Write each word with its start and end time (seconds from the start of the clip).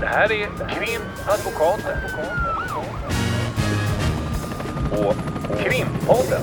Det 0.00 0.06
här 0.06 0.32
är 0.32 0.46
Krimadvokaten. 0.74 1.98
Och 4.90 5.14
Krimpodden. 5.58 6.42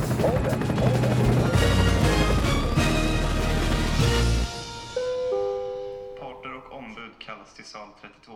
Parter 6.20 6.56
och 6.58 6.78
ombud 6.78 7.12
kallas 7.20 7.54
till 7.56 7.66
sal 7.66 7.88
32. 8.02 8.32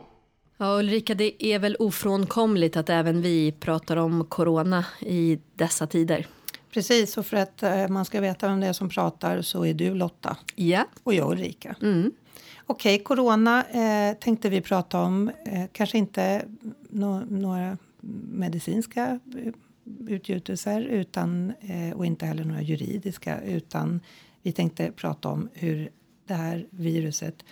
Ja, 0.58 0.80
Ulrika, 0.80 1.16
det 1.16 1.46
är 1.46 1.60
väl 1.60 1.76
ofrånkomligt 1.80 2.78
att 2.78 2.90
även 2.90 3.22
vi 3.22 3.52
pratar 3.52 3.98
om 3.98 4.26
corona 4.26 4.86
i 5.00 5.40
dessa 5.56 5.88
tider. 5.88 6.28
Precis, 6.74 7.18
och 7.18 7.26
för 7.26 7.38
att 7.38 7.64
eh, 7.64 7.88
man 7.88 8.06
ska 8.06 8.22
veta 8.22 8.48
vem 8.48 8.60
det 8.60 8.68
är 8.68 8.74
som 8.74 8.90
pratar 8.90 9.42
så 9.42 9.66
är 9.66 9.74
du 9.74 9.94
Lotta 9.94 10.38
Ja. 10.56 10.86
och 11.04 11.14
jag 11.14 11.32
Ulrika. 11.32 11.76
Mm. 11.82 12.12
Okej, 12.68 13.00
corona 13.00 13.64
eh, 13.64 14.18
tänkte 14.18 14.50
vi 14.50 14.62
prata 14.62 15.02
om. 15.02 15.32
Eh, 15.46 15.66
kanske 15.72 15.98
inte 15.98 16.46
nå- 16.90 17.24
några 17.30 17.78
medicinska 18.32 19.20
eh, 19.36 19.54
utgjutelser 20.08 20.82
utan, 20.82 21.54
eh, 21.62 21.98
och 21.98 22.06
inte 22.06 22.26
heller 22.26 22.44
några 22.44 22.62
juridiska 22.62 23.42
utan 23.42 24.02
vi 24.42 24.52
tänkte 24.52 24.92
prata 24.92 25.30
om 25.30 25.50
hur 25.54 25.90
det 26.28 26.34
här 26.34 26.68
viruset 26.70 27.46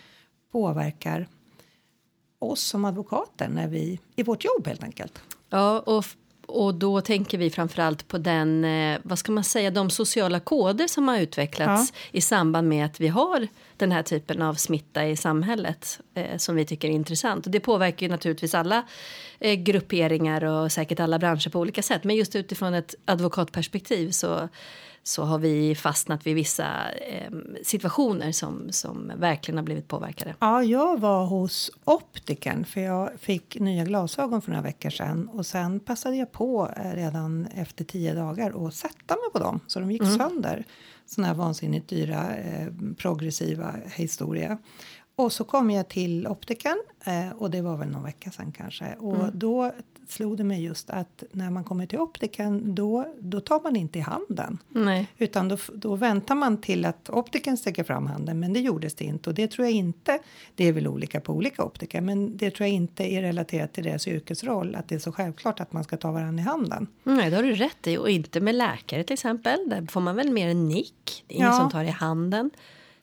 påverkar 0.52 1.27
oss 2.39 2.61
som 2.61 2.85
advokater 2.85 3.47
när 3.49 3.67
vi, 3.67 3.99
i 4.16 4.23
vårt 4.23 4.45
jobb 4.45 4.67
helt 4.67 4.83
enkelt. 4.83 5.21
Ja, 5.49 5.80
och, 5.80 6.05
och 6.45 6.75
då 6.75 7.02
tänker 7.02 7.38
vi 7.38 7.49
framförallt 7.49 8.07
på 8.07 8.17
den, 8.17 8.66
eh, 8.66 8.99
vad 9.03 9.19
ska 9.19 9.31
man 9.31 9.43
säga, 9.43 9.71
de 9.71 9.89
sociala 9.89 10.39
koder 10.39 10.88
som 10.88 11.07
har 11.07 11.17
utvecklats 11.19 11.93
i 12.11 12.21
samband 12.21 12.69
med 12.69 12.85
att 12.85 12.99
vi 12.99 13.07
har 13.07 13.47
den 13.77 13.91
här 13.91 14.03
typen 14.03 14.41
av 14.41 14.53
smitta 14.53 15.07
i 15.07 15.15
samhället 15.15 15.99
eh, 16.13 16.37
som 16.37 16.55
vi 16.55 16.65
tycker 16.65 16.87
är 16.87 16.93
intressant. 16.93 17.45
Och 17.45 17.51
det 17.51 17.59
påverkar 17.59 18.05
ju 18.05 18.11
naturligtvis 18.11 18.55
alla 18.55 18.83
eh, 19.39 19.53
grupperingar 19.53 20.43
och 20.43 20.71
säkert 20.71 20.99
alla 20.99 21.19
branscher 21.19 21.49
på 21.49 21.59
olika 21.59 21.81
sätt. 21.81 22.03
Men 22.03 22.15
just 22.15 22.35
utifrån 22.35 22.73
ett 22.73 22.95
advokatperspektiv 23.05 24.11
så, 24.11 24.49
så 25.03 25.23
har 25.23 25.39
vi 25.39 25.75
fastnat 25.75 26.27
vid 26.27 26.35
vissa 26.35 26.91
eh, 26.91 27.31
situationer 27.63 28.31
som, 28.31 28.71
som 28.71 29.11
verkligen 29.15 29.57
har 29.57 29.65
blivit 29.65 29.87
påverkade. 29.87 30.35
Ja, 30.39 30.63
jag 30.63 30.99
var 30.99 31.25
hos 31.25 31.71
optikern 31.83 32.65
för 32.65 32.81
jag 32.81 33.09
fick 33.19 33.59
nya 33.59 33.83
glasögon 33.83 34.41
för 34.41 34.52
några 34.52 34.63
veckor 34.63 34.89
sedan 34.89 35.30
och 35.30 35.45
sen 35.45 35.80
passade 35.80 36.15
jag 36.15 36.31
på 36.31 36.71
eh, 36.77 36.95
redan 36.95 37.45
efter 37.45 37.83
tio 37.83 38.13
dagar 38.13 38.67
att 38.67 38.73
sätta 38.73 39.15
mig 39.15 39.31
på 39.33 39.39
dem 39.39 39.59
så 39.67 39.80
de 39.80 39.91
gick 39.91 40.03
sönder. 40.17 40.65
Såna 41.05 41.27
här 41.27 41.33
vansinnigt 41.33 41.89
dyra 41.89 42.35
eh, 42.35 42.67
progressiva 42.97 43.75
historia. 43.85 44.57
Och 45.15 45.31
så 45.31 45.43
kom 45.43 45.71
jag 45.71 45.89
till 45.89 46.27
optikern 46.27 46.77
eh, 47.05 47.29
och 47.29 47.51
det 47.51 47.61
var 47.61 47.77
väl 47.77 47.89
någon 47.89 48.03
vecka 48.03 48.31
sedan 48.31 48.51
kanske 48.51 48.95
och 48.95 49.33
då 49.33 49.71
slog 50.14 50.38
det 50.38 50.44
mig 50.44 50.64
just 50.64 50.89
att 50.89 51.23
när 51.31 51.50
man 51.50 51.64
kommer 51.64 51.86
till 51.86 52.00
optikern 52.00 52.75
då, 52.75 53.06
då 53.19 53.39
tar 53.39 53.59
man 53.64 53.75
inte 53.75 54.00
i 54.00 54.02
handen. 54.02 54.58
Nej. 54.70 55.08
Utan 55.17 55.47
då, 55.47 55.58
då 55.73 55.95
väntar 55.95 56.36
man 56.36 56.61
till 56.61 56.86
att 56.86 57.09
optiken 57.09 57.58
sträcker 57.58 57.83
fram 57.83 58.08
handen, 58.08 58.39
men 58.39 58.53
det 58.53 58.59
gjordes 58.59 58.95
det 58.95 59.03
inte. 59.05 59.30
Och 59.30 59.36
det 59.36 59.47
tror 59.52 59.67
jag 59.67 59.73
inte, 59.75 60.20
det 60.55 60.66
är 60.67 60.73
väl 60.73 60.88
olika 60.88 61.20
på 61.22 61.33
olika 61.33 61.64
optiker, 61.64 62.02
men 62.02 62.38
det 62.38 62.52
tror 62.52 62.67
jag 62.67 62.75
inte 62.75 63.14
är 63.14 63.22
relaterat 63.22 63.73
till 63.73 63.83
deras 63.83 64.08
yrkesroll, 64.08 64.75
att 64.75 64.88
det 64.89 64.95
är 64.95 65.00
så 65.00 65.11
självklart 65.11 65.59
att 65.59 65.73
man 65.73 65.83
ska 65.83 65.97
ta 65.97 66.11
varandra 66.11 66.42
i 66.44 66.45
handen. 66.45 66.88
Nej, 67.03 67.30
det 67.30 67.36
har 67.36 67.44
du 67.44 67.55
rätt 67.55 67.88
i. 67.88 67.98
Och 67.98 68.09
inte 68.09 68.39
med 68.42 68.55
läkare 68.55 69.03
till 69.03 69.14
exempel. 69.14 69.70
Där 69.70 69.88
får 69.92 70.02
man 70.02 70.16
väl 70.16 70.31
mer 70.31 70.48
en 70.48 70.67
nick. 70.67 71.23
Det 71.27 71.33
är 71.33 71.38
ingen 71.38 71.48
Ja. 71.50 71.59
som 71.59 71.72
tar 71.72 71.83
i 71.83 71.88
handen. 71.89 72.50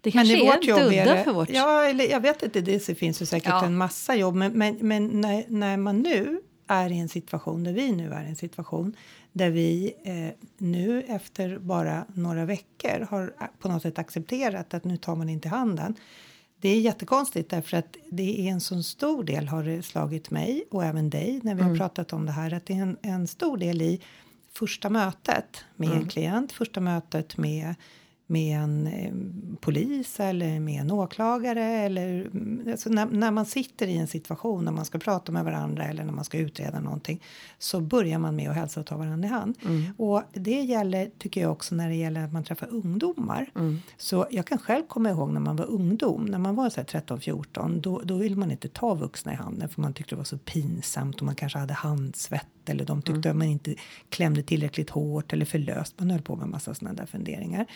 Det 0.03 0.15
Men 0.15 0.25
kanske 0.25 0.37
i 0.37 0.47
är 0.47 0.57
vårt 0.57 0.65
jobb 0.65 0.79
är 0.93 1.05
det, 1.05 1.25
för 1.25 1.33
vårt... 1.33 1.51
Ja, 1.51 1.85
eller 1.85 2.11
jag 2.11 2.21
vet 2.21 2.43
inte, 2.43 2.61
det 2.61 2.99
finns 2.99 3.23
ju 3.23 3.27
säkert 3.27 3.49
Ja. 3.49 3.65
en 3.65 3.77
massa 3.77 4.15
jobb, 4.15 4.35
men, 4.35 4.53
men, 4.53 4.77
men 4.81 5.21
när, 5.21 5.45
när 5.49 5.77
man 5.77 5.99
nu 6.01 6.41
är 6.71 6.93
i 6.93 6.99
en 6.99 7.09
situation, 7.09 7.65
där 7.65 7.73
vi 7.73 7.93
nu 7.93 8.13
är 8.13 8.25
i 8.25 8.29
en 8.29 8.37
situation 8.37 8.97
där 9.33 9.51
vi 9.51 9.95
eh, 10.05 10.47
nu 10.59 11.03
efter 11.03 11.59
bara 11.59 12.05
några 12.15 12.45
veckor 12.45 13.07
har 13.11 13.35
på 13.59 13.69
något 13.69 13.83
sätt 13.83 13.99
accepterat 13.99 14.75
att 14.75 14.85
nu 14.85 14.97
tar 14.97 15.17
man 15.17 15.29
inte 15.29 15.49
handen. 15.49 15.95
Det 16.61 16.69
är 16.69 16.81
jättekonstigt 16.81 17.51
därför 17.51 17.77
att 17.77 17.97
det 18.11 18.41
är 18.41 18.53
en 18.53 18.61
så 18.61 18.83
stor 18.83 19.25
del 19.25 19.49
har 19.49 19.65
det 19.65 19.83
slagit 19.83 20.31
mig 20.31 20.65
och 20.71 20.85
även 20.85 21.11
dig 21.11 21.41
när 21.43 21.55
vi 21.55 21.63
har 21.63 21.77
pratat 21.77 22.13
om 22.13 22.27
det 22.27 22.33
här 22.33 22.55
att 22.55 22.67
det 22.67 22.75
är 22.75 22.83
en, 22.83 22.97
en 23.03 23.27
stor 23.27 23.57
del 23.57 23.83
i 23.83 24.01
första 24.53 24.91
mötet 24.91 25.65
med 25.77 25.91
en 25.91 26.09
klient, 26.09 26.53
första 26.53 26.81
mötet 26.81 27.37
med 27.37 27.75
med 28.31 28.59
en 28.59 28.87
eh, 28.87 29.13
polis 29.61 30.21
eller 30.21 30.61
med 30.61 30.81
en 30.81 30.91
åklagare 30.91 31.65
eller 31.65 32.09
mm, 32.21 32.69
alltså 32.71 32.91
när, 32.91 33.07
när 33.07 33.31
man 33.31 33.47
sitter 33.47 33.87
i 33.87 33.97
en 33.97 34.07
situation 34.07 34.65
när 34.65 34.73
man 34.73 34.85
ska 34.85 34.99
prata 34.99 35.33
med 35.33 35.45
varandra 35.45 35.85
eller 35.85 36.05
när 36.05 36.13
man 36.13 36.25
ska 36.25 36.39
utreda 36.39 36.81
någonting 36.81 37.23
så 37.59 37.81
börjar 37.81 38.19
man 38.19 38.37
med 38.37 38.51
att 38.51 38.57
hälsa 38.57 38.81
och 38.81 38.87
ta 38.87 38.97
varandra 38.97 39.29
i 39.29 39.31
hand. 39.31 39.57
Och 39.97 40.23
det 40.33 40.61
gäller 40.61 41.11
tycker 41.19 41.41
jag 41.41 41.53
också 41.53 41.75
när 41.75 41.89
det 41.89 41.95
gäller 41.95 42.25
att 42.25 42.33
man 42.33 42.45
träffar 42.45 42.69
ungdomar. 42.71 43.51
Så 43.97 44.27
jag 44.31 44.47
kan 44.47 44.59
själv 44.59 44.83
komma 44.89 45.11
ihåg 45.11 45.31
när 45.33 45.41
man 45.41 45.57
var 45.57 45.67
ungdom, 45.67 46.25
när 46.25 46.39
man 46.39 46.55
var 46.55 46.71
så 46.71 46.81
här 46.81 47.01
13-14 47.01 47.81
då, 47.81 48.01
då 48.05 48.15
ville 48.17 48.37
man 48.37 48.51
inte 48.51 48.69
ta 48.69 48.95
vuxna 48.95 49.33
i 49.33 49.37
handen 49.37 49.69
för 49.69 49.81
man 49.81 49.93
tyckte 49.93 50.15
det 50.15 50.17
var 50.17 50.25
så 50.25 50.39
pinsamt 50.39 51.17
och 51.17 51.23
man 51.23 51.35
kanske 51.35 51.59
hade 51.59 51.75
handsvett 51.75 52.47
eller 52.71 52.85
de 52.85 53.03
tyckte 53.03 53.31
att 53.31 53.37
man 53.37 53.47
inte 53.47 53.75
klämde 54.09 54.43
tillräckligt 54.43 54.91
hårt 54.91 55.33
eller 55.33 55.45
för 55.45 55.59
löst. 55.59 55.95
Man 55.99 56.11
höll 56.11 56.23
på 56.23 56.37
med 56.37 56.49
massa 56.49 56.75
sådana 56.75 56.97
där 56.97 57.07
funderingar. 57.07 57.67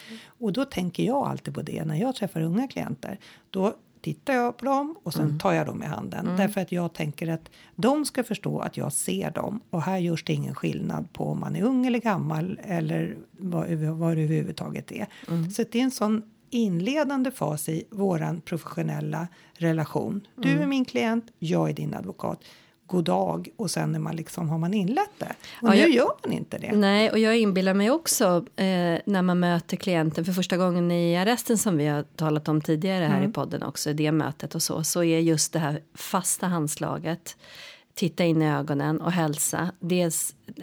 Och 0.45 0.53
då 0.53 0.65
tänker 0.65 1.03
jag 1.03 1.27
alltid 1.27 1.55
på 1.55 1.63
det 1.63 1.85
när 1.85 1.97
jag 1.97 2.15
träffar 2.15 2.41
unga 2.41 2.69
klienter. 2.69 3.19
Då 3.51 3.75
tittar 4.01 4.35
jag 4.35 4.57
på 4.57 4.65
dem 4.65 4.97
och 5.03 5.13
sen 5.13 5.39
tar 5.39 5.53
jag 5.53 5.67
dem 5.67 5.83
i 5.83 5.87
handen. 5.87 6.29
Därför 6.37 6.61
att 6.61 6.73
jag 6.73 6.93
tänker 6.93 7.29
att 7.29 7.51
de 7.77 8.05
ska 8.05 8.25
förstå 8.25 8.59
att 8.59 8.77
jag 8.77 8.93
ser 8.93 9.31
dem. 9.31 9.61
Och 9.71 9.83
här 9.83 9.99
görs 9.99 10.25
det 10.25 10.33
ingen 10.33 10.55
skillnad 10.55 11.13
på 11.13 11.25
om 11.25 11.41
man 11.41 11.57
är 11.57 11.63
ung 11.63 11.87
eller 11.87 11.99
gammal 11.99 12.61
eller 12.63 13.17
vad, 13.31 13.69
vad 13.73 14.17
det 14.17 14.23
överhuvudtaget 14.23 14.93
är. 14.93 15.07
Så 15.51 15.65
det 15.73 15.79
är 15.79 15.83
en 15.83 15.91
sån 15.91 16.23
inledande 16.51 17.31
fas 17.31 17.69
i 17.69 17.85
våran 17.91 18.41
professionella 18.41 19.29
relation. 19.55 20.27
Du 20.37 20.51
är 20.63 20.67
min 20.67 20.85
klient, 20.85 21.25
jag 21.39 21.71
är 21.71 21.75
din 21.75 21.95
advokat. 21.95 22.45
God 22.87 23.05
dag 23.05 23.49
och 23.57 23.71
sen 23.71 23.95
är 23.95 23.99
man 23.99 24.17
liksom, 24.17 24.49
har 24.49 24.59
man 24.59 24.75
inlett 24.75 25.11
det. 25.19 25.35
Och 25.63 25.69
Ja, 25.69 25.71
nu 25.71 25.77
jag- 25.77 25.91
gör 25.91 26.13
man 26.25 26.33
inte 26.33 26.59
det. 26.59 26.73
Nej, 26.73 27.11
och 27.11 27.19
jag 27.19 27.39
inbillar 27.39 27.75
mig 27.75 27.91
också 27.91 28.25
eh, 28.57 28.99
när 29.07 29.23
man 29.23 29.41
möter 29.41 29.77
klienten 29.77 30.25
för 30.25 30.33
första 30.33 30.57
gången 30.57 30.91
i 30.91 31.17
arresten 31.17 31.59
som 31.59 31.77
vi 31.77 31.87
har 31.87 32.03
talat 32.03 32.49
om 32.49 32.61
tidigare 32.61 33.05
här 33.05 33.25
i 33.25 33.29
podden 33.29 33.63
också, 33.63 33.93
det 33.93 34.13
mötet 34.13 34.55
och 34.55 34.63
så, 34.63 34.85
så 34.85 35.05
är 35.05 35.19
just 35.19 35.53
det 35.53 35.59
här 35.59 35.81
fasta 35.95 36.47
handslaget, 36.47 37.37
titta 37.95 38.25
in 38.25 38.43
i 38.43 38.51
ögonen 38.51 39.01
och 39.01 39.13
hälsa, 39.13 39.71
det 39.81 40.03
är, 40.03 40.07
eh, 40.57 40.63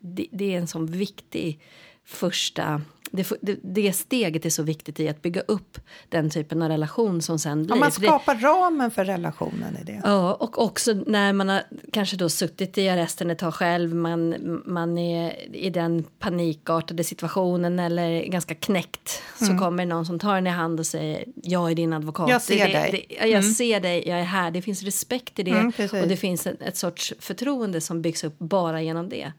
det, 0.00 0.26
det 0.32 0.54
är 0.54 0.58
en 0.58 0.66
sån 0.66 0.86
viktig 0.86 1.60
första 2.06 2.82
det, 3.10 3.32
det, 3.40 3.58
det 3.62 3.92
steget 3.92 4.46
är 4.46 4.50
så 4.50 4.62
viktigt 4.62 5.00
i 5.00 5.08
att 5.08 5.22
bygga 5.22 5.40
upp 5.40 5.78
den 6.08 6.30
typen 6.30 6.62
av 6.62 6.68
relation 6.68 7.22
som 7.22 7.38
sen 7.38 7.62
blir. 7.62 7.76
Ja, 7.76 7.80
man 7.80 7.90
För 7.92 8.00
det- 8.00 8.06
skapar 8.06 8.34
ramen 8.34 8.90
för 8.90 9.04
relationen 9.04 9.76
i 9.80 9.84
det. 9.84 10.00
Ja, 10.04 10.34
och 10.34 10.62
också 10.62 10.92
när 10.92 11.32
man 11.32 11.48
har 11.48 11.62
kanske 11.92 12.16
då 12.16 12.28
suttit 12.28 12.78
i 12.78 12.88
arresten 12.88 13.30
ett 13.30 13.38
tag 13.38 13.54
själv, 13.54 13.94
man, 13.94 14.34
man 14.66 14.98
är 14.98 15.54
i 15.56 15.70
den 15.70 16.04
panikartade 16.18 17.04
situationen 17.04 17.78
eller 17.78 18.22
ganska 18.26 18.54
knäckt, 18.54 19.22
så 19.38 19.58
kommer 19.58 19.86
någon 19.86 20.06
som 20.06 20.18
tar 20.18 20.36
en 20.36 20.46
i 20.46 20.50
hand 20.50 20.80
och 20.80 20.86
säger 20.86 21.24
jag 21.42 21.70
är 21.70 21.74
din 21.74 21.92
advokat. 21.92 22.24
Mm. 22.24 22.32
Jag 22.32 22.42
ser 22.42 22.68
dig. 22.68 23.18
Jag 23.32 23.44
ser 23.44 23.80
dig, 23.80 24.08
jag 24.08 24.20
är 24.20 24.24
här. 24.24 24.50
Det 24.50 24.62
finns 24.62 24.82
respekt 24.82 25.38
i 25.38 25.42
det 25.42 25.50
Mm, 25.50 25.72
och 26.02 26.08
det 26.08 26.16
finns 26.16 26.46
ett, 26.46 26.62
ett 26.62 26.76
sorts 26.76 27.14
förtroende 27.18 27.80
som 27.80 28.02
byggs 28.02 28.24
upp 28.24 28.38
bara 28.38 28.82
genom 28.82 29.08
det. 29.08 29.32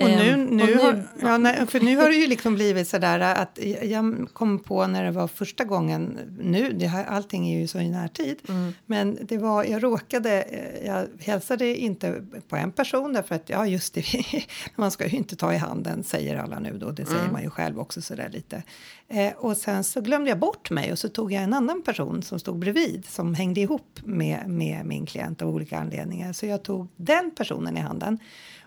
Och 0.00 0.06
nu, 0.08 0.30
Ehm, 0.30 0.44
nu, 0.44 0.62
och 0.62 0.68
nu- 0.68 0.74
har, 0.78 1.02
ja, 1.22 1.38
nej, 1.38 1.66
för 1.66 1.80
nu 1.80 1.96
har 1.96 2.08
det 2.08 2.16
ju 2.16 2.26
liksom 2.26 2.54
blivit 2.54 2.88
sådär 2.88 3.20
att 3.20 3.58
jag- 3.62 3.84
jag 3.86 4.28
kom 4.32 4.58
på 4.58 4.86
när 4.86 5.04
det 5.04 5.10
var 5.10 5.28
första 5.28 5.64
gången, 5.64 6.18
nu, 6.40 6.72
det 6.72 6.86
här, 6.86 7.04
allting 7.04 7.48
är 7.48 7.60
ju 7.60 7.66
så 7.68 7.78
i 7.78 7.88
närtid, 7.88 8.36
Mm. 8.48 8.72
men 8.86 9.18
det 9.22 9.38
var, 9.38 9.64
jag 9.64 9.82
råkade, 9.82 10.42
eh, 10.42 10.86
jag 10.86 11.06
hälsade 11.20 11.76
inte 11.76 12.22
på 12.48 12.56
en 12.56 12.72
person 12.72 13.12
därför 13.12 13.34
att, 13.34 13.48
ja 13.48 13.66
just 13.66 13.94
det, 13.94 14.04
man 14.76 14.90
ska 14.90 15.06
ju 15.06 15.16
inte 15.16 15.36
ta 15.36 15.54
i 15.54 15.56
handen, 15.56 16.04
säger 16.04 16.36
alla 16.36 16.58
nu 16.58 16.78
då, 16.78 16.90
det 16.90 17.06
säger 17.06 17.20
Mm. 17.20 17.32
man 17.32 17.42
ju 17.42 17.50
själv 17.50 17.78
också 17.80 18.02
sådär 18.02 18.28
lite. 18.32 18.62
Eh, 19.08 19.32
och 19.36 19.56
sen 19.56 19.84
så 19.84 20.00
glömde 20.00 20.30
jag 20.30 20.38
bort 20.38 20.70
mig 20.70 20.92
och 20.92 20.98
så 20.98 21.08
tog 21.08 21.32
jag 21.32 21.42
en 21.42 21.54
annan 21.54 21.82
person 21.82 22.22
som 22.22 22.38
stod 22.40 22.58
bredvid 22.58 23.04
som 23.08 23.34
hängde 23.34 23.60
ihop 23.60 24.00
med, 24.04 24.48
med 24.48 24.86
min 24.86 25.06
klient 25.06 25.42
av 25.42 25.48
olika 25.48 25.78
anledningar, 25.78 26.32
så 26.32 26.46
jag 26.46 26.62
tog 26.62 26.88
den 26.96 27.30
personen 27.36 27.76
i 27.76 27.80
handen. 27.80 28.18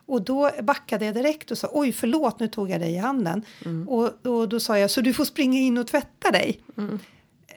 Och 0.10 0.22
då 0.22 0.52
backade 0.64 1.06
jag 1.06 1.14
direkt 1.16 1.52
och 1.52 1.58
sa 1.58 1.70
oj 1.74 1.92
förlåt 1.92 2.40
nu 2.40 2.48
tog 2.48 2.70
jag 2.70 2.82
dig 2.82 2.94
i 2.94 2.98
handen. 2.98 3.42
Och, 3.88 4.26
och 4.28 4.50
då 4.50 4.60
sa 4.60 4.78
jag 4.80 4.92
så 4.92 5.02
du 5.02 5.14
får 5.14 5.26
springa 5.26 5.60
in 5.60 5.78
och 5.78 5.88
tvätta 5.88 6.32
dig. 6.32 6.60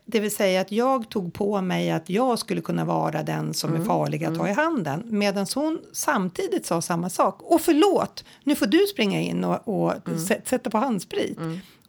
Det 0.04 0.20
vill 0.20 0.34
säga 0.34 0.60
att 0.60 0.72
jag 0.72 1.08
tog 1.08 1.34
på 1.34 1.60
mig 1.60 1.90
att 1.90 2.10
jag 2.10 2.38
skulle 2.38 2.60
kunna 2.60 2.84
vara 2.84 3.22
den 3.22 3.54
som 3.54 3.74
är 3.74 3.84
farlig 3.84 4.24
att 4.24 4.36
ha 4.36 4.48
i 4.48 4.52
handen. 4.52 5.02
Medan 5.06 5.46
hon 5.54 5.78
samtidigt 5.92 6.66
sa 6.66 6.82
samma 6.82 7.10
sak. 7.10 7.38
Och 7.42 7.60
förlåt, 7.60 8.24
nu 8.44 8.54
får 8.56 8.66
du 8.66 8.78
springa 8.78 9.20
in 9.20 9.44
och, 9.44 9.68
och 9.68 9.92
sä- 10.04 10.40
sätta 10.44 10.70
på 10.70 10.78
handsprit. 10.78 11.38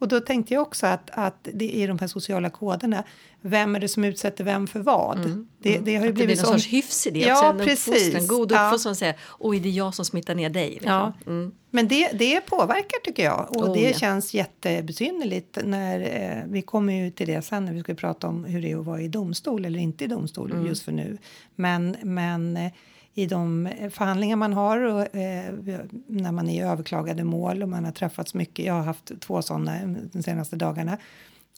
Och 0.03 0.09
då 0.09 0.19
tänkte 0.19 0.53
jag 0.53 0.61
också 0.61 0.88
att, 0.88 1.09
att 1.13 1.47
det 1.53 1.69
i 1.69 1.88
de 1.88 2.00
här 2.00 2.07
sociala 2.07 2.50
koderna, 2.50 3.03
vem 3.41 3.75
är 3.75 3.79
det 3.79 3.88
som 3.88 4.03
utsätter 4.03 4.44
vem 4.44 4.67
för 4.67 4.79
vad? 4.79 5.17
Mm, 5.17 5.47
Det, 5.59 5.77
det 5.77 5.95
har 5.95 6.03
ju 6.05 6.09
Att 6.09 6.15
det 6.15 6.25
blir 6.25 6.25
blivit 6.25 6.44
någon 6.44 6.53
sorts 6.53 6.67
hyfs 6.67 7.07
i 7.07 7.11
det 7.11 7.19
Ja. 7.19 7.50
En 7.51 7.57
precis. 7.57 7.88
uppfostran, 7.88 8.21
En 8.21 8.27
god 8.27 8.51
Ja. 8.51 8.65
uppfostran 8.67 8.95
säger 8.95 9.15
oj 9.39 9.59
det 9.59 9.69
är 9.69 9.73
jag 9.73 9.95
som 9.95 10.05
smittar 10.05 10.35
ner 10.35 10.50
dig. 10.50 10.69
liksom. 10.69 10.91
Ja. 10.91 11.13
Men 11.69 11.88
det, 11.88 12.09
det 12.13 12.41
påverkar 12.41 13.00
tycker 13.03 13.23
jag 13.23 13.47
och 13.50 13.67
Oh, 13.69 13.73
det 13.73 13.81
ja. 13.89 13.94
känns 13.97 14.33
jättebesynnerligt 14.33 15.57
när 15.63 16.00
eh, 16.00 16.44
vi 16.51 16.61
kommer 16.61 16.94
ju 16.94 17.11
till 17.11 17.27
det 17.27 17.41
sen 17.41 17.65
när 17.65 17.73
vi 17.73 17.79
ska 17.79 17.94
prata 17.95 18.27
om 18.27 18.45
hur 18.45 18.61
det 18.61 18.71
är 18.71 18.77
att 18.79 18.85
vara 18.85 19.01
i 19.01 19.07
domstol 19.07 19.65
eller 19.65 19.79
inte 19.79 20.03
i 20.03 20.07
domstol 20.07 20.51
Mm. 20.51 20.65
just 20.67 20.83
för 20.83 20.91
nu. 20.91 21.17
Men, 21.55 21.95
men 22.03 22.57
eh, 22.57 22.71
i 23.13 23.25
de 23.25 23.69
förhandlingar 23.92 24.36
man 24.36 24.54
har 24.54 24.77
och 24.77 25.15
eh, 25.15 25.54
när 26.07 26.31
man 26.31 26.50
är 26.50 26.63
i 26.63 26.68
överklagade 26.68 27.24
mål 27.24 27.63
och 27.63 27.69
man 27.69 27.86
har 27.86 27.92
träffats 27.92 28.33
mycket. 28.33 28.65
Jag 28.65 28.74
har 28.74 28.83
haft 28.83 29.12
två 29.19 29.42
sådana 29.42 29.80
de 30.12 30.24
senaste 30.24 30.56
dagarna. 30.56 30.98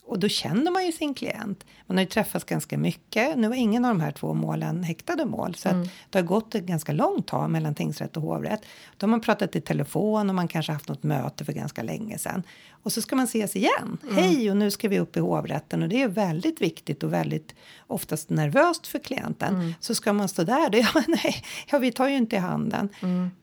Och 0.06 0.18
då 0.18 0.28
känner 0.28 0.70
man 0.70 0.86
ju 0.86 0.92
sin 0.92 1.14
klient. 1.14 1.64
Man 1.86 1.96
har 1.96 2.02
ju 2.02 2.08
träffats 2.08 2.44
ganska 2.44 2.78
mycket. 2.78 3.38
Nu 3.38 3.48
var 3.48 3.54
ingen 3.54 3.84
av 3.84 3.94
de 3.94 4.00
här 4.00 4.12
två 4.12 4.34
målen 4.34 4.84
häktade 4.84 5.24
mål. 5.24 5.54
Så 5.54 5.68
att 5.68 5.76
det 6.10 6.18
har 6.18 6.26
gått 6.26 6.54
ett 6.54 6.64
ganska 6.64 6.92
långt 6.92 7.26
tag 7.26 7.50
mellan 7.50 7.74
tingsrätt 7.74 8.16
och 8.16 8.22
hovrätt. 8.22 8.60
Då 8.96 9.06
har 9.06 9.10
man 9.10 9.20
pratat 9.20 9.56
i 9.56 9.60
telefon 9.60 10.28
och 10.28 10.34
man 10.34 10.48
kanske 10.48 10.72
haft 10.72 10.88
något 10.88 11.02
möte 11.02 11.44
för 11.44 11.52
ganska 11.52 11.82
länge 11.82 12.18
sedan. 12.18 12.42
Och 12.86 12.92
så 12.92 13.02
ska 13.02 13.16
man 13.16 13.24
ses 13.24 13.56
igen. 13.56 13.98
Hej 14.10 14.50
och 14.50 14.56
nu 14.56 14.70
ska 14.70 14.88
vi 14.88 14.98
upp 14.98 15.16
i 15.16 15.20
hovrätten. 15.20 15.82
Och 15.82 15.88
det 15.88 16.02
är 16.02 16.08
väldigt 16.08 16.60
viktigt 16.60 17.02
och 17.02 17.12
väldigt 17.12 17.54
oftast 17.86 18.30
nervöst 18.30 18.86
för 18.86 18.98
klienten. 18.98 19.74
Så 19.80 19.94
ska 19.94 20.12
man 20.12 20.28
stå 20.28 20.44
där. 20.44 20.70
Då, 20.70 20.78
ja, 20.94 21.02
nej, 21.08 21.44
ja, 21.70 21.78
vi 21.78 21.92
tar 21.92 22.08
ju 22.08 22.16
inte 22.16 22.36
i 22.36 22.38
handen. 22.38 22.88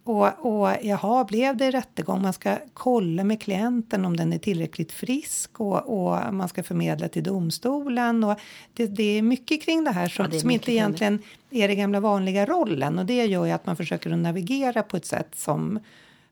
Och, 0.04 0.46
och 0.46 0.76
jaha, 0.82 1.24
blev 1.24 1.58
det 1.58 1.72
rättegång? 1.72 2.22
Man 2.22 2.34
ska 2.34 2.58
kolla 2.74 3.24
med 3.24 3.42
klienten 3.42 4.06
om 4.06 4.18
den 4.18 4.34
är 4.34 4.38
tillräckligt 4.38 4.92
frisk 4.92 5.60
och, 5.60 6.06
och 6.06 6.34
man 6.34 6.50
ska 6.50 6.64
förmedla 6.64 7.08
till 7.08 7.24
domstolen. 7.24 8.24
Och 8.24 8.40
det, 8.74 8.88
det 8.88 9.18
är 9.18 9.22
mycket 9.22 9.64
kring 9.64 9.84
det 9.84 9.92
här 9.92 10.08
som, 10.08 10.26
Ja, 10.26 10.32
det 10.32 10.40
som 10.40 10.52
inte 10.52 10.66
det. 10.66 10.72
egentligen 10.72 11.22
är 11.50 11.68
det 11.68 11.76
gamla 11.76 12.00
vanliga 12.00 12.46
rollen. 12.46 13.00
Och 13.00 13.06
det 13.06 13.26
gör 13.26 13.46
ju 13.46 13.52
att 13.52 13.66
man 13.66 13.76
försöker 13.76 14.12
att 14.12 14.18
navigera 14.20 14.84
på 14.84 14.98
ett 14.98 15.06
sätt 15.06 15.36
som 15.36 15.80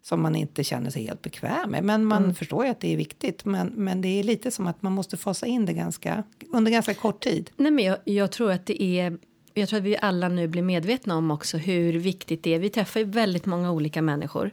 som 0.01 0.21
man 0.21 0.35
inte 0.35 0.63
känner 0.63 0.89
sig 0.89 1.03
helt 1.03 1.21
bekväm 1.21 1.71
med. 1.71 1.83
Men 1.83 2.05
man 2.05 2.23
Mm. 2.23 2.35
förstår 2.35 2.65
ju 2.65 2.71
att 2.71 2.79
det 2.79 2.93
är 2.93 2.97
viktigt. 2.97 3.45
Men, 3.45 3.67
men 3.67 4.01
det 4.01 4.07
är 4.19 4.23
lite 4.23 4.51
som 4.51 4.67
att 4.67 4.81
man 4.81 4.91
måste 4.93 5.17
fasa 5.17 5.45
in 5.45 5.65
det 5.65 5.73
ganska, 5.73 6.23
under 6.53 6.71
ganska 6.71 6.93
kort 6.93 7.23
tid. 7.23 7.51
Nej, 7.57 7.71
men 7.71 7.85
jag, 7.85 7.97
jag 8.03 8.31
tror 8.31 8.51
att 8.51 8.65
det 8.65 8.83
är 8.83 9.17
jag 9.53 9.69
tror 9.69 9.79
att 9.79 9.85
vi 9.85 9.97
alla 9.97 10.29
nu 10.29 10.47
blir 10.47 10.61
medvetna 10.61 11.15
om 11.17 11.31
också 11.31 11.57
hur 11.57 11.93
viktigt 11.93 12.43
det 12.43 12.53
är. 12.53 12.59
Vi 12.59 12.69
träffar 12.69 12.99
ju 12.99 13.05
väldigt 13.05 13.45
många 13.45 13.71
olika 13.71 14.01
människor. 14.01 14.51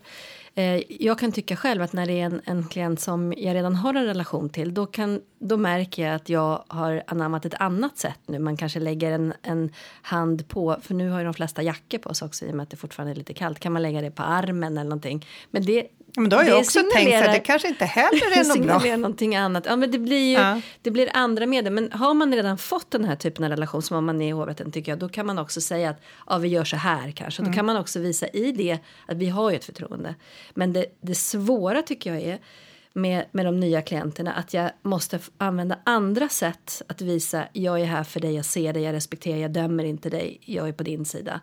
Eh, 0.55 0.83
jag 0.89 1.19
kan 1.19 1.33
tycka 1.33 1.57
själv 1.57 1.83
att 1.83 1.93
när 1.93 2.07
det 2.07 2.21
är 2.21 2.25
en, 2.25 2.41
en 2.45 2.69
klient 2.69 3.01
som 3.01 3.35
jag 3.37 3.55
redan 3.55 3.75
har 3.75 3.95
en 3.95 4.05
relation 4.05 4.49
till 4.49 4.75
då, 4.75 4.87
kan, 4.87 5.21
då 5.39 5.57
märker 5.57 6.07
jag 6.07 6.15
att 6.15 6.29
jag 6.29 6.65
har 6.69 7.03
anammat 7.07 7.45
ett 7.45 7.55
annat 7.55 7.99
sätt 7.99 8.21
nu. 8.27 8.39
Man 8.39 8.57
kanske 8.57 8.81
lägger 8.81 9.13
en, 9.13 9.35
en 9.43 9.73
hand 10.03 10.49
på, 10.49 10.77
för 10.83 10.95
nu 10.95 11.11
har 11.11 11.19
ju 11.19 11.25
de 11.25 11.35
flesta 11.35 11.63
jackor 11.63 11.99
på 11.99 12.15
sig 12.15 12.27
också 12.27 12.45
i 12.45 12.51
och 12.51 12.55
med 12.55 12.63
att 12.65 12.71
det 12.71 12.77
fortfarande 12.77 13.13
är 13.13 13.17
lite 13.17 13.35
kallt. 13.35 13.61
Kan 13.61 13.73
man 13.73 13.83
lägga 13.83 14.01
det 14.01 14.11
på 14.11 14.23
armen 14.23 14.79
eller 14.79 14.91
någonting. 14.91 15.27
Men 15.51 15.65
det, 15.65 15.87
Ja, 16.19 16.23
Men 16.23 16.31
då 16.31 16.37
har 16.37 16.45
det 16.45 16.51
jag 16.51 16.59
också 16.59 16.81
tänkt 16.95 17.15
att 17.15 17.33
det 17.33 17.39
kanske 17.41 17.69
inte 17.69 17.85
heller 17.85 18.27
är 18.27 18.31
det 18.31 18.37
något 18.37 18.47
bra. 18.47 18.55
signalerar 18.55 18.97
någonting 18.97 19.37
annat. 19.37 19.67
Ja, 19.67 19.77
men 19.77 19.91
det 19.91 19.99
blir 19.99 20.29
ju 20.29 20.33
Ja. 20.33 20.61
det 20.83 20.91
blir 20.91 21.11
andra 21.15 21.47
medel. 21.47 21.73
Men 21.73 21.93
har 21.93 22.15
man 22.15 22.35
redan 22.35 22.59
fått 22.59 22.91
den 22.91 23.05
här 23.05 23.17
typen 23.17 23.45
av 23.45 23.51
relation 23.51 23.83
som 23.83 23.97
om 23.97 24.07
man 24.07 24.23
är 24.23 24.29
i 24.29 24.31
hovrätten 24.31 24.73
tycker 24.73 24.93
jag, 24.93 24.99
då 24.99 25.09
kan 25.09 25.27
man 25.27 25.39
också 25.39 25.61
säga 25.61 25.91
att 25.91 26.03
ja, 26.27 26.39
vi 26.39 26.49
gör 26.49 26.65
så 26.65 26.77
här 26.77 27.11
kanske. 27.11 27.43
Mm. 27.43 27.53
Då 27.53 27.57
kan 27.57 27.67
man 27.67 27.77
också 27.77 27.99
visa 28.01 28.27
i 28.29 28.53
det 28.53 28.79
att 29.07 29.17
vi 29.17 29.29
har 29.29 29.51
ju 29.51 29.57
ett 29.57 29.65
förtroende. 29.65 30.15
Men 30.55 30.73
det, 30.73 30.87
det 31.01 31.15
svåra 31.15 31.83
tycker 31.83 32.15
jag 32.15 32.23
är 32.23 32.39
med, 32.93 33.25
med 33.33 33.47
de 33.47 33.61
nya 33.61 33.83
klienterna 33.83 34.33
att 34.33 34.55
jag 34.55 34.71
måste 34.83 35.19
använda 35.39 35.79
andra 35.85 36.29
sätt 36.29 36.83
att 36.89 37.01
visa 37.01 37.45
jag 37.53 37.81
är 37.81 37.85
här 37.85 38.05
för 38.05 38.21
dig, 38.21 38.35
jag 38.35 38.45
ser 38.45 38.73
dig, 38.73 38.83
jag 38.83 38.93
respekterar, 38.93 39.37
jag 39.39 39.51
dömer 39.53 39.85
inte 39.85 40.11
dig, 40.11 40.41
jag 40.45 40.69
är 40.69 40.73
på 40.73 40.83
din 40.83 41.05
sida. 41.05 41.41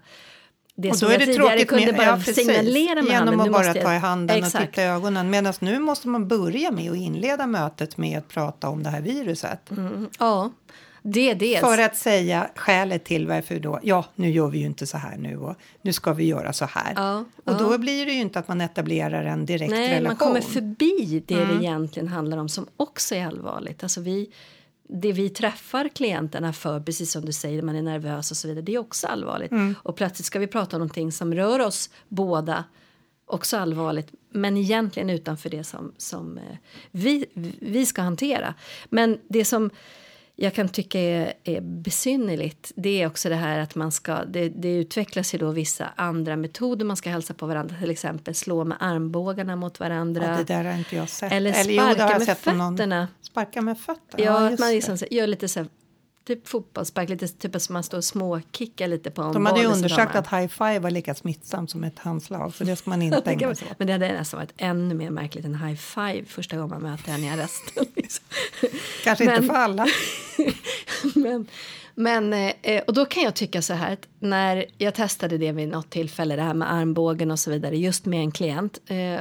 Det 0.77 0.91
Och 0.91 0.97
då 1.01 1.07
är 1.07 1.17
det 1.19 1.33
tråkigt 1.33 1.67
kunde 1.67 1.85
med, 1.85 1.95
bara 1.95 2.05
ja, 2.07 2.15
precis, 2.15 2.35
signalera 2.35 3.01
med 3.01 3.13
handen. 3.13 3.33
genom 3.33 3.39
att 3.39 3.45
nu 3.45 3.51
bara 3.51 3.65
jag- 3.65 3.81
ta 3.81 3.93
i 3.93 3.97
handen 3.97 4.39
och 4.39 4.45
Exakt. 4.45 4.65
titta 4.69 4.81
i 4.81 4.85
ögonen. 4.85 5.29
Medan 5.29 5.53
nu 5.59 5.79
måste 5.79 6.07
man 6.07 6.27
börja 6.27 6.71
med 6.71 6.91
att 6.91 6.97
inleda 6.97 7.47
mötet 7.47 7.97
med 7.97 8.17
att 8.17 8.27
prata 8.27 8.69
om 8.69 8.83
det 8.83 8.89
här 8.89 9.01
viruset. 9.01 9.69
Ja, 10.19 10.51
det 11.03 11.29
är 11.31 11.35
dels. 11.35 11.59
För 11.61 11.77
att 11.81 11.95
säga 11.97 12.49
skälet 12.55 13.05
till 13.05 13.27
varför 13.27 13.59
då, 13.59 13.79
ja 13.83 14.05
nu 14.15 14.29
gör 14.31 14.47
vi 14.47 14.59
ju 14.59 14.65
inte 14.65 14.87
så 14.87 14.97
här 14.97 15.17
nu 15.17 15.37
och 15.37 15.55
nu 15.81 15.93
ska 15.93 16.13
vi 16.13 16.25
göra 16.25 16.53
så 16.53 16.65
här. 16.65 16.93
Ja, 16.95 17.17
och 17.19 17.25
ja. 17.53 17.53
då 17.59 17.77
blir 17.77 18.05
det 18.05 18.11
ju 18.11 18.19
inte 18.21 18.39
att 18.39 18.47
man 18.47 18.61
etablerar 18.61 19.25
en 19.25 19.45
direkt 19.45 19.71
Nej, 19.71 19.89
relation. 19.89 20.03
man 20.07 20.15
kommer 20.15 20.41
förbi 20.41 21.23
det 21.27 21.33
Mm. 21.35 21.47
det 21.57 21.63
egentligen 21.63 22.07
handlar 22.07 22.37
om 22.37 22.49
som 22.49 22.67
också 22.77 23.15
är 23.15 23.25
allvarligt. 23.27 23.83
Alltså 23.83 24.01
vi, 24.01 24.29
det 24.87 25.11
vi 25.11 25.29
träffar 25.29 25.87
klienterna 25.87 26.53
för, 26.53 26.79
precis 26.79 27.11
som 27.11 27.25
du 27.25 27.31
säger, 27.31 27.61
man 27.61 27.75
är 27.75 27.81
nervös 27.81 28.31
och 28.31 28.37
så 28.37 28.47
vidare, 28.47 28.61
det 28.61 28.75
är 28.75 28.79
också 28.79 29.07
allvarligt. 29.07 29.51
Mm. 29.51 29.75
Och 29.83 29.95
plötsligt 29.95 30.25
ska 30.25 30.39
vi 30.39 30.47
prata 30.47 30.75
om 30.75 30.79
någonting 30.79 31.11
som 31.11 31.33
rör 31.33 31.59
oss 31.59 31.89
båda, 32.07 32.63
också 33.25 33.57
allvarligt, 33.57 34.11
men 34.29 34.57
egentligen 34.57 35.09
utanför 35.09 35.49
det 35.49 35.63
som, 35.63 35.93
som 35.97 36.37
eh, 36.37 36.57
vi, 36.91 37.25
vi 37.59 37.85
ska 37.85 38.01
hantera. 38.01 38.53
Men 38.89 39.19
det 39.27 39.45
som 39.45 39.69
jag 40.35 40.53
kan 40.53 40.69
tycka 40.69 40.99
är, 40.99 41.33
är 41.43 41.61
besynnerligt 41.61 42.71
det 42.75 43.01
är 43.01 43.07
också 43.07 43.29
det 43.29 43.35
här 43.35 43.59
att 43.59 43.75
man 43.75 43.91
ska, 43.91 44.25
det, 44.25 44.49
det 44.49 44.75
utvecklas 44.75 45.33
ju 45.33 45.37
då 45.37 45.51
vissa 45.51 45.89
andra 45.95 46.35
metoder 46.35 46.85
man 46.85 46.97
ska 46.97 47.09
hälsa 47.09 47.33
på 47.33 47.45
varandra, 47.45 47.75
till 47.79 47.91
exempel 47.91 48.35
slå 48.35 48.63
med 48.63 48.77
armbågarna 48.79 49.55
mot 49.55 49.79
varandra. 49.79 50.23
Ja, 50.31 50.37
det 50.37 50.43
där 50.43 50.63
har 50.63 50.77
inte 50.77 50.95
jag 50.95 51.09
sett. 51.09 51.31
Eller 51.31 51.63
jo, 51.67 51.81
sparka 51.81 52.17
med 52.19 52.23
sett 52.23 52.43
på 52.43 52.51
någon- 52.51 52.77
fötterna. 52.77 53.07
Sparka 53.21 53.61
med 53.61 53.79
fötterna, 53.79 54.23
Ja, 54.23 54.45
att 54.45 54.51
just 54.51 54.59
man 54.59 54.71
liksom 54.71 54.97
gör 55.11 55.27
lite 55.27 55.47
så 55.47 55.59
här, 55.59 55.69
typ 56.25 56.47
fotbollsspark, 56.47 57.09
lite 57.09 57.27
typ 57.27 57.61
som 57.61 57.73
man 57.73 57.83
står 57.83 57.97
och 57.97 58.03
småkickar 58.03 58.87
lite 58.87 59.11
på 59.11 59.21
en 59.21 59.33
De 59.33 59.45
hade 59.45 59.59
ju 59.59 59.67
undersökt 59.67 60.15
att 60.15 60.27
high 60.27 60.47
five 60.47 60.79
var 60.79 60.91
lika 60.91 61.15
smittsamt 61.15 61.71
som 61.71 61.83
ett 61.83 61.99
handslag, 61.99 62.53
så 62.55 62.63
det 62.63 62.75
ska 62.75 62.89
man 62.89 63.01
inte 63.01 63.31
ägna 63.31 63.55
sig 63.55 63.67
åt. 63.71 63.79
Men 63.79 63.87
det 63.87 63.93
hade 63.93 64.13
nästan 64.13 64.39
varit 64.39 64.53
ännu 64.57 64.95
mer 64.95 65.09
märkligt 65.09 65.45
än 65.45 65.55
high 65.55 65.75
five 65.75 66.25
första 66.25 66.57
gången 66.57 66.69
man 66.69 66.91
möter 66.91 67.11
henne 67.11 67.27
i 67.27 67.29
arresten. 67.29 67.85
Liksom. 67.95 68.25
Kanske 69.03 69.25
Men- 69.25 69.35
inte 69.35 69.47
för 69.47 69.59
alla. 69.59 69.87
men, 71.15 71.47
men, 71.95 72.33
eh, 72.61 72.83
och 72.87 72.93
då 72.93 73.05
kan 73.05 73.23
jag 73.23 73.35
tycka 73.35 73.61
så 73.61 73.73
här 73.73 73.93
att 73.93 74.07
när 74.19 74.65
jag 74.77 74.95
testade 74.95 75.37
det 75.37 75.51
vid 75.51 75.67
något 75.67 75.89
tillfälle, 75.89 76.35
det 76.35 76.41
här 76.41 76.53
med 76.53 76.73
armbågen 76.73 77.31
och 77.31 77.39
så 77.39 77.51
vidare, 77.51 77.77
just 77.77 78.05
med 78.05 78.19
en 78.19 78.31
klient. 78.31 78.79
Eh, 78.85 79.19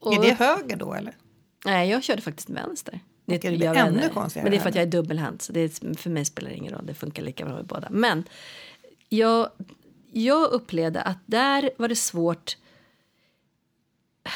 och, 0.00 0.14
Är 0.14 0.22
det 0.22 0.32
höger 0.32 0.76
då 0.76 0.94
eller? 0.94 1.16
Nej, 1.64 1.90
jag 1.90 2.02
körde 2.02 2.22
faktiskt 2.22 2.50
vänster. 2.50 3.00
Det, 3.26 3.38
det 3.38 3.50
blir 3.50 3.68
vet 3.68 3.76
ännu 3.76 4.02
inte. 4.02 4.14
konstigare 4.14 4.44
Men 4.44 4.50
det 4.50 4.56
är 4.56 4.60
för 4.60 4.68
att 4.68 4.74
jag 4.74 4.82
är 4.82 4.90
dubbelhänt. 4.90 5.42
Så 5.42 5.52
det 5.52 5.60
är, 5.60 5.96
för 5.96 6.10
mig 6.10 6.24
spelar 6.24 6.50
det 6.50 6.56
ingen 6.56 6.72
roll. 6.72 6.86
Det 6.86 6.94
funkar 6.94 7.22
lika 7.22 7.44
bra 7.44 7.54
med 7.54 7.66
båda. 7.66 7.88
Men 7.90 8.24
jag, 9.08 9.48
jag 10.12 10.50
upplevde 10.50 11.02
att 11.02 11.18
där 11.26 11.70
var 11.76 11.88
det 11.88 11.96
svårt 11.96 12.56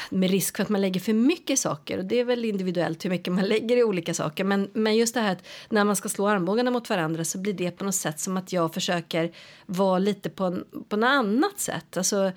med 0.09 0.31
risk 0.31 0.57
för 0.57 0.63
att 0.63 0.69
man 0.69 0.81
lägger 0.81 0.99
för 0.99 1.13
mycket 1.13 1.59
saker. 1.59 1.97
Och 1.97 2.05
det 2.05 2.19
är 2.19 2.23
väl 2.23 2.45
individuellt 2.45 3.05
hur 3.05 3.09
mycket 3.09 3.33
man 3.33 3.45
lägger 3.47 3.77
i 3.77 3.83
olika 3.83 4.13
saker. 4.13 4.43
Men, 4.43 4.69
men 4.73 4.97
just 4.97 5.13
det 5.13 5.21
här 5.21 5.31
att 5.31 5.47
när 5.69 5.83
man 5.83 5.95
ska 5.95 6.09
slå 6.09 6.27
armbågarna 6.27 6.71
mot 6.71 6.89
varandra 6.89 7.25
så 7.25 7.37
blir 7.37 7.53
det 7.53 7.71
på 7.71 7.83
något 7.85 7.95
sätt 7.95 8.19
som 8.19 8.37
att 8.37 8.53
jag 8.53 8.73
försöker 8.73 9.31
vara 9.65 9.99
lite 9.99 10.29
på, 10.29 10.43
en, 10.43 10.65
på 10.89 10.95
något 10.95 11.07
annat 11.07 11.59
sätt. 11.59 11.97
Alltså, 11.97 12.31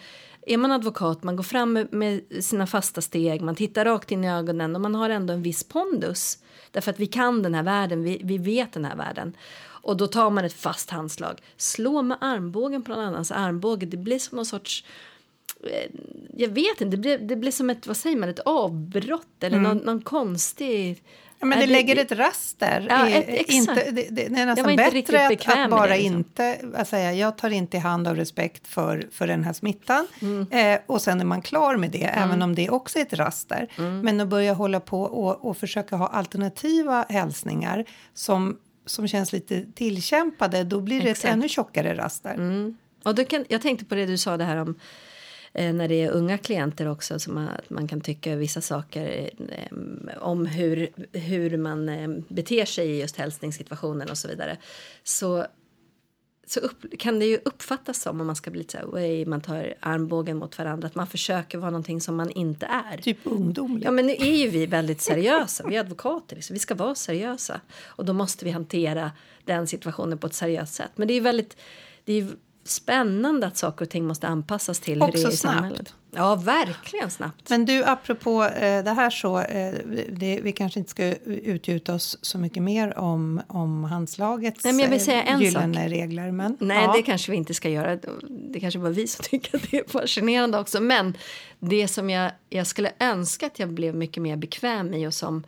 är 0.46 0.56
man 0.56 0.72
advokat, 0.72 1.22
man 1.22 1.36
går 1.36 1.42
fram 1.42 1.86
med, 1.90 2.22
sina 2.40 2.66
fasta 2.66 3.00
steg, 3.00 3.42
man 3.42 3.54
tittar 3.54 3.84
rakt 3.84 4.10
in 4.10 4.24
i 4.24 4.30
ögonen 4.30 4.74
och 4.74 4.80
man 4.80 4.94
har 4.94 5.10
ändå 5.10 5.32
en 5.32 5.42
viss 5.42 5.64
pondus. 5.64 6.38
Därför 6.70 6.90
att 6.90 7.00
vi 7.00 7.06
kan 7.06 7.42
den 7.42 7.54
här 7.54 7.62
världen, 7.62 8.02
vi, 8.02 8.20
vi 8.24 8.38
vet 8.38 8.72
den 8.72 8.84
här 8.84 8.96
världen. 8.96 9.36
Och 9.64 9.96
då 9.96 10.06
tar 10.06 10.30
man 10.30 10.44
ett 10.44 10.52
fast 10.52 10.90
handslag. 10.90 11.40
Slå 11.56 12.02
med 12.02 12.18
armbågen 12.20 12.82
på 12.82 12.90
någon 12.90 13.04
annans 13.04 13.32
armbåge, 13.32 13.86
det 13.86 13.96
blir 13.96 14.18
som 14.18 14.36
någon 14.36 14.46
sorts 14.46 14.84
eh, 15.64 15.90
jag 16.36 16.48
vet 16.48 16.80
inte, 16.80 16.84
det 16.84 16.96
blir, 16.96 17.18
det 17.18 17.36
blir 17.36 17.52
som 17.52 17.70
ett, 17.70 17.86
vad 17.86 17.96
säger 17.96 18.16
man, 18.16 18.28
ett 18.28 18.38
avbrott 18.38 19.42
eller 19.42 19.58
någon, 19.58 19.76
någon 19.76 20.02
konstig... 20.02 21.02
Mm. 21.42 21.50
Ja, 21.52 21.56
men 21.56 21.58
Nej, 21.58 21.66
det 21.66 21.72
lägger 21.72 22.02
ett 22.02 22.12
raster. 22.12 22.86
Ja, 22.90 23.08
ett- 23.08 23.48
inte, 23.50 23.74
det, 23.74 23.90
det, 23.90 24.28
det 24.28 24.40
är 24.40 24.46
nästan 24.46 24.76
bättre 24.76 25.26
att, 25.26 25.48
att 25.48 25.70
bara 25.70 25.86
det, 25.86 25.96
liksom. 25.96 26.16
inte 26.16 26.58
att 26.74 26.88
säga 26.88 27.12
jag 27.12 27.38
tar 27.38 27.50
inte 27.50 27.76
i 27.76 27.80
hand 27.80 28.08
av 28.08 28.16
respekt 28.16 28.68
för, 28.68 29.08
för 29.12 29.26
den 29.26 29.44
här 29.44 29.52
smittan. 29.52 30.06
Mm. 30.22 30.46
Eh, 30.50 30.80
och 30.86 31.02
sen 31.02 31.20
är 31.20 31.24
man 31.24 31.42
klar 31.42 31.76
med 31.76 31.90
det, 31.90 32.04
även 32.04 32.42
om 32.42 32.54
det 32.54 32.70
också 32.70 32.98
är 32.98 33.02
ett 33.02 33.12
raster. 33.12 33.68
Mm. 33.78 34.00
Men 34.00 34.20
att 34.20 34.28
börja 34.28 34.52
hålla 34.52 34.80
på 34.80 35.02
och, 35.02 35.44
och 35.44 35.56
försöka 35.56 35.96
ha 35.96 36.06
alternativa 36.06 37.06
hälsningar 37.08 37.84
som, 38.14 38.56
som 38.86 39.08
känns 39.08 39.32
lite 39.32 39.64
tillkämpade, 39.74 40.64
då 40.64 40.80
blir 40.80 41.00
det 41.00 41.10
Exakt. 41.10 41.24
Mm. 41.24 41.38
ett 41.38 41.42
ännu 41.42 41.48
tjockare 41.48 41.96
raster. 41.96 42.36
Och 43.04 43.14
då 43.14 43.24
kan, 43.24 43.44
jag 43.48 43.62
tänkte 43.62 43.84
på 43.84 43.94
det 43.94 44.06
du 44.06 44.18
sa 44.18 44.36
det 44.36 44.44
här 44.44 44.56
om 44.56 44.74
när 45.52 45.88
det 45.88 46.02
är 46.02 46.10
unga 46.10 46.38
klienter 46.38 46.88
också 46.88 47.18
som 47.18 47.34
man, 47.34 47.48
att 47.48 47.70
man 47.70 47.88
kan 47.88 48.00
tycka 48.00 48.36
vissa 48.36 48.60
saker 48.60 49.30
eh, 49.48 50.18
om 50.18 50.46
hur, 50.46 50.88
hur 51.12 51.56
man 51.56 51.88
eh, 51.88 52.08
beter 52.28 52.64
sig 52.64 52.90
i 52.90 53.00
just 53.00 53.16
hälsningssituationen 53.16 54.10
och 54.10 54.18
så 54.18 54.28
vidare. 54.28 54.56
Så 55.04 55.46
så 56.46 56.60
upp, 56.60 56.98
kan 56.98 57.18
det 57.18 57.26
ju 57.26 57.38
uppfattas 57.44 58.02
som 58.02 58.20
om 58.20 58.26
man 58.26 58.36
ska 58.36 58.50
bli 58.50 58.60
lite 58.60 58.80
så 59.24 59.30
man 59.30 59.40
tar 59.40 59.74
armbågen 59.80 60.36
mot 60.36 60.58
varandra, 60.58 60.86
att 60.86 60.94
man 60.94 61.06
försöker 61.06 61.58
vara 61.58 61.70
någonting 61.70 62.00
som 62.00 62.16
man 62.16 62.30
inte 62.30 62.66
är. 62.66 62.96
Typ 62.96 63.18
ungdomlig. 63.24 63.86
Ja, 63.86 63.90
men 63.90 64.06
nu 64.06 64.12
är 64.12 64.36
ju 64.36 64.48
vi 64.48 64.66
väldigt 64.66 65.00
seriösa. 65.00 65.64
Vi 65.68 65.76
är 65.76 65.80
advokater, 65.80 66.36
liksom. 66.36 66.54
vi 66.54 66.60
ska 66.60 66.74
vara 66.74 66.94
seriösa. 66.94 67.60
Och 67.84 68.04
då 68.04 68.12
måste 68.12 68.44
vi 68.44 68.50
hantera 68.50 69.12
den 69.44 69.66
situationen 69.66 70.18
på 70.18 70.26
ett 70.26 70.34
seriöst 70.34 70.74
sätt. 70.74 70.90
Men 70.94 71.08
det 71.08 71.14
är 71.14 71.20
väldigt 71.20 71.56
det 72.04 72.12
är 72.12 72.28
spännande 72.64 73.46
att 73.46 73.56
saker 73.56 73.84
och 73.84 73.90
ting 73.90 74.06
måste 74.06 74.28
anpassas 74.28 74.80
till 74.80 74.94
hur 74.94 75.00
det 75.00 75.06
Också 75.06 75.28
är 75.28 75.32
i 75.32 75.36
snabbt. 75.36 75.56
samhället. 75.56 75.94
Ja, 76.14 76.34
verkligen 76.34 77.10
snabbt. 77.10 77.50
Men 77.50 77.64
du, 77.64 77.84
apropå 77.84 78.44
eh, 78.44 78.84
det 78.84 78.90
här 78.90 79.10
så, 79.10 79.40
eh, 79.40 79.74
det, 80.10 80.40
vi 80.42 80.52
kanske 80.52 80.78
inte 80.78 80.90
ska 80.90 81.04
utgjuta 81.24 81.94
oss 81.94 82.18
så 82.22 82.38
mycket 82.38 82.62
mer 82.62 82.98
om, 82.98 83.40
om 83.46 83.84
handslagets 83.84 84.64
Nej, 84.64 84.72
men 84.72 84.82
jag 84.82 84.90
vill 84.90 85.04
säga 85.04 85.22
en 85.22 85.36
eh, 85.36 85.42
gyllene 85.42 85.88
regler. 85.88 86.30
Men, 86.30 86.56
Nej, 86.60 86.84
ja. 86.84 86.92
det 86.96 87.02
kanske 87.02 87.30
vi 87.30 87.36
inte 87.36 87.54
ska 87.54 87.68
göra. 87.68 87.98
Det 88.28 88.60
kanske 88.60 88.80
bara 88.80 88.90
vi 88.90 89.06
som 89.06 89.24
tycker 89.30 89.56
att 89.56 89.70
det 89.70 89.78
är 89.78 89.88
fascinerande 89.88 90.58
också. 90.58 90.80
Men 90.80 91.16
det 91.58 91.88
som 91.88 92.10
jag, 92.10 92.32
jag 92.50 92.66
skulle 92.66 92.92
önska 92.98 93.46
att 93.46 93.58
jag 93.58 93.68
blev 93.68 93.94
mycket 93.94 94.22
mer 94.22 94.36
bekväm 94.36 94.94
i 94.94 95.06
och 95.06 95.14
som 95.14 95.44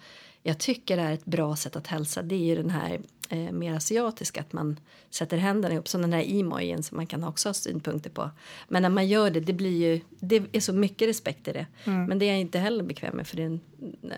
jag 0.46 0.58
tycker 0.58 0.98
är 0.98 1.12
ett 1.12 1.24
bra 1.24 1.56
sätt 1.56 1.76
att 1.76 1.86
hälsa 1.86 2.22
det 2.22 2.34
är 2.34 2.44
ju 2.44 2.56
den 2.56 2.70
här 2.70 3.00
eh, 3.30 3.52
mer 3.52 3.74
asiatiska 3.74 4.40
att 4.40 4.52
man 4.52 4.80
sätter 5.10 5.36
händerna 5.36 5.74
ihop 5.74 5.88
som 5.88 6.02
den 6.02 6.12
här 6.12 6.40
emojin 6.40 6.82
som 6.82 6.96
man 6.96 7.06
kan 7.06 7.24
också 7.24 7.48
ha 7.48 7.54
synpunkter 7.54 8.10
på. 8.10 8.30
Men 8.68 8.82
när 8.82 8.90
man 8.90 9.08
gör 9.08 9.30
det, 9.30 9.40
det 9.40 9.52
blir 9.52 9.88
ju, 9.88 10.00
det 10.20 10.42
är 10.52 10.60
så 10.60 10.72
mycket 10.72 11.08
respekt 11.08 11.48
i 11.48 11.52
det. 11.52 11.66
Mm. 11.84 12.04
Men 12.04 12.18
det 12.18 12.24
är 12.24 12.30
jag 12.30 12.40
inte 12.40 12.58
heller 12.58 12.84
bekväm 12.84 13.16
med 13.16 13.26
för 13.26 13.36
det 13.36 13.42
är 13.42 13.46
en 13.46 13.60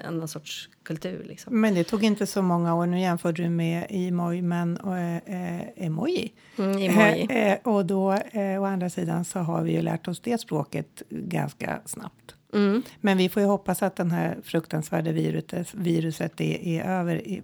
annan 0.06 0.28
sorts 0.28 0.68
kultur 0.82 1.24
liksom. 1.28 1.60
Men 1.60 1.74
det 1.74 1.84
tog 1.84 2.04
inte 2.04 2.26
så 2.26 2.42
många 2.42 2.74
år. 2.74 2.86
Nu 2.86 3.00
jämförde 3.00 3.42
du 3.42 3.48
med 3.48 3.86
emoji, 3.90 4.42
men 4.42 4.76
eh, 4.76 5.16
eh, 5.16 5.62
emoji. 5.76 6.32
Mm, 6.58 6.70
emoji. 6.70 7.26
Eh, 7.30 7.52
eh, 7.52 7.58
och 7.62 7.86
då, 7.86 8.12
eh, 8.12 8.62
å 8.62 8.64
andra 8.64 8.90
sidan, 8.90 9.24
så 9.24 9.38
har 9.38 9.62
vi 9.62 9.72
ju 9.72 9.82
lärt 9.82 10.08
oss 10.08 10.20
det 10.20 10.38
språket 10.38 11.02
ganska 11.08 11.80
snabbt. 11.84 12.35
Mm. 12.56 12.82
Men 13.00 13.18
vi 13.18 13.28
får 13.28 13.42
ju 13.42 13.48
hoppas 13.48 13.82
att 13.82 13.96
den 13.96 14.10
här 14.10 14.38
fruktansvärda 14.42 15.12
viruset, 15.12 15.74
viruset 15.74 16.40
är, 16.40 16.58
är 16.66 16.84
över 16.84 17.28
i, 17.28 17.42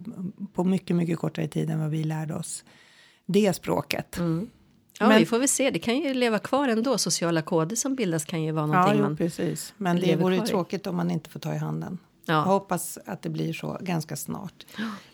på 0.52 0.64
mycket, 0.64 0.96
mycket 0.96 1.18
kortare 1.18 1.48
tid 1.48 1.70
än 1.70 1.80
vad 1.80 1.90
vi 1.90 2.04
lärde 2.04 2.34
oss 2.34 2.64
det 3.26 3.52
språket. 3.52 4.18
Mm. 4.18 4.50
Ja, 5.00 5.08
Men- 5.08 5.18
vi 5.18 5.26
får 5.26 5.38
väl 5.38 5.48
se. 5.48 5.70
Det 5.70 5.78
kan 5.78 5.96
ju 5.96 6.14
leva 6.14 6.38
kvar 6.38 6.68
ändå. 6.68 6.98
Sociala 6.98 7.42
koder 7.42 7.76
som 7.76 7.94
bildas 7.94 8.24
kan 8.24 8.42
ju 8.42 8.52
vara 8.52 8.66
Ja, 8.66 8.72
någonting 8.72 8.98
jo, 8.98 9.02
man... 9.02 9.16
precis. 9.16 9.74
Men 9.76 10.00
det 10.00 10.16
vore 10.16 10.36
ju 10.36 10.40
tråkigt 10.40 10.86
om 10.86 10.96
man 10.96 11.10
inte 11.10 11.30
får 11.30 11.40
ta 11.40 11.54
i 11.54 11.58
handen. 11.58 11.98
Jag 12.24 12.36
Ja. 12.36 12.40
hoppas 12.40 12.98
att 13.06 13.22
det 13.22 13.28
blir 13.28 13.52
så 13.52 13.78
ganska 13.80 14.16
snart. 14.16 14.66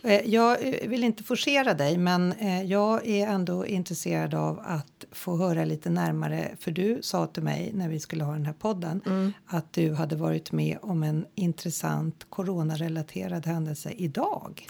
Eh, 0.03 0.21
Jag 0.31 0.67
eh, 0.83 0.89
vill 0.89 1.05
inte 1.05 1.25
forcera 1.25 1.75
dig, 1.75 1.99
men 1.99 2.33
eh, 2.33 2.63
jag 2.63 3.07
är 3.07 3.27
ändå 3.29 3.67
intresserad 3.67 4.35
av 4.35 4.61
att 4.65 5.05
få 5.13 5.37
höra 5.37 5.65
lite 5.65 5.91
närmare. 5.91 6.57
För 6.61 6.71
du 6.71 6.99
sa 7.03 7.27
till 7.27 7.43
mig 7.43 7.71
när 7.75 7.89
vi 7.89 8.01
skulle 8.01 8.25
ha 8.25 8.33
den 8.33 8.47
här 8.47 8.53
podden 8.53 9.01
Mm. 9.07 9.33
att 9.47 9.73
du 9.73 9.93
hade 9.95 10.17
varit 10.17 10.53
med 10.53 10.79
om 10.83 11.03
en 11.03 11.27
intressant 11.35 12.27
coronarelaterad 12.29 13.47
händelse 13.47 13.91
idag. 13.97 14.67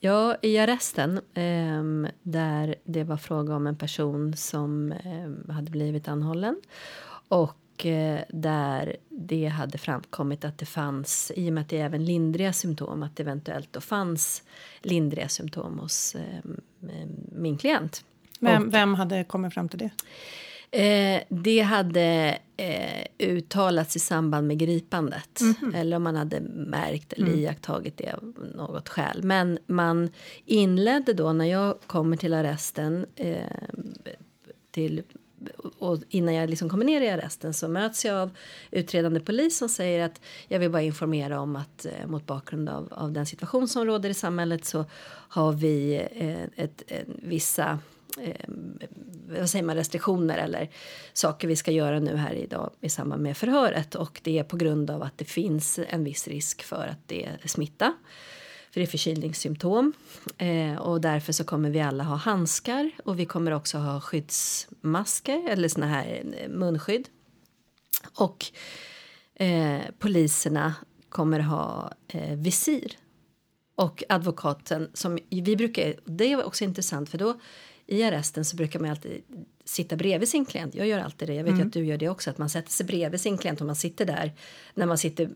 Ja, 0.00 0.36
i 0.42 0.58
arresten 0.58 1.20
ehm, 1.34 2.06
där 2.22 2.74
det 2.84 3.04
var 3.04 3.16
fråga 3.16 3.56
om 3.56 3.66
en 3.66 3.76
person 3.76 4.36
som 4.36 4.92
ehm, 5.04 5.48
hade 5.50 5.70
blivit 5.70 6.08
anhållen 6.08 6.56
och 7.28 7.56
eh, 7.86 8.20
där 8.28 8.96
det 9.08 9.46
hade 9.46 9.78
framkommit 9.78 10.44
att 10.44 10.58
det 10.58 10.66
fanns, 10.66 11.32
i 11.36 11.48
och 11.48 11.52
med 11.52 11.62
att 11.62 11.68
det 11.68 11.80
är 11.80 11.84
även 11.84 12.04
lindriga 12.04 12.52
symptom, 12.52 13.02
att 13.02 13.16
det 13.16 13.22
eventuellt 13.22 13.72
då 13.72 13.80
fanns 13.80 14.42
lindriga 14.82 15.28
symptom 15.28 15.78
hos 15.78 16.14
eh, 16.14 16.50
min 17.32 17.58
klient. 17.58 18.04
Vem, 18.40 18.70
vem 18.70 18.94
hade 18.94 19.24
kommit 19.24 19.54
fram 19.54 19.68
till 19.68 19.78
det? 19.78 19.90
Eh, 20.72 21.22
det 21.28 21.60
hade 21.60 22.38
eh, 22.56 23.06
uttalats 23.18 23.96
i 23.96 23.98
samband 23.98 24.46
med 24.46 24.58
gripandet. 24.58 25.40
Eller 25.74 25.96
om 25.96 26.02
man 26.02 26.16
hade 26.16 26.40
märkt 26.40 27.12
eller 27.12 27.32
iakttagit 27.32 27.96
det 27.96 28.12
av 28.12 28.34
något 28.54 28.88
skäl. 28.88 29.22
Men 29.22 29.58
man 29.66 30.10
inledde 30.44 31.12
då, 31.12 31.32
när 31.32 31.44
jag 31.44 31.80
kommer 31.86 32.16
till 32.16 32.34
arresten 32.34 33.06
eh, 33.16 33.36
till, 34.70 35.02
och 35.78 35.98
innan 36.08 36.34
jag 36.34 36.50
liksom 36.50 36.68
kommer 36.68 36.84
ner 36.84 37.00
i 37.00 37.08
arresten 37.08 37.54
så 37.54 37.68
möts 37.68 38.04
jag 38.04 38.16
av 38.16 38.30
utredande 38.70 39.20
polis 39.20 39.58
som 39.58 39.68
säger 39.68 40.04
att 40.04 40.20
jag 40.48 40.58
vill 40.58 40.70
bara 40.70 40.82
informera 40.82 41.40
om 41.40 41.56
att 41.56 41.86
eh, 41.86 42.06
mot 42.06 42.26
bakgrund 42.26 42.68
av, 42.68 42.88
av 42.90 43.12
den 43.12 43.26
situation 43.26 43.68
som 43.68 43.86
råder 43.86 44.10
i 44.10 44.14
samhället 44.14 44.64
så 44.64 44.84
har 45.28 45.52
vi 45.52 45.94
eh, 46.12 46.64
ett, 46.64 46.82
en, 46.86 47.20
vissa 47.22 47.78
eh, 48.20 48.48
vad 49.38 49.50
säger 49.50 49.64
man, 49.64 49.76
restriktioner 49.76 50.38
eller 50.38 50.70
saker 51.12 51.48
vi 51.48 51.56
ska 51.56 51.70
göra 51.70 52.00
nu 52.00 52.16
här 52.16 52.34
idag 52.34 52.70
i 52.80 52.88
samband 52.88 53.22
med 53.22 53.36
förhöret 53.36 53.94
och 53.94 54.20
det 54.24 54.38
är 54.38 54.44
på 54.44 54.56
grund 54.56 54.90
av 54.90 55.02
att 55.02 55.18
det 55.18 55.24
finns 55.24 55.80
en 55.88 56.04
viss 56.04 56.28
risk 56.28 56.62
för 56.62 56.86
att 56.86 57.08
det 57.08 57.24
är 57.24 57.48
smitta. 57.48 57.94
För 58.72 58.80
det 58.80 58.84
är 58.84 58.90
förkylningssymptom 58.90 59.92
eh, 60.38 60.74
och 60.76 61.00
därför 61.00 61.32
så 61.32 61.44
kommer 61.44 61.70
vi 61.70 61.80
alla 61.80 62.04
ha 62.04 62.16
handskar 62.16 62.90
och 63.04 63.18
vi 63.18 63.26
kommer 63.26 63.52
också 63.52 63.78
ha 63.78 64.00
skyddsmasker 64.00 65.48
eller 65.48 65.68
såna 65.68 65.86
här 65.86 66.24
eh, 66.36 66.48
munskydd. 66.48 67.08
Och 68.18 68.46
eh, 69.34 69.80
poliserna 69.98 70.74
kommer 71.08 71.40
ha 71.40 71.92
eh, 72.08 72.36
visir. 72.36 72.98
Och 73.74 74.02
advokaten 74.08 74.90
som 74.94 75.18
vi 75.30 75.56
brukar, 75.56 75.94
det 76.04 76.32
är 76.32 76.44
också 76.44 76.64
intressant 76.64 77.10
för 77.10 77.18
då 77.18 77.40
i 77.86 78.02
arresten 78.02 78.44
så 78.44 78.56
brukar 78.56 78.80
man 78.80 78.90
alltid 78.90 79.22
sitta 79.64 79.96
bredvid 79.96 80.28
sin 80.28 80.44
klient. 80.44 80.74
Jag 80.74 80.86
gör 80.86 80.98
alltid 80.98 81.28
det. 81.28 81.34
Jag 81.34 81.44
vet 81.44 81.58
ju 81.58 81.62
att 81.62 81.72
du 81.72 81.84
gör 81.84 81.96
det 81.98 82.08
också. 82.08 82.30
Att 82.30 82.38
man 82.38 82.50
sätter 82.50 82.70
sig 82.70 82.86
bredvid 82.86 83.20
sin 83.20 83.38
klient 83.38 83.60
och 83.60 83.66
man 83.66 83.76
sitter 83.76 84.04
där 84.04 84.32
när 84.74 84.86
man 84.86 84.98
sitter 84.98 85.30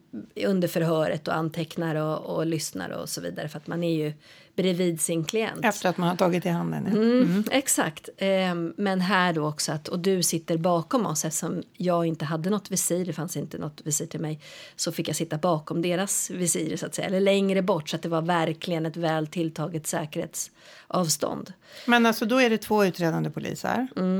under 0.46 0.68
förhöret 0.68 1.28
och 1.28 1.34
antecknar 1.34 1.94
och, 1.94 2.36
och 2.36 2.46
lyssnar 2.46 2.90
och 2.90 3.08
så 3.08 3.20
vidare. 3.20 3.48
För 3.48 3.58
att 3.58 3.66
man 3.66 3.82
är 3.82 3.94
ju 4.04 4.12
bredvid 4.56 5.00
sin 5.00 5.24
klient. 5.24 5.64
Efter 5.64 5.88
att 5.88 5.96
man 5.96 6.08
har 6.08 6.16
tagit 6.16 6.46
i 6.46 6.48
handen? 6.48 6.84
ja. 6.86 6.92
Mm, 6.96 7.44
Exakt. 7.50 8.08
Ehm, 8.18 8.74
men 8.76 9.00
här 9.00 9.32
då 9.32 9.46
också 9.48 9.72
att, 9.72 9.88
och 9.88 9.98
du 9.98 10.22
sitter 10.22 10.56
bakom 10.56 11.06
oss 11.06 11.24
eftersom 11.24 11.62
jag 11.72 12.06
inte 12.06 12.24
hade 12.24 12.50
något 12.50 12.70
visir, 12.70 13.04
det 13.04 13.12
fanns 13.12 13.36
inte 13.36 13.58
något 13.58 13.80
visir 13.84 14.06
till 14.06 14.20
mig, 14.20 14.40
så 14.76 14.92
fick 14.92 15.08
jag 15.08 15.16
sitta 15.16 15.38
bakom 15.38 15.82
deras 15.82 16.30
visir 16.30 16.76
så 16.76 16.86
att 16.86 16.94
säga, 16.94 17.06
eller 17.08 17.20
längre 17.20 17.62
bort 17.62 17.88
så 17.88 17.96
att 17.96 18.02
det 18.02 18.08
var 18.08 18.22
verkligen 18.22 18.86
ett 18.86 18.96
väl 18.96 19.26
tilltaget 19.26 19.86
säkerhetsavstånd. 19.86 21.52
Men 21.86 22.06
alltså 22.06 22.26
då 22.26 22.40
är 22.40 22.50
det 22.50 22.58
två 22.58 22.84
utredande 22.84 23.30
poliser 23.30 23.86
Mm. 23.96 24.15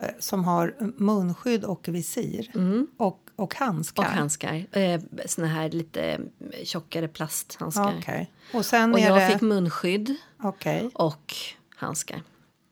Eh, 0.00 0.08
som 0.18 0.44
har 0.44 0.74
munskydd 0.96 1.64
och 1.64 1.88
visir 1.88 2.50
och, 2.96 3.30
och 3.36 3.54
handskar. 3.54 4.02
Mm. 4.02 4.12
Och 4.12 4.18
handskar, 4.18 4.66
eh, 4.72 5.00
såna 5.26 5.46
här 5.46 5.70
lite 5.70 6.02
eh, 6.02 6.64
tjockare 6.64 7.08
plasthandskar. 7.08 7.96
Okej. 7.98 8.30
Och 8.54 8.66
sen 8.66 8.92
Och 8.92 9.00
jag 9.00 9.18
det... 9.20 9.26
fick 9.32 9.40
munskydd 9.40 10.14
Okej. 10.42 10.90
och 10.94 11.34
handskar. 11.76 12.22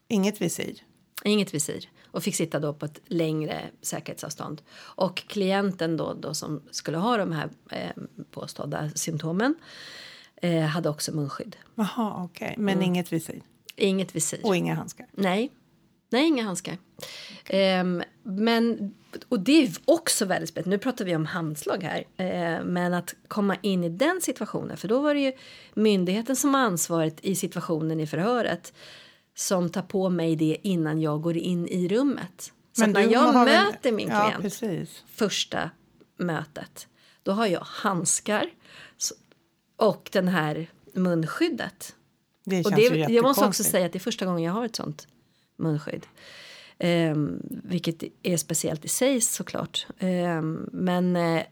Inget 0.08 0.40
visir. 0.42 0.82
Inget 1.24 1.54
visir. 1.54 1.88
Och 2.10 2.22
fick 2.22 2.34
sitta 2.36 2.60
då 2.60 2.74
på 2.74 2.86
ett 2.86 3.00
längre 3.06 3.64
säkerhetsavstånd. 3.82 4.62
Och 4.78 5.16
klienten 5.16 5.96
då, 5.96 6.14
då 6.14 6.34
som 6.34 6.62
skulle 6.70 6.98
ha 6.98 7.16
de 7.16 7.32
här 7.32 7.48
eh, 7.70 7.90
påstådda 8.30 8.90
symptomen 8.90 9.54
eh, 10.42 10.60
hade 10.62 10.88
också 10.88 11.14
munskydd. 11.14 11.56
Jaha, 11.74 12.24
okej. 12.24 12.54
Men 12.58 12.74
Mm. 12.74 12.82
inget 12.84 13.12
visir. 13.12 13.42
Inget 13.76 14.16
visir. 14.16 14.40
Och 14.46 14.56
inga 14.56 14.74
handskar. 14.74 15.06
Nej. 15.12 15.50
Nej, 16.10 16.26
inga 16.26 16.42
handskar. 16.42 16.78
Ehm, 17.46 18.02
men, 18.22 18.94
och 19.28 19.40
det 19.40 19.62
är 19.62 19.70
också 19.84 20.24
väldigt 20.24 20.48
spännande. 20.48 20.70
Nu 20.70 20.78
pratar 20.78 21.04
vi 21.04 21.16
om 21.16 21.26
handslag 21.26 21.82
här. 21.82 22.04
Eh, 22.16 22.64
men 22.64 22.94
att 22.94 23.14
komma 23.28 23.56
in 23.62 23.84
i 23.84 23.88
den 23.88 24.20
situationen. 24.20 24.76
För 24.76 24.88
då 24.88 25.00
var 25.00 25.14
det 25.14 25.20
ju 25.20 25.32
myndigheten 25.74 26.36
som 26.36 26.54
har 26.54 26.60
ansvaret 26.60 27.20
i 27.20 27.34
situationen 27.36 28.00
i 28.00 28.06
förhöret. 28.06 28.72
Som 29.34 29.70
tar 29.70 29.82
på 29.82 30.08
mig 30.08 30.36
det 30.36 30.56
innan 30.62 31.00
jag 31.00 31.22
går 31.22 31.36
in 31.36 31.68
i 31.68 31.88
rummet. 31.88 32.52
Så 32.72 32.84
att 32.84 32.90
när 32.90 33.12
jag 33.12 33.34
möter 33.34 33.92
min 33.92 34.08
Ja, 34.08 34.24
klient 34.26 34.42
precis. 34.42 35.04
första 35.14 35.70
mötet. 36.16 36.88
Då 37.22 37.32
har 37.32 37.46
jag 37.46 37.60
handskar 37.60 38.50
och 39.76 40.08
den 40.12 40.28
här 40.28 40.70
munskyddet. 40.92 41.94
Det 42.44 42.58
Och 42.58 42.70
känns 42.70 42.76
det, 42.90 42.96
ju 42.96 43.14
jag 43.14 43.22
måste 43.22 43.44
också 43.44 43.64
säga 43.64 43.86
att 43.86 43.92
det 43.92 43.98
är 43.98 44.00
första 44.00 44.26
gången 44.26 44.42
jag 44.42 44.52
har 44.52 44.64
ett 44.64 44.76
sånt 44.76 45.06
munskydd. 45.58 46.06
Ehm, 46.78 47.42
vilket 47.64 48.02
är 48.22 48.36
speciellt 48.36 48.84
i 48.84 48.88
sig 48.88 49.20
såklart. 49.20 49.86
Ehm, 49.98 50.68
men 50.72 51.16
eh, 51.16 51.42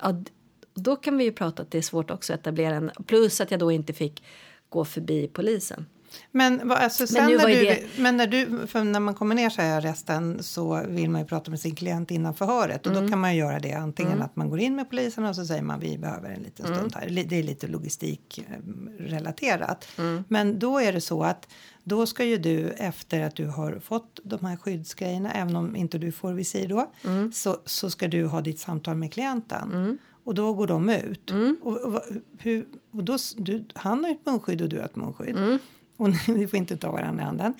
då 0.74 0.96
kan 0.96 1.18
vi 1.18 1.24
ju 1.24 1.32
prata 1.32 1.62
att 1.62 1.70
det 1.70 1.78
är 1.78 1.82
svårt 1.82 2.10
också 2.10 2.32
att 2.34 2.40
etablera 2.40 2.76
en. 2.76 2.90
Plus 3.06 3.40
att 3.40 3.50
jag 3.50 3.60
då 3.60 3.72
inte 3.72 3.92
fick 3.92 4.22
gå 4.68 4.84
förbi 4.84 5.28
polisen. 5.32 5.86
Men, 6.30 6.70
alltså, 6.72 7.20
nu 7.26 7.36
när 7.36 7.46
du, 7.46 7.54
det- 7.54 7.82
men 7.98 8.16
när, 8.16 8.26
du, 8.26 8.66
för 8.66 8.84
när 8.84 9.00
man 9.00 9.14
kommer 9.14 9.34
ner 9.34 9.50
så 9.50 9.62
här 9.62 9.70
i 9.70 9.72
arresten 9.86 10.42
så 10.42 10.82
vill 10.88 11.10
man 11.10 11.20
ju 11.20 11.26
prata 11.26 11.50
med 11.50 11.60
sin 11.60 11.74
klient 11.74 12.10
innan 12.10 12.34
förhöret. 12.34 12.86
Och 12.86 12.92
Mm. 12.92 13.04
då 13.04 13.10
kan 13.10 13.18
man 13.18 13.36
göra 13.36 13.58
det 13.58 13.72
antingen 13.72 14.22
att 14.22 14.36
man 14.36 14.50
går 14.50 14.58
in 14.60 14.76
med 14.76 14.90
polisen 14.90 15.24
och 15.24 15.36
så 15.36 15.46
säger 15.46 15.62
man 15.62 15.80
vi 15.80 15.98
behöver 15.98 16.30
en 16.30 16.42
liten 16.42 16.66
Mm. 16.66 16.78
stund 16.78 16.94
här. 16.96 17.24
Det 17.28 17.38
är 17.38 17.42
lite 17.42 17.66
logistikrelaterat. 17.66 19.88
Mm. 19.98 20.24
Men 20.28 20.58
då 20.58 20.78
är 20.78 20.92
det 20.92 21.00
så 21.00 21.22
att 21.22 21.48
Då 21.88 22.06
ska 22.06 22.24
ju 22.24 22.36
du 22.36 22.68
efter 22.68 23.20
att 23.22 23.36
du 23.36 23.46
har 23.46 23.78
fått 23.78 24.20
de 24.24 24.44
här 24.46 24.56
skyddsgrejerna, 24.56 25.32
även 25.32 25.56
om 25.56 25.76
inte 25.76 25.98
du 25.98 26.12
får 26.12 26.32
visir 26.32 26.68
då, 26.68 26.90
Mm. 27.04 27.32
så, 27.32 27.56
så 27.64 27.90
ska 27.90 28.08
du 28.08 28.26
ha 28.26 28.40
ditt 28.40 28.58
samtal 28.60 28.96
med 28.96 29.12
klienten. 29.12 29.98
Och 30.24 30.34
då 30.34 30.52
går 30.54 30.66
de 30.66 30.88
ut. 30.88 31.30
Mm. 31.30 31.56
Och, 31.62 31.76
och, 31.80 32.02
hur, 32.38 32.66
och 32.90 33.04
då, 33.04 33.16
du, 33.36 33.64
han 33.74 34.04
har 34.04 34.08
ju 34.10 34.14
ett 34.14 34.26
munskydd 34.26 34.62
och 34.62 34.68
du 34.68 34.76
har 34.78 34.84
ett 34.84 34.96
munskydd. 34.96 35.36
Mm. 35.36 35.58
Och 35.96 36.08
ni 36.28 36.46
får 36.48 36.56
inte 36.56 36.76
ta 36.76 36.90
varandra 36.92 37.22
i 37.22 37.26
handen. 37.26 37.54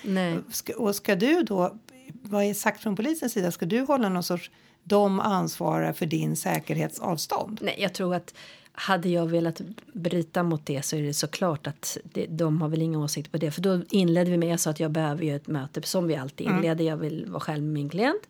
Ska, 0.50 0.76
och 0.76 0.94
ska 0.96 1.16
du 1.16 1.42
då, 1.42 1.78
vad 2.22 2.44
är 2.44 2.54
sagt 2.54 2.82
från 2.82 2.96
polisens 2.96 3.32
sida, 3.32 3.50
ska 3.50 3.66
du 3.66 3.80
hålla 3.80 4.08
någon 4.08 4.22
sorts, 4.22 4.50
de 4.84 5.20
ansvarar 5.20 5.92
för 5.92 6.06
din 6.06 6.36
säkerhetsavstånd? 6.36 7.58
Nej, 7.62 7.76
jag 7.78 7.94
tror 7.94 8.14
att 8.14 8.34
hade 8.78 9.08
jag 9.08 9.26
velat 9.26 9.60
bryta 9.92 10.42
mot 10.42 10.66
det 10.66 10.84
så 10.84 10.96
är 10.96 11.02
det 11.02 11.14
såklart 11.14 11.66
att 11.66 11.98
det, 12.02 12.26
de 12.26 12.62
har 12.62 12.68
väl 12.68 12.82
inga 12.82 12.98
åsikter 12.98 13.30
på 13.30 13.38
det. 13.38 13.50
För 13.50 13.62
då 13.62 13.80
inledde 13.90 14.30
vi 14.30 14.36
med, 14.36 14.48
jag 14.48 14.60
sa 14.60 14.70
att 14.70 14.80
jag 14.80 14.90
behöver 14.90 15.24
ju 15.24 15.36
ett 15.36 15.46
möte 15.46 15.82
som 15.82 16.06
vi 16.06 16.16
alltid 16.16 16.46
inleder. 16.46 16.84
Jag 16.84 16.96
vill 16.96 17.26
vara 17.28 17.40
själv 17.40 17.62
med 17.62 17.72
min 17.72 17.88
klient. 17.88 18.22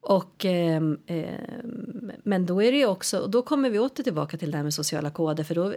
Och, 0.00 0.44
ehm, 0.44 0.98
ehm, 1.06 2.12
men 2.22 2.46
då 2.46 2.62
är 2.62 2.72
det 2.72 2.78
ju 2.78 2.86
också, 2.86 3.18
och 3.18 3.30
då 3.30 3.42
kommer 3.42 3.70
vi 3.70 3.78
åter 3.78 4.02
tillbaka 4.02 4.36
till 4.36 4.50
det 4.50 4.56
här 4.56 4.64
med 4.64 4.74
sociala 4.74 5.10
koder. 5.10 5.44
För 5.44 5.54
då, 5.54 5.74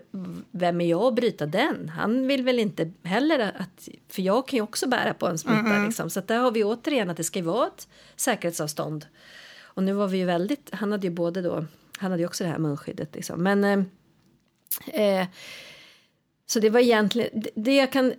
vem 0.52 0.82
är 0.82 0.86
jag 0.86 1.04
att 1.04 1.16
bryta 1.16 1.46
den? 1.46 1.90
Han 1.90 2.28
vill 2.28 2.44
väl 2.44 2.60
inte 2.60 2.92
heller 3.04 3.40
att, 3.40 3.90
för 4.08 4.22
jag 4.22 4.48
kan 4.48 4.58
ju 4.58 4.64
också 4.64 4.88
bära 4.88 5.14
på 5.14 5.28
en 5.28 5.38
smitta 5.38 5.86
liksom. 5.86 6.10
Så 6.10 6.22
där 6.22 6.40
har 6.40 6.52
vi 6.52 6.64
återigen 6.64 7.10
att 7.10 7.18
det 7.18 7.24
ska 7.24 7.44
vara 7.44 7.68
ett 7.68 7.88
säkerhetsavstånd. 8.16 9.06
Och 9.60 9.84
nu 9.84 9.94
var 9.94 10.08
vi 10.08 10.18
ju 10.18 10.26
väldigt, 10.26 10.70
han 10.72 10.92
hade 10.92 11.08
ju 11.08 11.14
både 11.14 11.42
då, 11.42 11.66
han 12.00 12.12
hade 12.12 12.24
ju 12.24 12.28
också 12.28 12.44
det 12.44 12.50
här 12.50 12.60
munskyddet 12.60 13.16
liksom. 13.16 13.44
Men 13.44 13.64
eh, 13.64 15.22
eh, 15.22 15.28
så 16.46 16.60
det 16.60 16.70
var 16.70 16.80
egentligen, 16.80 17.42
det, 17.42 17.50
det 17.56 17.76
jag 17.76 17.92
kan 17.92 18.14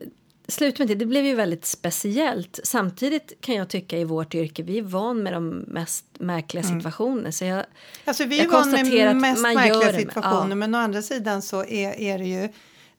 sluta 0.49 0.82
med 0.82 0.88
det, 0.88 0.94
det 0.94 1.06
blev 1.06 1.26
ju 1.26 1.34
väldigt 1.34 1.64
speciellt. 1.64 2.60
Samtidigt 2.64 3.40
kan 3.40 3.54
jag 3.54 3.68
tycka 3.68 3.99
i 3.99 4.04
vårt 4.04 4.34
yrke, 4.34 4.62
vi 4.62 4.78
är 4.78 4.82
van 4.82 5.22
med 5.22 5.32
de 5.32 5.49
mest 5.49 6.04
märkliga 6.18 6.64
situationer. 6.64 7.30
Så 7.30 7.44
jag, 7.44 7.64
Alltså 8.04 8.25
vi 8.25 8.40
är 8.40 8.49
van 8.49 8.70
med 8.70 9.16
mest 9.16 9.42
märkliga 9.42 9.92
situationer 9.92 10.49
ja. 10.49 10.54
men 10.54 10.75
å 10.75 10.78
andra 10.78 11.02
sidan 11.02 11.42
så 11.42 11.64
är, 11.64 12.00
är 12.00 12.18
det 12.18 12.26
ju 12.26 12.49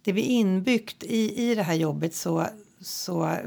det 0.04 0.12
vi 0.12 0.22
inbyggt 0.22 1.04
i, 1.04 1.50
i 1.52 1.56
det 1.56 1.64
här 1.64 1.76
jobbet 1.76 2.16
så, 2.16 2.48
så, 2.82 3.38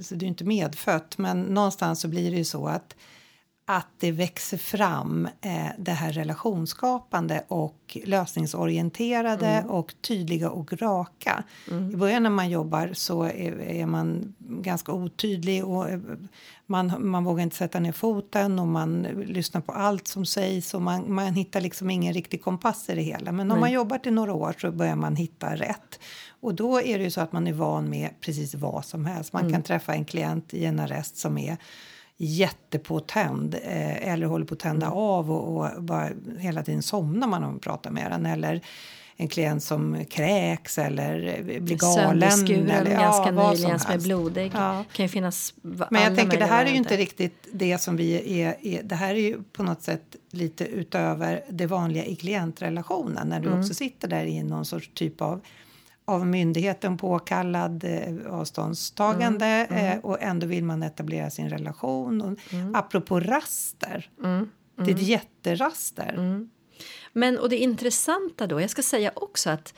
så 0.00 0.14
det 0.14 0.20
är 0.20 0.24
ju 0.24 0.28
inte 0.28 0.44
medfött 0.44 1.18
men 1.18 1.42
någonstans 1.42 2.00
så 2.00 2.08
blir 2.08 2.30
det 2.30 2.36
ju 2.36 2.44
så 2.44 2.66
att 2.68 2.94
att 3.70 3.88
det 3.98 4.12
växer 4.12 4.56
fram 4.56 5.28
eh, 5.40 5.66
det 5.78 5.92
här 5.92 6.12
relationsskapande 6.12 7.44
och 7.48 7.98
lösningsorienterade 8.04 9.46
Mm. 9.46 9.70
och 9.70 9.94
tydliga 10.00 10.50
och 10.50 10.72
raka. 10.82 11.44
I 11.92 11.96
början 11.96 12.22
när 12.22 12.30
man 12.30 12.50
jobbar 12.50 12.90
så 12.92 13.22
är, 13.22 13.60
är 13.60 13.86
man 13.86 14.34
ganska 14.38 14.92
otydlig 14.92 15.64
och 15.64 15.88
eh, 15.88 15.98
man, 16.66 17.10
man 17.10 17.24
vågar 17.24 17.42
inte 17.42 17.56
sätta 17.56 17.80
ner 17.80 17.92
foten 17.92 18.58
och 18.58 18.66
man 18.66 19.02
lyssnar 19.26 19.60
på 19.60 19.72
allt 19.72 20.08
som 20.08 20.26
sägs 20.26 20.74
och 20.74 20.82
man, 20.82 21.14
man 21.14 21.34
hittar 21.34 21.60
liksom 21.60 21.90
ingen 21.90 22.14
riktig 22.14 22.42
kompass 22.42 22.88
i 22.88 22.94
det 22.94 23.02
hela. 23.02 23.32
Men 23.32 23.50
om 23.50 23.60
man 23.60 23.72
jobbat 23.72 24.06
i 24.06 24.10
några 24.10 24.32
år 24.32 24.54
så 24.60 24.70
börjar 24.70 24.96
man 24.96 25.16
hitta 25.16 25.56
rätt. 25.56 26.00
Och 26.40 26.54
då 26.54 26.80
är 26.82 26.98
det 26.98 27.04
ju 27.04 27.10
så 27.10 27.20
att 27.20 27.32
man 27.32 27.46
är 27.46 27.52
van 27.52 27.90
med 27.90 28.10
precis 28.20 28.54
vad 28.54 28.84
som 28.84 29.04
helst. 29.04 29.32
Man 29.32 29.52
kan 29.52 29.62
träffa 29.62 29.94
en 29.94 30.04
klient 30.04 30.54
i 30.54 30.64
en 30.64 30.80
arrest 30.80 31.16
som 31.16 31.38
är 31.38 31.56
jättepåtänd 32.18 33.54
eh, 33.54 34.08
eller 34.12 34.26
håller 34.26 34.44
på 34.46 34.54
att 34.54 34.60
tända 34.60 34.90
av 34.90 35.32
och, 35.32 35.56
och 35.76 35.82
bara 35.82 36.08
hela 36.38 36.62
tiden 36.62 36.82
somnar 36.82 37.28
man 37.28 37.44
om 37.44 37.50
man 37.50 37.58
pratar 37.58 37.90
med 37.90 38.10
den. 38.10 38.26
Eller 38.26 38.60
en 39.20 39.28
klient 39.28 39.62
som 39.62 40.04
kräks 40.10 40.78
eller 40.78 41.42
blir 41.60 41.76
galen. 41.76 42.20
Sönderskuren 42.20 42.70
eller, 42.70 42.90
ganska 42.90 43.30
nyligen 43.30 43.80
som 43.80 43.92
är 43.92 43.98
blodig. 43.98 44.52
Ja. 44.54 44.84
kan 44.92 45.04
ju 45.04 45.08
finnas 45.08 45.54
Men 45.62 46.02
jag 46.02 46.16
tänker 46.16 46.38
det 46.38 46.44
här 46.44 46.64
är 46.64 46.70
ju 46.70 46.76
inte 46.76 46.96
riktigt 46.96 47.48
det 47.52 47.78
som 47.78 47.96
vi 47.96 48.40
är, 48.42 48.56
är. 48.66 48.82
Det 48.82 48.94
här 48.94 49.14
är 49.14 49.18
ju 49.18 49.42
på 49.52 49.62
något 49.62 49.82
sätt 49.82 50.16
lite 50.30 50.64
utöver 50.64 51.44
det 51.50 51.66
vanliga 51.66 52.04
i 52.04 52.16
klientrelationen. 52.16 53.28
När 53.28 53.40
du 53.40 53.48
Mm. 53.48 53.60
också 53.60 53.74
sitter 53.74 54.08
där 54.08 54.24
i 54.24 54.42
någon 54.42 54.64
sorts 54.64 54.90
typ 54.94 55.20
av 55.22 55.40
av 56.08 56.26
myndigheten 56.26 56.96
påkallad 56.96 57.84
eh, 57.84 58.32
avståndstagande 58.32 59.46
Mm, 59.46 59.98
eh, 59.98 60.04
och 60.04 60.22
ändå 60.22 60.46
vill 60.46 60.64
man 60.64 60.82
etablera 60.82 61.30
sin 61.30 61.48
relation. 61.48 62.22
Och, 62.22 62.38
Mm. 62.52 62.74
Apropå 62.74 63.20
raster, 63.20 64.10
det 64.76 64.90
är 64.90 64.94
ett 64.94 65.02
jätteraster. 65.02 66.14
Mm. 66.16 66.50
Men 67.12 67.38
och 67.38 67.48
det 67.48 67.56
intressanta 67.56 68.46
då, 68.46 68.60
jag 68.60 68.70
ska 68.70 68.82
säga 68.82 69.12
också 69.14 69.50
att 69.50 69.74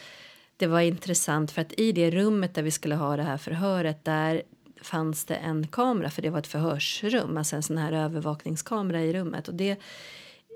det 0.57 0.66
var 0.66 0.81
intressant 0.81 1.51
för 1.51 1.62
att 1.62 1.73
i 1.73 1.93
det 1.93 2.11
rummet 2.11 2.55
där 2.55 2.62
vi 2.62 2.71
skulle 2.71 2.95
ha 2.95 3.16
det 3.16 3.23
här 3.23 3.37
förhöret 3.38 4.05
där 4.05 4.43
fanns 4.83 5.25
det 5.25 5.35
en 5.35 5.66
kamera 5.66 6.11
för 6.11 6.23
det 6.23 6.31
var 6.31 6.38
ett 6.38 6.47
förhörsrum, 6.47 7.37
alltså 7.37 7.57
en 7.57 7.62
sån 7.62 7.79
här 7.79 7.93
övervakningskamera 7.93 9.03
i 9.03 9.12
rummet 9.12 9.49
och 9.49 9.55
det 9.55 9.77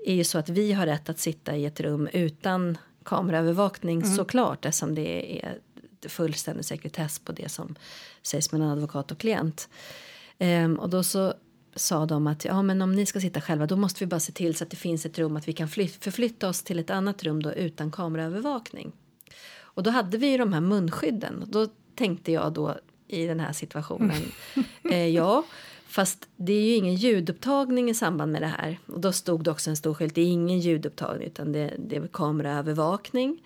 är 0.05 0.13
ju 0.13 0.23
så 0.23 0.37
att 0.37 0.49
vi 0.49 0.73
har 0.73 0.85
rätt 0.85 1.09
att 1.09 1.19
sitta 1.19 1.55
i 1.55 1.65
ett 1.65 1.79
rum 1.79 2.09
utan 2.13 2.77
kameraövervakning 3.05 4.05
såklart 4.05 4.65
eftersom 4.65 4.95
det 4.95 5.39
är 5.45 5.59
fullständig 6.07 6.65
sekretess 6.65 7.19
på 7.19 7.31
det 7.31 7.49
som 7.49 7.75
sägs 8.21 8.51
mellan 8.51 8.69
advokat 8.69 9.11
och 9.11 9.17
klient. 9.17 9.69
Ehm, 10.37 10.79
och 10.79 10.89
då 10.89 11.03
så 11.03 11.33
sa 11.75 12.05
de 12.05 12.27
att 12.27 12.45
ja, 12.45 12.61
men 12.61 12.81
om 12.81 12.91
ni 12.91 13.05
ska 13.05 13.19
sitta 13.19 13.41
själva 13.41 13.65
då 13.67 13.75
måste 13.75 13.99
vi 13.99 14.07
bara 14.07 14.19
se 14.19 14.31
till 14.31 14.55
så 14.55 14.63
att 14.63 14.69
det 14.69 14.75
finns 14.77 15.05
ett 15.05 15.19
rum 15.19 15.37
att 15.37 15.47
vi 15.47 15.53
kan 15.53 15.67
fly- 15.67 15.87
förflytta 15.99 16.49
oss 16.49 16.63
till 16.63 16.79
ett 16.79 16.89
annat 16.89 17.23
rum 17.23 17.43
då 17.43 17.53
utan 17.53 17.91
kameraövervakning. 17.91 18.91
Och 19.57 19.83
då 19.83 19.89
hade 19.91 20.17
vi 20.17 20.27
ju 20.27 20.37
de 20.37 20.53
här 20.53 20.61
munskydden 20.61 21.43
då 21.47 21.67
tänkte 21.95 22.31
jag 22.31 22.53
då 22.53 22.75
i 23.07 23.25
den 23.25 23.39
här 23.39 23.53
situationen, 23.53 24.21
eh, 24.91 25.07
ja, 25.07 25.43
fast 25.95 26.29
det 26.35 26.53
är 26.53 26.61
ju 26.61 26.73
ingen 26.73 26.95
ljudupptagning 26.95 27.89
i 27.89 27.93
samband 27.93 28.31
med 28.31 28.41
det 28.41 28.47
här. 28.47 28.79
Och 28.85 28.99
då 28.99 29.11
stod 29.11 29.43
det 29.43 29.51
också 29.51 29.69
en 29.69 29.75
stor 29.75 29.93
skylt, 29.93 30.15
det 30.15 30.21
är 30.21 30.25
ingen 30.25 30.59
ljudupptagning 30.59 31.27
utan 31.27 31.51
det, 31.51 31.73
det 31.79 31.95
är 31.95 32.07
kameraövervakning. 32.07 33.41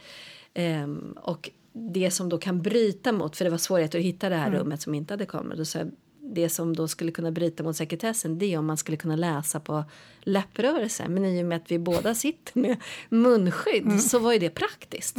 Ehm, 0.54 1.18
och 1.22 1.50
det 1.74 2.12
som 2.12 2.30
då 2.30 2.38
kan 2.38 2.62
bryta 2.62 3.12
mot, 3.12 3.38
för 3.38 3.46
det 3.46 3.52
var 3.52 3.58
svårigheter 3.58 4.00
att 4.00 4.06
hitta 4.06 4.30
det 4.30 4.36
här 4.36 4.52
rummet 4.52 4.82
som 4.82 4.96
inte 4.96 5.14
hade 5.14 5.26
kamera, 5.26 5.58
då 5.58 5.66
sa 5.66 5.80
jag, 5.80 5.92
det 6.22 6.50
som 6.50 6.76
då 6.76 6.88
skulle 6.88 7.12
kunna 7.12 7.32
bryta 7.32 7.64
mot 7.64 7.76
sekretessen 7.76 8.40
det 8.40 8.54
är 8.54 8.58
om 8.58 8.66
man 8.66 8.78
skulle 8.78 8.98
kunna 8.98 9.16
läsa 9.16 9.60
på 9.60 9.84
läpprörelser. 10.22 11.08
Men 11.08 11.26
i 11.26 11.42
och 11.42 11.46
med 11.46 11.56
att 11.56 11.72
vi 11.72 11.80
båda 11.80 12.16
sitter 12.16 12.60
med 12.60 12.78
munskydd 13.10 14.02
så 14.02 14.20
var 14.20 14.34
ju 14.34 14.40
det 14.40 14.50
praktiskt. 14.50 15.18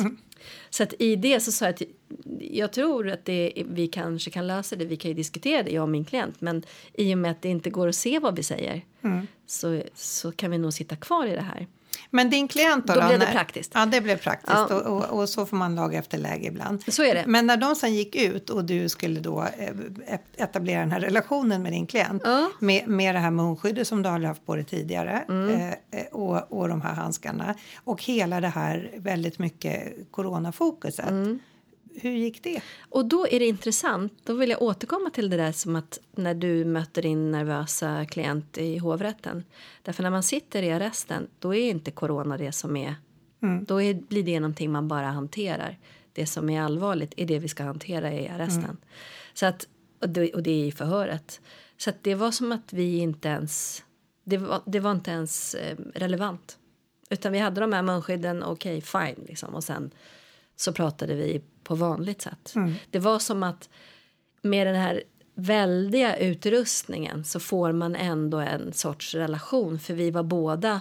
Så 0.71 0.83
att 0.83 0.95
i 0.99 1.17
det 1.17 1.41
så 1.41 1.53
sa 1.53 1.65
jag 1.65 1.75
att 1.75 1.83
jag 2.41 2.73
tror 2.73 3.09
att 3.09 3.25
det, 3.25 3.53
vi 3.71 3.89
kanske 3.89 4.31
kan 4.31 4.47
lösa 4.47 4.77
det. 4.77 4.85
Vi 4.85 4.97
kan 4.97 5.09
ju 5.09 5.15
diskutera 5.15 5.63
det, 5.63 5.71
jag 5.71 5.83
och 5.83 5.89
min 5.89 6.05
klient. 6.05 6.41
Men 6.41 6.63
i 6.95 7.15
och 7.15 7.19
med 7.19 7.31
att 7.31 7.43
det 7.43 7.49
inte 7.49 7.71
går 7.71 7.89
att 7.89 7.95
se 7.95 8.19
vad 8.19 8.37
vi 8.37 8.43
säger 8.43 8.85
så, 9.47 9.83
så 9.95 10.33
kan 10.33 10.51
vi 10.51 10.59
nog 10.59 10.73
sitta 10.73 10.97
kvar 10.97 11.27
i 11.27 11.35
det 11.35 11.41
här. 11.41 11.67
Men 12.11 12.31
din 12.31 12.49
klient 12.49 12.87
då? 12.87 12.95
Då 12.95 13.07
blev 13.07 13.19
det 13.21 13.27
praktiskt. 13.27 13.73
Ja, 13.75 13.87
det 13.87 14.01
blev 14.01 14.17
praktiskt. 14.19 14.57
Ja. 14.71 14.75
Och, 14.75 14.87
och, 15.11 15.21
och 15.21 15.29
så 15.29 15.47
får 15.47 15.57
man 15.57 15.75
laga 15.75 15.99
efter 15.99 16.19
läge 16.19 16.47
ibland. 16.47 16.83
Så 16.89 17.03
är 17.05 17.15
det. 17.15 17.25
Men 17.27 17.47
när 17.47 17.57
de 17.57 17.75
sen 17.77 17.95
gick 17.95 18.17
ut 18.17 18.51
och 18.51 18.65
du 18.65 18.89
skulle 18.89 19.21
då 19.21 19.47
eh, 19.59 20.19
etablera 20.37 20.81
den 20.81 20.93
här 20.93 21.01
relationen 21.01 21.63
med 21.63 21.73
din 21.73 21.87
klient 21.87 22.23
Ja. 22.25 22.51
med, 22.61 22.89
med 22.89 23.15
det 23.15 23.19
här 23.19 23.31
munskyddet 23.31 23.89
som 23.89 24.03
du 24.03 24.09
aldrig 24.09 24.29
haft 24.29 24.47
på 24.47 24.55
dig 24.55 24.65
tidigare 24.65 25.25
Mm. 25.29 25.51
eh, 25.51 25.69
eh, 26.01 26.07
och, 26.13 26.53
och 26.61 26.69
de 26.69 26.81
här 26.81 26.95
handskarna 26.95 27.55
och 27.85 28.03
hela 28.05 28.41
det 28.41 28.49
här 28.49 28.91
väldigt 28.97 29.39
mycket 29.39 29.93
coronafokuset. 30.11 31.09
Mm. 31.11 31.39
Hur 31.95 32.11
gick 32.11 32.43
det? 32.43 32.63
Och 32.89 33.07
då 33.07 33.27
är 33.27 33.39
det 33.41 33.47
intressant, 33.47 34.13
då 34.25 34.35
vill 34.35 34.51
jag 34.51 34.63
återkomma 34.63 35.11
till 35.11 35.31
det 35.31 35.37
där 35.37 35.53
som 35.53 35.77
att 35.77 36.01
när 36.13 36.35
du 36.35 36.65
möter 36.65 37.03
din 37.03 37.31
nervösa 37.31 38.07
klient 38.07 38.59
i 38.59 38.79
hovrätten. 38.79 39.45
Därför 39.83 40.03
när 40.03 40.11
man 40.11 40.23
sitter 40.23 40.63
i 40.63 40.71
arresten, 40.71 41.27
då 41.39 41.55
är 41.55 41.71
inte 41.71 41.91
corona 41.91 42.37
det 42.37 42.53
som 42.53 42.77
är, 42.77 42.95
då 43.67 43.83
är, 43.83 43.95
blir 43.95 44.23
det 44.23 44.41
någonting 44.41 44.73
man 44.73 44.89
bara 44.89 45.07
hanterar. 45.07 45.79
Det 46.13 46.27
som 46.27 46.51
är 46.51 46.63
allvarligt 46.63 47.15
är 47.17 47.27
det 47.27 47.39
vi 47.39 47.49
ska 47.49 47.63
hantera 47.65 48.13
i 48.13 48.29
arresten. 48.29 48.77
Så 49.35 49.47
att, 49.47 49.67
och, 50.01 50.09
det, 50.09 50.35
och 50.35 50.43
det 50.43 50.51
är 50.51 50.67
i 50.67 50.73
förhöret. 50.73 51.41
Så 51.77 51.91
att 51.91 52.03
det 52.03 52.15
var 52.15 52.31
som 52.31 52.53
att 52.53 52.73
vi 52.73 52.99
inte 52.99 53.29
ens, 53.29 53.85
det 54.25 54.37
var, 54.37 54.63
det 54.67 54.81
var 54.81 54.91
inte 54.91 55.11
ens 55.11 55.55
eh, 55.55 55.77
relevant. 55.95 56.59
Utan 57.11 57.33
vi 57.33 57.39
hade 57.39 57.61
de 57.61 57.73
här 57.73 57.83
munskydden, 57.83 58.43
okej 58.43 58.81
fine 58.81 59.25
liksom. 59.27 59.55
Och 59.55 59.65
sen 59.65 59.91
så 60.61 60.73
pratade 60.73 61.15
vi 61.15 61.43
på 61.65 61.75
vanligt 61.75 62.23
sätt. 62.23 62.55
Det 62.91 62.99
var 62.99 63.19
som 63.19 63.43
att 63.43 63.69
med 64.43 64.67
den 64.67 64.77
här 64.77 65.03
väldiga 65.35 66.17
utrustningen 66.17 67.25
så 67.25 67.41
får 67.41 67.73
man 67.73 67.97
ändå 67.97 68.39
en 68.39 68.73
sorts 68.73 69.15
relation 69.15 69.79
för 69.79 69.95
vi 69.95 70.11
var 70.11 70.23
båda 70.23 70.81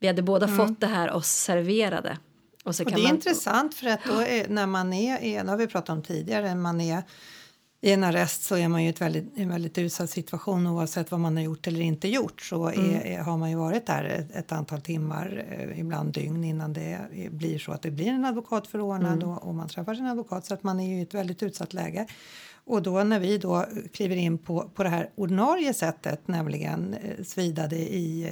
vi 0.00 0.06
hade 0.06 0.22
båda 0.22 0.48
fått 0.48 0.80
det 0.80 0.86
här 0.86 1.10
oss 1.10 1.28
serverade. 1.28 2.18
Och, 2.64 2.68
Och 2.68 2.74
det 2.74 2.82
är 2.82 3.02
man, 3.02 3.14
intressant 3.14 3.74
för 3.74 3.86
att 3.86 4.04
då 4.04 4.20
är, 4.20 4.48
när 4.48 4.66
man 4.66 4.92
är, 4.92 5.22
är, 5.22 5.44
det 5.44 5.50
har 5.50 5.56
vi 5.56 5.66
pratat 5.66 5.90
om 5.90 6.02
tidigare, 6.02 6.48
när 6.48 6.54
man 6.54 6.80
är 6.80 7.02
i 7.82 7.92
en 7.92 8.04
arrest 8.04 8.42
så 8.42 8.56
är 8.56 8.68
man 8.68 8.82
ju 8.84 8.88
i 8.88 8.92
väldigt, 8.92 9.32
en 9.38 9.48
väldigt 9.48 9.78
utsatt 9.78 10.10
situation 10.10 10.66
oavsett 10.66 11.10
vad 11.10 11.20
man 11.20 11.36
har 11.36 11.42
gjort 11.44 11.66
eller 11.66 11.80
inte 11.80 12.08
gjort 12.08 12.40
så 12.42 12.66
är, 12.66 12.72
Mm. 12.78 12.94
är, 13.04 13.18
har 13.18 13.36
man 13.36 13.50
ju 13.50 13.56
varit 13.56 13.86
där 13.86 14.04
ett, 14.04 14.36
ett 14.36 14.52
antal 14.52 14.80
timmar, 14.80 15.44
eh, 15.50 15.80
ibland 15.80 16.12
dygn 16.12 16.44
innan 16.44 16.72
det 16.72 16.98
blir 17.30 17.58
så 17.58 17.72
att 17.72 17.82
det 17.82 17.90
blir 17.90 18.06
en 18.08 18.24
advokat 18.24 18.66
förordnad 18.66 19.12
Mm. 19.22 19.28
och, 19.28 19.42
och 19.48 19.54
man 19.54 19.68
träffar 19.68 19.94
sin 19.94 20.06
advokat 20.06 20.46
så 20.46 20.54
att 20.54 20.62
man 20.62 20.80
är 20.80 20.88
ju 20.88 20.98
i 20.98 21.02
ett 21.02 21.14
väldigt 21.14 21.42
utsatt 21.42 21.72
läge. 21.74 22.06
Och 22.64 22.82
då 22.82 23.04
när 23.04 23.18
vi 23.20 23.38
då 23.38 23.64
kliver 23.92 24.16
in 24.16 24.38
på, 24.38 24.70
på 24.74 24.82
det 24.82 24.88
här 24.88 25.10
ordinarie 25.14 25.74
sättet, 25.74 26.28
nämligen 26.28 26.94
eh, 26.94 27.24
svidade 27.24 27.76
i 27.76 28.22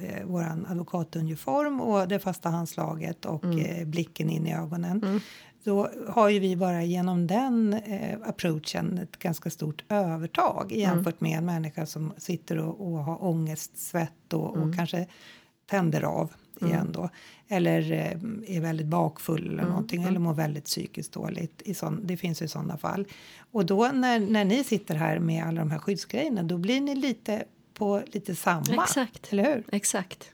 eh, 0.00 0.26
vår 0.26 0.44
advokatuniform 0.68 1.80
och 1.80 2.08
det 2.08 2.18
fasta 2.18 2.48
handslaget 2.48 3.24
och 3.24 3.44
Mm. 3.44 3.58
eh, 3.58 3.84
blicken 3.86 4.30
in 4.30 4.46
i 4.46 4.54
ögonen. 4.54 5.20
Då 5.68 5.88
har 6.08 6.28
ju 6.28 6.38
vi 6.38 6.56
bara 6.56 6.82
genom 6.84 7.26
den 7.26 7.74
eh, 7.74 8.18
approachen 8.24 8.98
ett 8.98 9.18
ganska 9.18 9.50
stort 9.50 9.84
övertag 9.88 10.72
Mm. 10.72 10.80
jämfört 10.80 11.20
med 11.20 11.38
en 11.38 11.44
människa 11.46 11.86
som 11.86 12.12
sitter 12.18 12.58
och, 12.58 12.80
och 12.92 12.98
har 13.04 13.24
ångest, 13.24 13.78
svett 13.78 14.32
och, 14.32 14.56
Mm. 14.56 14.68
och 14.68 14.76
kanske 14.76 15.06
tänder 15.66 16.02
av 16.02 16.32
igen 16.60 16.92
då. 16.92 17.08
Eller 17.48 17.92
eh, 17.92 18.56
är 18.56 18.60
väldigt 18.60 18.86
bakfull 18.86 19.46
Mm. 19.46 19.58
eller 19.58 19.68
någonting 19.68 20.02
eller 20.02 20.18
mår 20.18 20.34
väldigt 20.34 20.64
psykiskt 20.64 21.12
dåligt. 21.12 21.62
I 21.64 21.74
sån, 21.74 22.00
det 22.06 22.16
finns 22.16 22.42
ju 22.42 22.48
sådana 22.48 22.78
fall. 22.78 23.04
Och 23.52 23.66
då 23.66 23.88
när, 23.94 24.20
när 24.20 24.44
ni 24.44 24.64
sitter 24.64 24.94
här 24.94 25.18
med 25.18 25.44
alla 25.44 25.60
de 25.60 25.70
här 25.70 25.78
skyddsgrejerna 25.78 26.42
då 26.42 26.58
blir 26.58 26.80
ni 26.80 26.94
lite 26.94 27.44
på 27.74 28.02
lite 28.06 28.34
samma. 28.34 28.82
Exakt. 28.84 29.32
Eller 29.32 29.44
hur? 29.54 29.64
Exakt. 29.72 30.30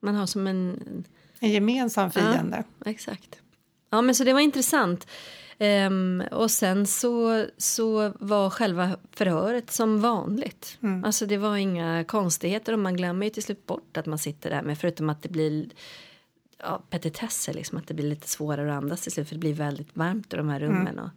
Man 0.00 0.14
har 0.14 0.26
som 0.26 0.46
en... 0.46 1.04
En 1.40 1.50
gemensam 1.50 2.10
fiende. 2.10 2.64
Exakt. 2.86 3.38
Ja, 3.94 4.02
men 4.02 4.14
så 4.14 4.24
det 4.24 4.32
var 4.32 4.40
intressant. 4.40 5.06
Ehm, 5.58 6.22
och 6.30 6.50
sen 6.50 6.86
så, 6.86 7.46
så 7.56 8.12
var 8.18 8.50
själva 8.50 8.96
förhöret 9.12 9.70
som 9.70 10.00
vanligt. 10.00 10.78
Alltså 11.04 11.26
det 11.26 11.36
var 11.36 11.56
inga 11.56 12.04
konstigheter 12.04 12.72
och 12.72 12.78
man 12.78 12.96
glömmer 12.96 13.26
ju 13.26 13.30
till 13.30 13.42
slut 13.42 13.66
bort 13.66 13.96
att 13.96 14.06
man 14.06 14.18
sitter 14.18 14.50
där 14.50 14.62
med 14.62 14.78
förutom 14.78 15.10
att 15.10 15.22
det 15.22 15.28
blir 15.28 15.68
ja, 16.58 16.82
petitesser, 16.90 17.54
liksom 17.54 17.78
att 17.78 17.86
det 17.86 17.94
blir 17.94 18.08
lite 18.08 18.28
svårare 18.28 18.70
att 18.72 18.82
andas 18.82 19.02
till 19.02 19.12
slut 19.12 19.28
för 19.28 19.34
det 19.34 19.40
blir 19.40 19.54
väldigt 19.54 19.96
varmt 19.96 20.34
i 20.34 20.36
de 20.36 20.48
här 20.48 20.60
rummen. 20.60 20.98
Och 20.98 21.10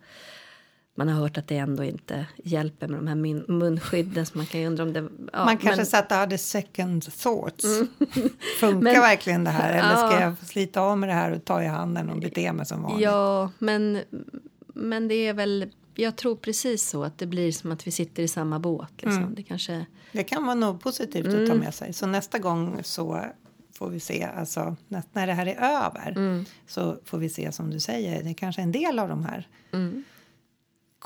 man 0.98 1.08
har 1.10 1.16
hört 1.22 1.38
att 1.38 1.48
det 1.48 1.58
ändå 1.58 1.84
inte 1.84 2.26
hjälper 2.44 2.88
med 2.88 3.00
de 3.00 3.08
här 3.08 3.16
min- 3.16 3.46
munskydden 3.48 4.26
så 4.26 4.38
man 4.38 4.46
kan 4.46 4.62
ju 4.62 4.68
undra 4.68 4.84
om 4.84 4.94
det... 4.94 5.00
Ja, 5.34 5.46
Man 5.46 5.58
kanske 5.58 5.76
men- 5.80 5.86
satt 5.86 6.12
och 6.12 6.18
hade 6.18 6.38
second 6.38 7.04
thoughts. 7.18 7.66
Funkar 8.60 8.82
Men- 8.82 9.02
verkligen 9.02 9.44
det 9.44 9.50
här? 9.50 9.72
Eller 9.74 9.96
ska 9.96 10.20
Ja. 10.20 10.22
jag 10.22 10.48
slita 10.48 10.82
av 10.82 10.98
med 10.98 11.10
det 11.10 11.14
här 11.14 11.32
och 11.32 11.46
ta 11.46 11.64
i 11.64 11.68
handen 11.68 12.10
och 12.10 12.20
bete 12.20 12.54
mig 12.54 12.66
som 12.66 12.82
vanligt? 12.82 13.02
Ja, 13.04 13.52
men, 13.60 14.00
men 14.68 15.08
det 15.08 15.16
är 15.16 15.34
väl... 15.34 15.72
Jag 15.96 16.16
tror 16.16 16.36
precis 16.36 16.90
så 16.90 17.04
att 17.04 17.18
det 17.18 17.26
blir 17.26 17.52
som 17.52 17.72
att 17.72 17.88
vi 17.88 17.92
sitter 17.92 18.24
i 18.24 18.28
samma 18.28 18.60
båt. 18.60 18.90
Liksom. 18.98 19.18
Mm. 19.24 19.36
Det 19.36 19.44
kanske... 19.44 19.86
Det 20.12 20.24
kan 20.24 20.46
vara 20.46 20.56
något 20.56 20.82
positivt 20.84 21.26
att 21.28 21.32
ta 21.34 21.38
Mm. 21.40 21.58
med 21.58 21.74
sig. 21.74 21.94
Så 21.94 22.06
nästa 22.08 22.40
gång 22.40 22.80
så 22.84 23.26
får 23.74 23.90
vi 23.90 24.00
se, 24.00 24.24
alltså 24.24 24.76
när, 24.88 25.04
när 25.14 25.28
det 25.28 25.34
här 25.34 25.46
är 25.46 25.56
över 25.86 26.12
Mm. 26.16 26.46
så 26.68 26.98
får 27.06 27.18
vi 27.18 27.30
se 27.30 27.52
som 27.52 27.70
du 27.70 27.80
säger, 27.80 28.24
det 28.24 28.30
är 28.30 28.34
kanske 28.34 28.62
en 28.62 28.72
del 28.72 29.00
av 29.00 29.10
de 29.10 29.26
här 29.26 29.48
Mm. 29.72 30.04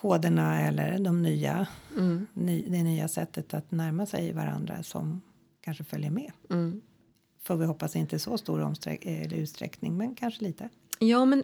Koderna 0.01 0.61
eller 0.61 0.99
de 0.99 1.21
nya, 1.21 1.67
Mm. 1.97 2.27
ny, 2.33 2.65
det 2.67 2.83
nya 2.83 3.07
sättet 3.07 3.53
att 3.53 3.71
närma 3.71 4.05
sig 4.05 4.33
varandra 4.33 4.83
som 4.83 5.21
kanske 5.61 5.83
följer 5.83 6.11
med. 6.11 6.31
Mm. 6.49 6.81
Får 7.43 7.55
vi 7.55 7.65
hoppas 7.65 7.95
inte 7.95 8.19
så 8.19 8.37
stor 8.37 8.73
utsträckning, 9.31 9.97
men 9.97 10.15
kanske 10.15 10.43
lite. 10.43 10.69
Ja, 10.99 11.25
men 11.25 11.43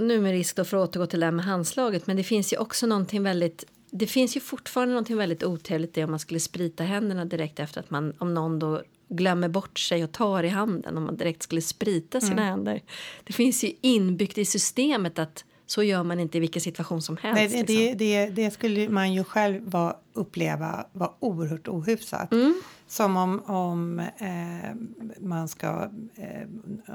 nu 0.00 0.20
med 0.20 0.30
risk 0.32 0.56
då 0.56 0.64
för 0.64 0.76
att 0.76 0.88
återgå 0.88 1.06
till 1.06 1.20
det 1.20 1.26
här 1.26 1.30
med 1.32 1.44
handslaget, 1.44 2.06
men 2.06 2.16
det 2.16 2.22
finns 2.24 2.52
ju 2.52 2.56
också 2.56 2.86
någonting 2.86 3.22
väldigt 3.22 3.64
det 3.90 4.06
finns 4.06 4.36
ju 4.36 4.40
fortfarande 4.40 4.94
någonting 4.94 5.16
väldigt 5.16 5.42
otrevligt 5.44 5.98
i 5.98 6.04
om 6.04 6.10
man 6.10 6.18
skulle 6.18 6.40
sprita 6.40 6.84
händerna 6.84 7.24
direkt 7.24 7.60
efter 7.60 7.80
att 7.80 7.90
man, 7.90 8.12
om 8.18 8.34
någon 8.34 8.58
då 8.58 8.82
glömmer 9.08 9.48
bort 9.48 9.78
sig 9.78 10.04
och 10.04 10.12
tar 10.12 10.42
i 10.42 10.48
handen, 10.48 10.96
om 10.96 11.04
man 11.04 11.16
direkt 11.16 11.42
skulle 11.42 11.60
sprita 11.62 12.20
sina 12.20 12.32
Mm. 12.32 12.44
händer. 12.44 12.82
Det 13.24 13.32
finns 13.32 13.64
ju 13.64 13.72
inbyggt 13.80 14.38
i 14.38 14.44
systemet 14.44 15.18
att 15.18 15.44
så 15.66 15.82
gör 15.82 16.02
man 16.02 16.20
inte 16.20 16.36
i 16.36 16.40
vilken 16.40 16.62
situation 16.62 17.02
som 17.02 17.16
helst. 17.16 17.54
Nej, 17.54 17.64
det, 17.66 17.72
liksom. 17.72 17.98
det, 17.98 18.26
det, 18.26 18.50
skulle 18.50 18.88
man 18.88 19.12
ju 19.12 19.24
själv 19.24 19.70
var, 19.70 19.96
uppleva 20.12 20.86
var 20.92 21.14
oerhört 21.20 21.68
ohyfsat. 21.68 22.32
Mm. 22.32 22.60
Som 22.86 23.16
om, 23.16 23.42
om 23.44 23.98
eh, 23.98 24.74
man 25.20 25.48
ska... 25.48 25.90
Eh, 26.14 26.48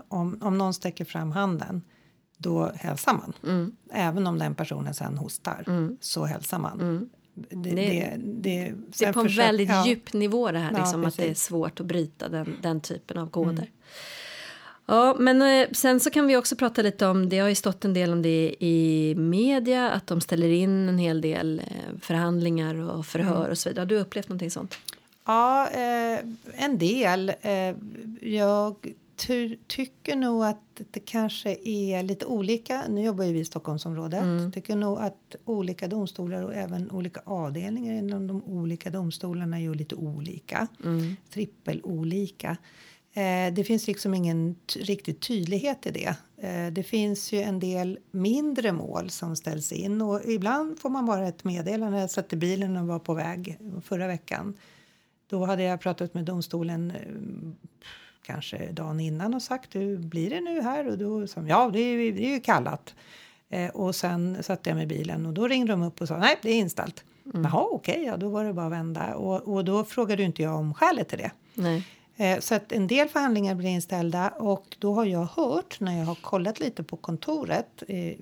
om, 0.08 0.38
om 0.42 0.58
någon 0.58 0.74
sträcker 0.74 1.06
fram 1.06 1.32
handen, 1.32 1.82
då 2.38 2.72
hälsar 2.76 3.14
man. 3.14 3.34
Mm. 3.44 3.76
Även 3.94 4.28
om 4.28 4.40
den 4.40 4.56
personen 4.56 4.94
sen 4.94 5.18
hostar, 5.18 5.66
så 6.02 6.26
hälsar 6.26 6.60
man. 6.60 7.10
Det, 7.34 7.72
det, 7.72 8.16
det, 8.18 8.74
Det 8.98 9.06
är 9.06 9.14
på 9.14 9.20
en 9.20 9.26
försök- 9.26 9.46
väldigt 9.48 9.70
ja. 9.70 9.88
djup 9.88 10.14
nivå 10.14 10.52
det 10.52 10.60
här, 10.60 10.72
Ja, 10.72 10.78
liksom, 10.78 11.06
att 11.06 11.18
det 11.18 11.30
är 11.30 11.34
svårt 11.34 11.80
att 11.80 11.86
bryta 11.86 12.30
den, 12.30 12.58
den 12.62 12.82
typen 12.82 13.18
av 13.18 13.30
koder. 13.30 13.70
Ja, 14.90 15.16
men 15.20 15.42
eh, 15.42 15.68
sen 15.72 16.00
så 16.00 16.10
kan 16.10 16.28
vi 16.28 16.38
också 16.38 16.56
prata 16.56 16.82
lite 16.82 17.08
om, 17.08 17.30
det 17.30 17.40
har 17.40 17.50
ju 17.50 17.56
stått 17.56 17.86
en 17.86 17.94
del 17.94 18.12
om 18.12 18.22
det 18.22 18.56
i 18.60 19.16
media, 19.18 19.90
att 19.90 20.08
de 20.08 20.22
ställer 20.22 20.50
in 20.50 20.90
en 20.90 20.98
hel 20.98 21.22
del 21.22 21.60
eh, 21.60 22.00
förhandlingar 22.02 22.76
och 22.76 23.06
förhör 23.06 23.50
och 23.50 23.58
så 23.58 23.70
vidare. 23.70 23.82
Har 23.82 23.88
du 23.88 24.00
upplevt 24.00 24.30
någonting 24.30 24.52
sånt? 24.52 24.76
Ja, 25.26 25.70
eh, 25.70 26.20
en 26.56 26.78
del. 26.78 27.34
Eh, 27.42 27.76
jag 28.22 28.76
ty 29.16 29.56
tycker 29.68 30.16
nog 30.16 30.44
att 30.44 30.82
det 30.92 31.00
kanske 31.00 31.58
är 31.64 32.04
lite 32.04 32.26
olika. 32.26 32.84
Nu 32.90 33.04
jobbar 33.04 33.24
ju 33.24 33.34
vi 33.34 33.40
i 33.40 33.46
Stockholmsområdet. 33.46 34.24
Mm. 34.24 34.52
tycker 34.52 34.76
nog 34.76 35.00
att 35.00 35.36
olika 35.46 35.88
domstolar 35.88 36.44
och 36.44 36.54
även 36.54 36.92
olika 36.92 37.22
avdelningar 37.26 37.94
inom 37.94 38.28
de 38.28 38.44
olika 38.44 38.90
domstolarna 38.90 39.58
är 39.58 39.62
ju 39.62 39.74
lite 39.74 39.96
olika. 39.96 40.68
Mm. 40.84 41.16
Trippelolika. 41.34 42.58
Eh, 43.14 43.54
det 43.54 43.64
finns 43.64 43.88
liksom 43.88 44.14
ingen 44.14 44.56
riktig 44.76 45.20
tydlighet 45.20 45.86
i 45.86 45.92
det. 45.92 46.16
Eh, 46.38 46.72
det 46.72 46.84
finns 46.84 47.34
ju 47.34 47.42
en 47.42 47.60
del 47.60 48.00
mindre 48.12 48.72
mål 48.72 49.10
som 49.10 49.36
ställs 49.36 49.72
in 49.72 50.02
och 50.02 50.22
ibland 50.26 50.80
får 50.80 50.90
man 50.90 51.06
bara 51.06 51.28
ett 51.28 51.44
meddelande. 51.44 52.00
Jag 52.00 52.12
satt 52.12 52.34
i 52.34 52.36
bilen 52.36 52.78
och 52.78 52.88
var 52.88 53.00
på 53.00 53.14
väg 53.14 53.58
förra 53.84 54.08
veckan. 54.08 54.58
Då 55.30 55.46
hade 55.46 55.64
jag 55.64 55.82
pratat 55.82 56.14
med 56.14 56.26
domstolen 56.26 56.92
eh, 56.92 57.68
kanske 58.26 58.72
dagen 58.72 59.00
innan 59.00 59.34
och 59.34 59.42
sagt 59.42 59.76
hur 59.76 59.98
blir 59.98 60.30
det 60.30 60.42
nu 60.42 60.62
här? 60.62 60.88
Och 60.88 60.98
då 60.98 61.28
sa 61.28 61.42
ja 61.42 61.70
det 61.74 61.80
är, 61.80 62.12
det 62.12 62.26
är 62.26 62.34
ju 62.34 62.40
kallat. 62.40 62.96
Eh, 63.50 63.70
och 63.70 63.96
sen 63.96 64.44
satte 64.44 64.70
jag 64.70 64.76
mig 64.76 64.84
i 64.84 64.88
bilen 64.88 65.26
och 65.26 65.34
då 65.34 65.48
ringde 65.48 65.74
de 65.74 65.84
upp 65.84 66.02
och 66.02 66.08
sa 66.08 66.18
nej 66.18 66.40
det 66.42 66.50
är 66.50 66.60
inställt. 66.60 67.04
Jaha 67.34 67.68
okej, 67.72 68.04
ja 68.04 68.18
då 68.18 68.30
var 68.30 68.46
det 68.46 68.54
bara 68.54 68.66
att 68.66 68.72
vända. 68.72 69.16
Och, 69.16 69.54
och 69.54 69.66
då 69.66 69.84
frågade 69.84 70.24
inte 70.24 70.42
jag 70.42 70.56
om 70.56 70.74
skälet 70.74 71.08
till 71.10 71.18
det. 71.18 71.32
Nej. 71.54 71.86
Eh, 72.20 72.40
Så 72.40 72.56
att 72.56 72.72
en 72.72 72.88
del 72.88 73.08
förhandlingar 73.10 73.56
blir 73.56 73.70
inställda 73.70 74.30
och 74.30 74.76
då 74.80 74.94
har 74.94 75.06
jag 75.06 75.26
hört 75.26 75.80
när 75.80 76.00
jag 76.00 76.06
har 76.06 76.16
kollat 76.16 76.60
lite 76.60 76.84
på 76.84 76.98
kontoret 76.98 77.84
eh, 77.88 78.18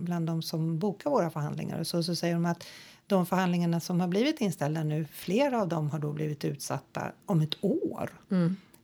bland 0.00 0.26
de 0.26 0.42
som 0.42 0.78
bokar 0.78 1.10
våra 1.10 1.30
förhandlingar 1.30 1.80
och 1.80 1.86
så, 1.86 2.02
så 2.02 2.16
säger 2.16 2.34
de 2.34 2.46
att 2.46 2.64
de 3.06 3.26
förhandlingarna 3.26 3.80
som 3.80 4.00
har 4.00 4.08
blivit 4.08 4.40
inställda 4.40 4.84
nu, 4.84 5.06
flera 5.12 5.60
av 5.62 5.68
dem 5.68 5.90
har 5.90 5.98
då 5.98 6.12
blivit 6.12 6.44
utsatta 6.44 7.12
om 7.26 7.40
ett 7.40 7.64
år. 7.64 8.10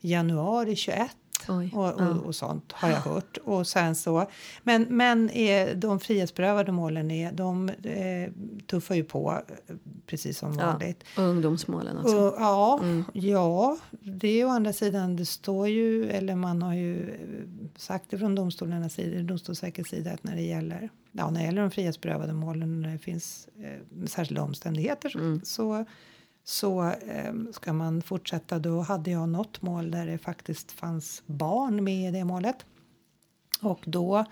Januari 0.00 0.76
21 0.76 1.10
Oj, 1.48 1.70
och, 1.74 1.84
och, 1.94 2.00
ja. 2.00 2.08
och 2.08 2.34
sånt 2.34 2.72
har 2.72 2.88
jag 2.90 2.96
hört. 3.00 3.36
Och 3.44 3.66
sen 3.66 3.94
så, 3.94 4.26
men 4.62 4.86
men 4.90 5.30
är, 5.30 5.74
de 5.74 6.00
frihetsberövade 6.00 6.72
målen 6.72 7.10
är, 7.10 7.32
de 7.32 7.68
eh, 7.68 8.32
tuffar 8.66 8.94
ju 8.94 9.04
på 9.04 9.38
eh, 9.66 9.74
precis 10.06 10.38
som 10.38 10.58
Ja, 10.58 10.66
vanligt. 10.66 11.04
och 11.16 11.22
ungdomsmålen 11.22 11.98
också. 11.98 12.16
Och, 12.18 12.34
ja, 12.38 12.78
Mm. 12.82 13.04
ja, 13.12 13.76
det 14.00 14.28
är 14.40 14.44
å 14.46 14.48
andra 14.48 14.72
sidan, 14.72 15.16
det 15.16 15.26
står 15.26 15.68
ju, 15.68 16.10
eller 16.10 16.34
man 16.36 16.62
har 16.62 16.74
ju 16.74 17.10
eh, 17.10 17.16
sagt 17.76 18.04
det 18.10 18.18
från 18.18 18.34
domstolarnas 18.34 18.92
sida, 18.94 19.22
Domstolsverkets 19.22 19.90
sida 19.90 20.10
att 20.12 20.24
när 20.24 20.36
det 20.36 20.42
gäller, 20.42 20.90
ja, 21.12 21.30
när 21.30 21.40
det 21.40 21.46
gäller 21.46 21.62
de 21.62 21.70
frihetsberövade 21.70 22.32
målen, 22.32 22.80
när 22.82 22.92
det 22.92 22.98
finns 22.98 23.48
eh, 23.62 24.06
särskilda 24.06 24.42
omständigheter 24.42 25.08
så- 25.08 25.18
Mm. 25.18 25.40
så, 25.44 25.84
så 26.48 26.84
eh, 26.84 27.34
ska 27.52 27.72
man 27.72 28.02
fortsätta. 28.02 28.58
Då 28.58 28.80
hade 28.80 29.10
jag 29.10 29.28
något 29.28 29.62
mål 29.62 29.90
där 29.90 30.06
det 30.06 30.18
faktiskt 30.18 30.72
fanns 30.72 31.22
barn 31.26 31.84
med 31.84 32.08
i 32.08 32.18
det 32.18 32.24
målet. 32.24 32.66
Och 33.60 33.80
då 33.84 34.24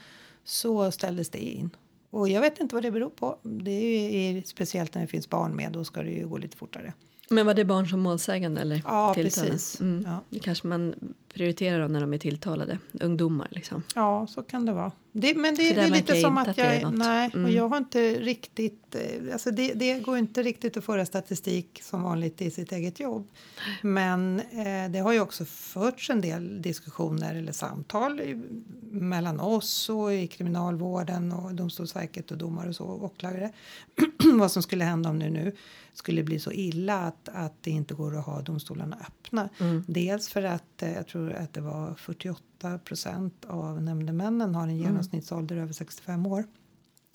så 0.45 0.91
ställdes 0.91 1.31
det 1.31 1.39
in. 1.39 1.71
Och 2.11 2.29
jag 2.29 2.41
vet 2.41 2.61
inte 2.61 2.75
vad 2.75 2.83
det 2.83 2.91
beror 2.91 3.11
på. 3.11 3.39
Det 3.43 3.71
är 3.71 4.33
ju 4.33 4.43
speciellt 4.43 4.95
när 4.95 5.03
det 5.03 5.09
finns 5.09 5.31
barn 5.31 5.57
med, 5.57 5.73
då 5.73 5.85
ska 5.85 6.03
det 6.03 6.11
ju 6.11 6.29
gå 6.29 6.37
lite 6.37 6.57
fortare. 6.57 6.93
Men 7.31 7.47
var 7.47 7.55
det 7.55 7.65
barn 7.65 7.87
som 7.89 8.01
målsägande 8.01 8.61
eller 8.61 8.83
Ja, 8.85 9.15
tilltalade? 9.15 9.53
precis. 9.53 9.81
Mm. 9.81 10.05
Ja. 10.07 10.21
Det 10.31 10.39
kanske 10.39 10.67
man 10.67 10.95
prioriterar 11.35 11.89
när 11.89 12.01
de 12.01 12.15
är 12.15 12.19
tilltalade, 12.19 12.79
ungdomar 13.01 13.49
liksom. 13.51 13.83
Ja, 13.95 14.27
så 14.27 14.43
kan 14.43 14.67
det 14.67 14.73
vara. 14.73 14.93
Det, 15.12 15.35
men 15.35 15.55
det, 15.55 15.73
det 15.75 15.81
är 15.81 15.91
lite 15.91 16.21
som 16.21 16.39
att 16.39 16.49
att 16.49 16.59
är 16.59 16.73
jag... 16.75 16.83
något. 16.83 16.95
Nej, 16.99 17.29
och 17.29 17.35
Mm. 17.35 17.53
jag 17.55 17.69
har 17.69 17.77
inte 17.77 18.15
riktigt... 18.15 18.95
eh, 18.95 19.33
Alltså 19.33 19.51
det, 19.51 19.73
det 19.75 19.99
går 20.01 20.19
inte 20.19 20.43
riktigt 20.43 20.77
att 20.77 20.85
föra 20.85 21.07
statistik 21.07 21.81
som 21.83 22.03
vanligt 22.03 22.43
i 22.43 22.51
sitt 22.51 22.73
eget 22.73 23.01
jobb. 23.01 23.29
Men 23.83 24.41
eh, 24.41 24.91
det 24.91 24.99
har 24.99 25.12
ju 25.12 25.21
också 25.21 25.45
förts 25.45 26.11
en 26.11 26.21
del 26.21 26.62
diskussioner 26.62 27.35
eller 27.35 27.53
samtal 27.53 28.21
i, 28.21 28.43
mellan 28.91 29.41
oss 29.41 29.89
och 29.89 30.15
i 30.15 30.27
kriminalvården 30.27 31.33
och 31.33 31.55
Domstolsverket 31.55 32.31
och 32.31 32.39
domare 32.39 32.69
och 32.69 32.77
så, 32.77 32.85
och 32.85 33.05
åklagare. 33.05 33.53
vad 34.39 34.53
som 34.53 34.62
skulle 34.62 34.85
hända 34.85 35.11
om 35.11 35.19
det 35.19 35.31
nu 35.31 35.53
skulle 35.99 36.23
bli 36.23 36.39
så 36.39 36.53
illa 36.53 36.99
att, 36.99 37.29
att 37.29 37.63
det 37.63 37.71
inte 37.71 37.95
går 37.95 38.19
att 38.19 38.27
ha 38.27 38.43
domstolarna 38.43 38.97
öppna. 39.01 39.49
Mm. 39.59 39.85
Dels 39.89 40.29
för 40.29 40.43
att 40.43 40.83
eh, 40.83 40.93
jag 40.93 41.07
tror 41.07 41.33
att 41.33 41.53
det 41.53 41.61
var 41.61 41.95
48 41.95 42.79
procent 42.79 43.45
av 43.45 43.83
nämndemännen 43.83 44.55
har 44.55 44.63
en 44.63 44.71
Mm. 44.71 44.83
genomsnittsålder 44.83 45.57
över 45.57 45.73
65 45.73 46.27
år. 46.27 46.45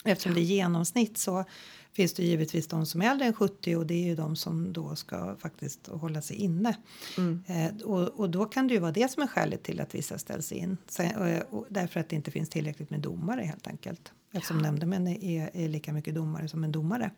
Eftersom 0.03 0.33
det 0.33 0.41
är 0.41 0.43
genomsnitt 0.43 1.17
så 1.17 1.45
finns 1.93 2.13
det 2.13 2.23
givetvis 2.23 2.67
de 2.67 2.85
som 2.85 3.01
är 3.01 3.11
äldre 3.11 3.27
än 3.27 3.33
70 3.33 3.75
och 3.75 3.85
det 3.85 3.93
är 3.93 4.05
ju 4.05 4.15
de 4.15 4.35
som 4.35 4.73
då 4.73 4.95
ska 4.95 5.35
faktiskt 5.35 5.87
hålla 5.87 6.21
sig 6.21 6.35
inne. 6.35 6.77
Mm. 7.17 7.43
Eh, 7.47 7.87
och, 7.87 8.19
och 8.19 8.29
då 8.29 8.45
kan 8.45 8.67
det 8.67 8.73
ju 8.73 8.79
vara 8.79 8.91
det 8.91 9.11
som 9.11 9.23
är 9.23 9.27
skälet 9.27 9.63
till 9.63 9.81
att 9.81 9.95
vissa 9.95 10.17
ställs 10.17 10.51
in. 10.51 10.77
Sen, 10.87 11.15
och, 11.15 11.59
och 11.59 11.65
därför 11.69 11.99
att 11.99 12.09
det 12.09 12.15
inte 12.15 12.31
finns 12.31 12.49
tillräckligt 12.49 12.89
med 12.89 12.99
domare 12.99 13.41
helt 13.41 13.67
enkelt. 13.67 14.11
Eftersom 14.31 14.57
ja. 14.57 14.63
nämndemän 14.63 15.07
är, 15.07 15.49
är 15.53 15.69
lika 15.69 15.93
mycket 15.93 16.15
domare 16.15 16.47
som 16.47 16.63
en 16.63 16.71
domare. 16.71 17.11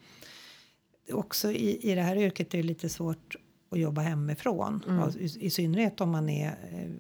Också 1.12 1.52
i, 1.52 1.92
i 1.92 1.96
det 1.96 2.02
här 2.02 2.16
yrket 2.16 2.54
är 2.54 2.58
det 2.58 2.64
lite 2.64 2.90
svårt 2.90 3.36
att 3.70 3.80
jobba 3.80 4.02
hemifrån. 4.02 4.84
Mm. 4.88 5.10
I, 5.20 5.46
I 5.46 5.50
synnerhet 5.50 6.02
om 6.02 6.12
man 6.12 6.30
är 6.30 6.48
eh, 6.48 6.92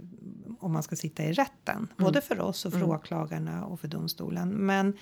om 0.60 0.72
man 0.72 0.84
ska 0.84 0.96
sitta 0.96 1.24
i 1.24 1.34
rätten. 1.34 1.88
Både 1.98 2.22
för 2.22 2.40
oss 2.40 2.66
och 2.66 2.72
för 2.72 2.80
Mm. 2.80 2.92
åklagarna 2.92 3.66
och 3.66 3.80
för 3.80 3.88
domstolen. 3.88 4.50
Men, 4.50 4.98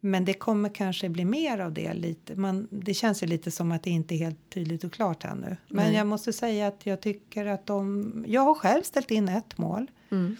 men 0.00 0.24
det 0.24 0.34
kommer 0.34 0.68
kanske 0.68 1.08
bli 1.08 1.24
mer 1.24 1.58
av 1.58 1.72
det. 1.72 1.94
Lite. 1.94 2.36
Man, 2.36 2.68
det 2.70 2.94
känns 2.94 3.22
ju 3.22 3.26
lite 3.26 3.50
som 3.50 3.72
att 3.72 3.82
det 3.82 3.90
inte 3.90 4.14
är 4.14 4.18
helt 4.18 4.50
tydligt 4.50 4.84
och 4.84 4.92
klart 4.92 5.24
ännu. 5.24 5.56
Men 5.68 5.86
Nej. 5.86 5.94
jag 5.94 6.06
måste 6.06 6.32
säga 6.32 6.66
att 6.66 6.86
jag 6.86 7.00
tycker 7.00 7.46
att 7.46 7.66
de... 7.66 8.24
Jag 8.28 8.40
har 8.40 8.54
själv 8.54 8.82
ställt 8.82 9.10
in 9.10 9.28
ett 9.28 9.58
mål. 9.58 9.90
Mm. 10.10 10.36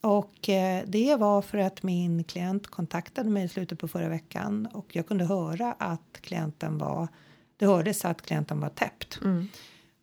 Och 0.00 0.48
eh, 0.48 0.82
det 0.86 1.16
var 1.16 1.42
för 1.42 1.58
att 1.58 1.82
min 1.82 2.24
klient 2.24 2.66
kontaktade 2.66 3.30
mig 3.30 3.44
i 3.44 3.48
slutet 3.48 3.78
på 3.78 3.88
förra 3.88 4.08
veckan. 4.08 4.68
Och 4.72 4.96
jag 4.96 5.06
kunde 5.06 5.24
höra 5.24 5.72
att 5.78 6.18
klienten 6.20 6.78
var... 6.78 7.08
Det 7.60 7.66
hördes 7.66 8.04
att 8.04 8.22
klienten 8.22 8.60
var 8.60 8.68
täppt. 8.68 9.20
Mm. 9.24 9.48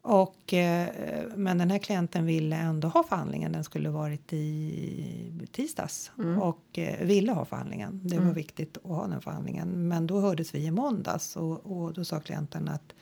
Och, 0.02 0.54
eh, 0.54 0.88
men 1.36 1.58
den 1.58 1.72
här 1.72 1.80
klienten 1.80 2.26
ville 2.26 2.56
ändå 2.56 2.88
ha 2.88 3.04
förhandlingen. 3.04 3.52
Den 3.52 3.64
skulle 3.64 3.90
varit 3.90 4.34
i 4.34 5.48
tisdags 5.52 6.12
Mm. 6.18 6.42
och 6.42 6.80
eh, 6.80 7.06
ville 7.06 7.32
ha 7.32 7.46
förhandlingen. 7.46 8.02
Det 8.04 8.20
var 8.20 8.34
viktigt 8.34 8.78
att 8.78 8.84
ha 8.84 9.08
den 9.08 9.22
förhandlingen. 9.22 9.88
Men 9.88 10.08
då 10.08 10.20
hördes 10.20 10.56
vi 10.56 10.66
i 10.66 10.72
måndags 10.72 11.36
och, 11.36 11.66
och 11.66 11.94
då 11.94 12.06
sa 12.06 12.20
klienten 12.20 12.68
att 12.70 12.94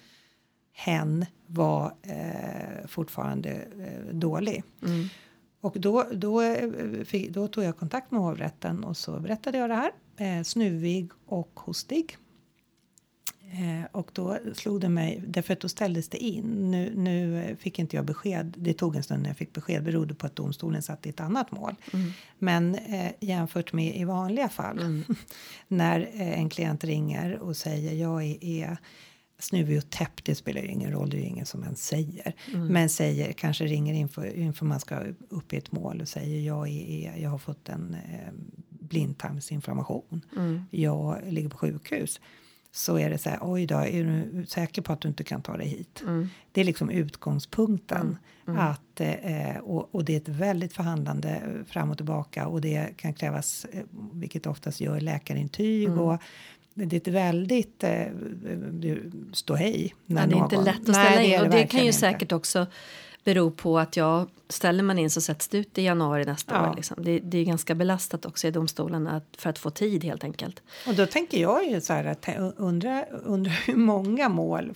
hen 0.74 1.26
var 1.48 1.94
eh, 2.02 2.88
fortfarande 2.88 3.50
eh, 3.50 4.16
dålig. 4.16 4.64
Mm. 4.86 5.08
Och 5.62 5.76
då, 5.80 6.06
då, 6.14 6.42
eh, 6.42 6.70
då 7.30 7.48
tog 7.48 7.64
jag 7.64 7.78
kontakt 7.78 8.12
med 8.12 8.22
hovrätten 8.22 8.84
och 8.84 8.98
så 8.98 9.20
berättade 9.20 9.58
jag 9.58 9.70
det 9.70 9.76
här. 9.76 9.92
Eh, 10.18 10.44
snuvig 10.44 11.12
och 11.26 11.52
hostig. 11.56 12.18
Eh, 13.52 13.86
och 13.92 14.10
då 14.14 14.38
slog 14.54 14.82
det 14.82 14.90
mig, 14.90 15.24
därför 15.28 15.54
att 15.54 15.60
då 15.60 15.70
ställdes 15.70 16.10
det 16.10 16.18
in. 16.18 16.72
Nu, 16.72 16.94
nu 16.96 17.56
fick 17.60 17.80
inte 17.80 17.96
jag 17.96 18.06
besked, 18.06 18.54
det 18.58 18.74
tog 18.74 18.96
en 18.96 19.04
stund 19.04 19.22
när 19.22 19.30
jag 19.30 19.38
fick 19.38 19.54
besked, 19.54 19.84
berodde 19.84 20.16
på 20.16 20.26
att 20.26 20.36
domstolen 20.36 20.82
satt 20.82 21.06
i 21.06 21.10
ett 21.10 21.20
annat 21.20 21.52
mål. 21.52 21.76
Men 22.40 22.76
eh, 22.76 23.12
jämfört 23.20 23.74
med 23.74 23.96
i 23.96 24.04
vanliga 24.04 24.50
fall, 24.50 25.04
när 25.68 26.00
eh, 26.14 26.40
en 26.40 26.50
klient 26.50 26.84
ringer 26.84 27.40
och 27.40 27.58
säger 27.58 27.94
jag 27.94 28.24
är, 28.24 28.44
är 28.44 28.78
snuvig 29.40 29.78
och 29.78 29.90
täppt, 29.90 30.26
det 30.26 30.36
spelar 30.36 30.62
ju 30.62 30.68
ingen 30.68 30.92
roll, 30.92 31.10
det 31.10 31.18
är 31.18 31.22
ju 31.22 31.28
ingen 31.28 31.46
som 31.46 31.64
ens 31.64 31.88
säger. 31.88 32.34
Men 32.70 32.90
säger, 32.90 33.34
kanske 33.34 33.66
ringer 33.66 33.94
inför, 33.94 34.36
inför 34.36 34.66
man 34.66 34.80
ska 34.80 35.00
upp 35.30 35.54
i 35.54 35.58
ett 35.58 35.72
mål 35.72 36.02
och 36.02 36.08
säger 36.08 36.42
jag, 36.42 36.68
är, 36.68 36.90
är, 36.90 37.18
jag 37.18 37.30
har 37.30 37.38
fått 37.38 37.70
en 37.70 37.94
eh, 37.94 38.34
blindtarmsinflammation. 38.70 40.22
Jag 40.72 41.22
ligger 41.28 41.50
på 41.50 41.58
sjukhus. 41.58 42.20
Så 42.76 43.00
är 43.00 43.10
det 43.10 43.18
så 43.18 43.30
här, 43.30 43.40
oj 43.42 43.66
då, 43.66 43.76
är 43.76 44.04
du 44.04 44.46
säker 44.46 44.82
på 44.82 44.94
att 44.94 45.02
du 45.02 45.08
inte 45.08 45.24
kan 45.24 45.42
ta 45.42 45.58
dig 45.58 45.68
hit? 45.68 46.04
Det 46.52 46.62
är 46.62 46.66
liksom 46.66 46.90
utgångspunkten. 46.90 48.18
Att, 48.60 49.02
eh, 49.02 49.58
och, 49.64 49.96
och 49.96 50.06
det 50.06 50.14
är 50.14 50.18
ett 50.18 50.28
väldigt 50.28 50.74
förhandlande 50.74 51.42
fram 51.68 51.92
och 51.92 51.98
tillbaka 51.98 52.48
och 52.48 52.62
det 52.62 52.98
kan 52.98 53.14
krävas, 53.14 53.66
eh, 53.72 53.84
vilket 54.14 54.48
oftast 54.48 54.82
gör 54.82 55.00
läkarintyg 55.00 55.98
och 55.98 56.22
det 56.78 56.96
är 56.96 56.98
ett 56.98 57.08
väldigt 57.08 57.84
eh, 57.84 58.06
ståhej. 59.34 59.96
när 60.06 60.22
Ja, 60.22 60.28
det 60.28 60.36
är 60.36 60.44
inte 60.44 60.56
någon- 60.56 60.66
lätt 60.66 60.76
att 60.82 60.88
Nej, 60.88 61.06
ställa 61.06 61.22
det 61.22 61.28
är 61.28 61.34
in. 61.36 61.40
Och 61.40 61.44
det 61.46 61.50
verkligen 61.50 61.68
kan 61.68 61.80
ju 61.80 61.86
inte. 61.86 62.00
säkert 62.00 62.32
också 62.32 62.68
bero 63.24 63.52
på 63.52 63.80
att 63.80 63.98
ja, 63.98 64.28
ställer 64.50 64.84
man 64.84 65.00
in 65.00 65.10
så 65.10 65.22
sätts 65.22 65.48
det 65.48 65.58
ut 65.58 65.78
i 65.78 65.82
januari 65.82 66.26
nästa 66.26 66.56
Ja. 66.56 66.70
år. 66.72 66.76
Liksom. 66.76 66.98
Det, 67.04 67.20
det 67.20 67.38
är 67.38 67.46
ganska 67.46 67.76
belastat 67.76 68.26
också 68.26 68.48
i 68.48 68.52
domstolen 68.52 69.08
att, 69.08 69.26
för 69.38 69.50
att 69.50 69.60
få 69.60 69.70
tid 69.70 70.04
helt 70.04 70.24
enkelt. 70.24 70.62
Och 70.88 70.94
då 70.96 71.06
tänker 71.06 71.42
jag 71.42 71.66
ju 71.70 71.82
så 71.82 71.94
här 71.94 72.06
att 72.06 72.30
undra, 72.58 73.06
undra 73.24 73.52
hur 73.66 73.76
många 73.76 74.30
mål 74.30 74.74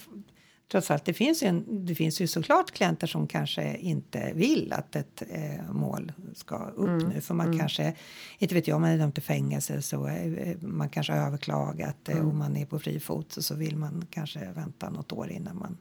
Trots 0.71 0.91
allt, 0.91 1.05
det 1.05 1.13
finns, 1.13 1.43
ju 1.43 1.47
en, 1.47 1.85
det 1.85 1.95
finns 1.95 2.21
ju 2.21 2.27
såklart 2.27 2.71
klienter 2.71 3.07
som 3.07 3.27
kanske 3.27 3.77
inte 3.77 4.31
vill 4.35 4.73
att 4.73 4.95
ett 4.95 5.23
eh, 5.29 5.71
mål 5.71 6.11
ska 6.35 6.55
upp 6.75 7.07
nu. 7.13 7.21
För 7.21 7.33
man 7.33 7.59
kanske, 7.59 7.93
inte 8.37 8.55
vet 8.55 8.67
jag, 8.67 8.75
om 8.75 8.81
man 8.81 8.91
är 8.91 8.97
dömd 8.97 9.13
till 9.13 9.23
fängelse 9.23 9.81
så 9.81 10.07
eh, 10.07 10.57
man 10.61 10.89
kanske 10.89 11.13
har 11.13 11.27
överklagat 11.27 12.09
eh, 12.09 12.27
och 12.27 12.35
man 12.35 12.57
är 12.57 12.65
på 12.65 12.79
fri 12.79 12.99
fot 12.99 13.31
så, 13.31 13.41
så 13.41 13.55
vill 13.55 13.77
man 13.77 14.07
kanske 14.09 14.51
vänta 14.55 14.89
något 14.89 15.11
år 15.11 15.31
innan 15.31 15.57
man 15.57 15.77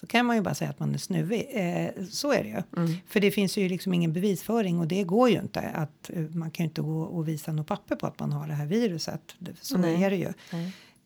så 0.00 0.06
kan 0.06 0.26
man 0.26 0.36
ju 0.36 0.42
bara 0.42 0.54
säga 0.54 0.70
att 0.70 0.80
man 0.80 0.94
är 0.94 0.98
snuvig. 0.98 1.48
Eh, 1.50 2.04
så 2.10 2.32
är 2.32 2.42
det 2.42 2.48
ju. 2.48 2.96
För 3.06 3.20
det 3.20 3.30
finns 3.30 3.56
ju 3.56 3.68
liksom 3.68 3.94
ingen 3.94 4.12
bevisföring 4.12 4.78
och 4.78 4.88
det 4.88 5.04
går 5.04 5.28
ju 5.28 5.38
inte. 5.38 5.60
Att, 5.60 6.10
eh, 6.10 6.22
man 6.22 6.50
kan 6.50 6.64
ju 6.64 6.68
inte 6.68 6.80
gå 6.80 7.02
och 7.02 7.28
visa 7.28 7.52
något 7.52 7.66
papper 7.66 7.96
på 7.96 8.06
att 8.06 8.20
man 8.20 8.32
har 8.32 8.46
det 8.46 8.54
här 8.54 8.66
viruset. 8.66 9.36
Så 9.60 9.78
Nej. 9.78 10.04
är 10.04 10.10
det 10.10 10.16
ju. 10.16 10.32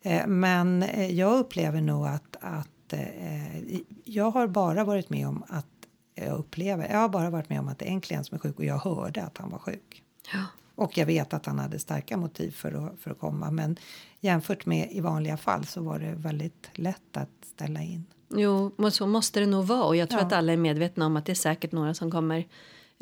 Eh, 0.02 0.26
men 0.26 0.82
eh, 0.82 1.10
jag 1.10 1.38
upplever 1.38 1.80
nog 1.80 2.06
att, 2.06 2.36
att 2.40 2.68
eh, 2.96 3.58
i- 3.58 3.84
jag 4.04 4.30
har 4.30 4.46
bara 4.46 4.84
varit 4.84 5.10
med 5.10 5.28
om 5.28 5.44
att 5.48 5.66
jag 6.14 6.38
upplever. 6.38 6.88
Jag 6.92 6.98
har 6.98 7.08
bara 7.08 7.30
varit 7.30 7.48
med 7.48 7.60
om 7.60 7.68
att 7.68 7.78
det 7.78 7.84
är 7.84 7.90
en 7.90 8.00
klient 8.00 8.26
som 8.26 8.34
är 8.34 8.38
sjuk 8.38 8.58
och 8.58 8.64
jag 8.64 8.78
hörde 8.78 9.22
att 9.22 9.38
han 9.38 9.50
var 9.50 9.58
sjuk. 9.58 10.02
Ja. 10.32 10.44
Och 10.74 10.98
jag 10.98 11.06
vet 11.06 11.34
att 11.34 11.46
han 11.46 11.58
hade 11.58 11.78
starka 11.78 12.16
motiv 12.16 12.50
för 12.50 12.72
att, 12.86 13.00
för 13.00 13.10
att 13.10 13.18
komma. 13.18 13.50
Men 13.50 13.76
jämfört 14.20 14.66
med 14.66 14.88
i 14.92 15.00
vanliga 15.00 15.36
fall 15.36 15.66
så 15.66 15.82
var 15.82 15.98
det 15.98 16.12
väldigt 16.14 16.68
lätt 16.72 17.16
att 17.16 17.28
ställa 17.54 17.82
in. 17.82 18.04
Jo, 18.34 18.72
men 18.78 18.90
så 18.92 19.06
måste 19.06 19.40
det 19.40 19.46
nog 19.46 19.64
vara. 19.66 19.82
Och 19.84 19.96
jag 19.96 20.08
tror 20.08 20.20
Ja. 20.20 20.26
att 20.26 20.32
alla 20.32 20.52
är 20.52 20.56
medvetna 20.56 21.06
om 21.06 21.16
att 21.16 21.26
det 21.26 21.32
är 21.32 21.34
säkert 21.34 21.72
några 21.72 21.94
som 21.94 22.10
kommer 22.10 22.46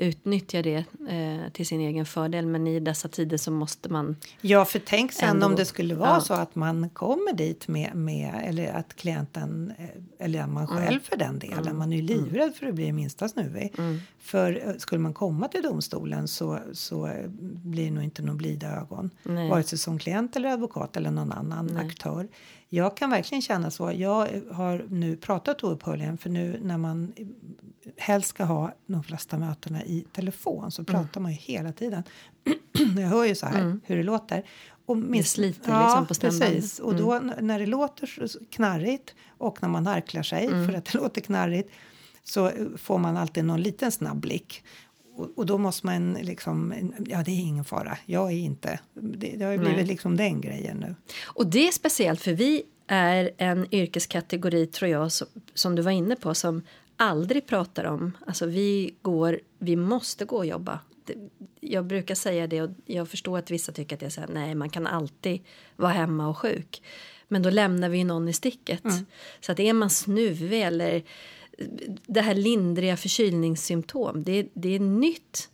utnyttja 0.00 0.62
det 0.62 0.84
eh, 1.08 1.52
till 1.52 1.66
sin 1.66 1.80
egen 1.80 2.06
fördel. 2.06 2.46
Men 2.46 2.66
i 2.66 2.80
dessa 2.80 3.08
tider 3.08 3.36
så 3.36 3.50
måste 3.50 3.88
man... 3.88 4.16
Ja, 4.40 4.64
för 4.64 4.78
tänk 4.78 5.12
sen 5.12 5.28
Ändå. 5.28 5.46
om 5.46 5.54
det 5.56 5.64
skulle 5.64 5.94
vara 5.94 6.08
Ja. 6.10 6.20
så 6.20 6.34
att 6.34 6.54
man 6.54 6.90
kommer 6.90 7.32
dit 7.32 7.68
med, 7.68 7.94
med 7.94 8.42
eller 8.44 8.72
att 8.72 8.96
klienten 8.96 9.72
eh, 9.78 10.26
eller 10.26 10.46
man 10.46 10.66
Mm. 10.70 10.82
själv 10.84 11.00
för 11.00 11.16
den 11.16 11.38
delen, 11.38 11.76
man 11.76 11.92
är 11.92 11.96
ju 11.96 12.02
livrädd 12.02 12.54
för 12.54 12.66
att 12.66 12.74
bli 12.74 12.92
minsta 12.92 13.28
snuvig. 13.28 13.74
Mm. 13.78 13.98
För 14.18 14.68
eh, 14.68 14.74
skulle 14.78 14.98
man 14.98 15.14
komma 15.14 15.48
till 15.48 15.62
domstolen 15.62 16.28
så, 16.28 16.58
så 16.72 17.10
blir 17.64 17.84
det 17.84 17.90
nog 17.90 18.04
inte 18.04 18.22
några 18.22 18.36
blida 18.36 18.76
ögon. 18.76 19.10
Nej. 19.22 19.50
Vare 19.50 19.62
sig 19.62 19.78
som 19.78 19.98
klient 19.98 20.36
eller 20.36 20.48
advokat 20.48 20.96
eller 20.96 21.10
någon 21.10 21.32
annan 21.32 21.76
aktör. 21.76 22.28
Jag 22.68 22.96
kan 22.96 23.10
verkligen 23.10 23.42
känna 23.42 23.70
så. 23.70 23.92
Jag 23.92 24.28
har 24.50 24.84
nu 24.88 25.16
pratat 25.16 25.64
oupphörligen 25.64 26.18
för 26.18 26.30
nu 26.30 26.60
när 26.62 26.78
man 26.78 27.12
helst 27.96 28.28
ska 28.28 28.44
ha 28.44 28.74
de 28.86 29.02
flesta 29.04 29.38
mötena 29.38 29.84
i 29.84 30.04
telefon 30.12 30.70
så 30.70 30.82
Mm. 30.82 30.86
pratar 31.02 31.20
man 31.20 31.30
ju 31.32 31.38
hela 31.38 31.72
tiden. 31.72 32.02
jag 32.96 33.08
hör 33.08 33.24
ju 33.24 33.34
så 33.34 33.46
här 33.46 33.78
hur 33.86 33.96
det 33.96 34.02
låter. 34.02 34.44
Och 34.86 34.96
Det 34.96 35.24
sliter 35.24 35.82
liksom 35.82 36.06
på 36.06 36.14
stämbanden. 36.14 36.48
Precis. 36.54 36.78
Och 36.78 36.94
då 36.96 37.12
n- 37.14 37.32
när 37.40 37.58
det 37.58 37.66
låter 37.66 38.10
knarrigt 38.50 39.14
och 39.38 39.62
när 39.62 39.68
man 39.68 39.86
harklar 39.86 40.22
sig 40.22 40.46
Mm. 40.46 40.66
för 40.66 40.74
att 40.74 40.84
det 40.84 40.94
låter 40.98 41.20
knarrigt 41.20 41.70
så 42.24 42.46
eh, 42.46 42.52
får 42.76 42.98
man 42.98 43.16
alltid 43.16 43.44
någon 43.44 43.62
liten 43.62 43.92
snabb 43.92 44.20
blick. 44.20 44.64
Och, 45.16 45.28
och 45.36 45.46
då 45.46 45.58
måste 45.58 45.86
man 45.86 46.12
liksom, 46.12 46.74
ja 47.06 47.22
det 47.22 47.30
är 47.30 47.40
ingen 47.40 47.64
fara, 47.64 47.98
jag 48.06 48.32
är 48.32 48.36
inte. 48.36 48.80
Det, 48.94 49.34
det 49.36 49.44
har 49.44 49.52
ju 49.52 49.58
blivit 49.58 49.76
Nej. 49.76 49.86
liksom 49.86 50.16
den 50.16 50.40
grejen 50.40 50.76
nu. 50.76 50.94
Och 51.26 51.46
det 51.46 51.68
är 51.68 51.72
speciellt 51.72 52.20
för 52.20 52.32
vi 52.32 52.62
är 52.86 53.30
en 53.38 53.74
yrkeskategori 53.74 54.66
tror 54.66 54.90
jag 54.90 55.12
som, 55.12 55.26
som 55.54 55.74
du 55.76 55.82
var 55.82 55.90
inne 55.90 56.16
på 56.16 56.34
som 56.34 56.62
aldrig 57.00 57.46
pratar 57.46 57.84
om, 57.84 58.16
alltså 58.26 58.46
vi 58.46 58.94
går, 59.02 59.40
vi 59.58 59.76
måste 59.76 60.24
gå 60.24 60.36
och 60.36 60.46
jobba. 60.46 60.80
Jag 61.60 61.86
brukar 61.86 62.14
säga 62.14 62.46
det 62.46 62.62
och 62.62 62.70
jag 62.84 63.08
förstår 63.08 63.38
att 63.38 63.50
vissa 63.50 63.72
tycker 63.72 64.06
att 64.06 64.12
så 64.12 64.20
här, 64.20 64.28
nej 64.28 64.54
man 64.54 64.70
kan 64.70 64.86
alltid 64.86 65.40
vara 65.76 65.92
hemma 65.92 66.28
och 66.28 66.38
sjuk. 66.38 66.82
Men 67.28 67.42
då 67.42 67.50
lämnar 67.50 67.88
vi 67.88 67.98
ju 67.98 68.04
någon 68.04 68.28
i 68.28 68.32
sticket. 68.32 68.82
Så 69.40 69.52
att 69.52 69.60
är 69.60 69.72
man 69.72 69.90
snuvig 69.90 70.62
eller 70.62 71.02
det 72.06 72.20
här 72.20 72.34
lindriga 72.34 72.96
förkylningssymptom, 72.96 74.24
det, 74.24 74.48
det 74.54 74.74
är 74.74 74.80
nytt 74.80 75.48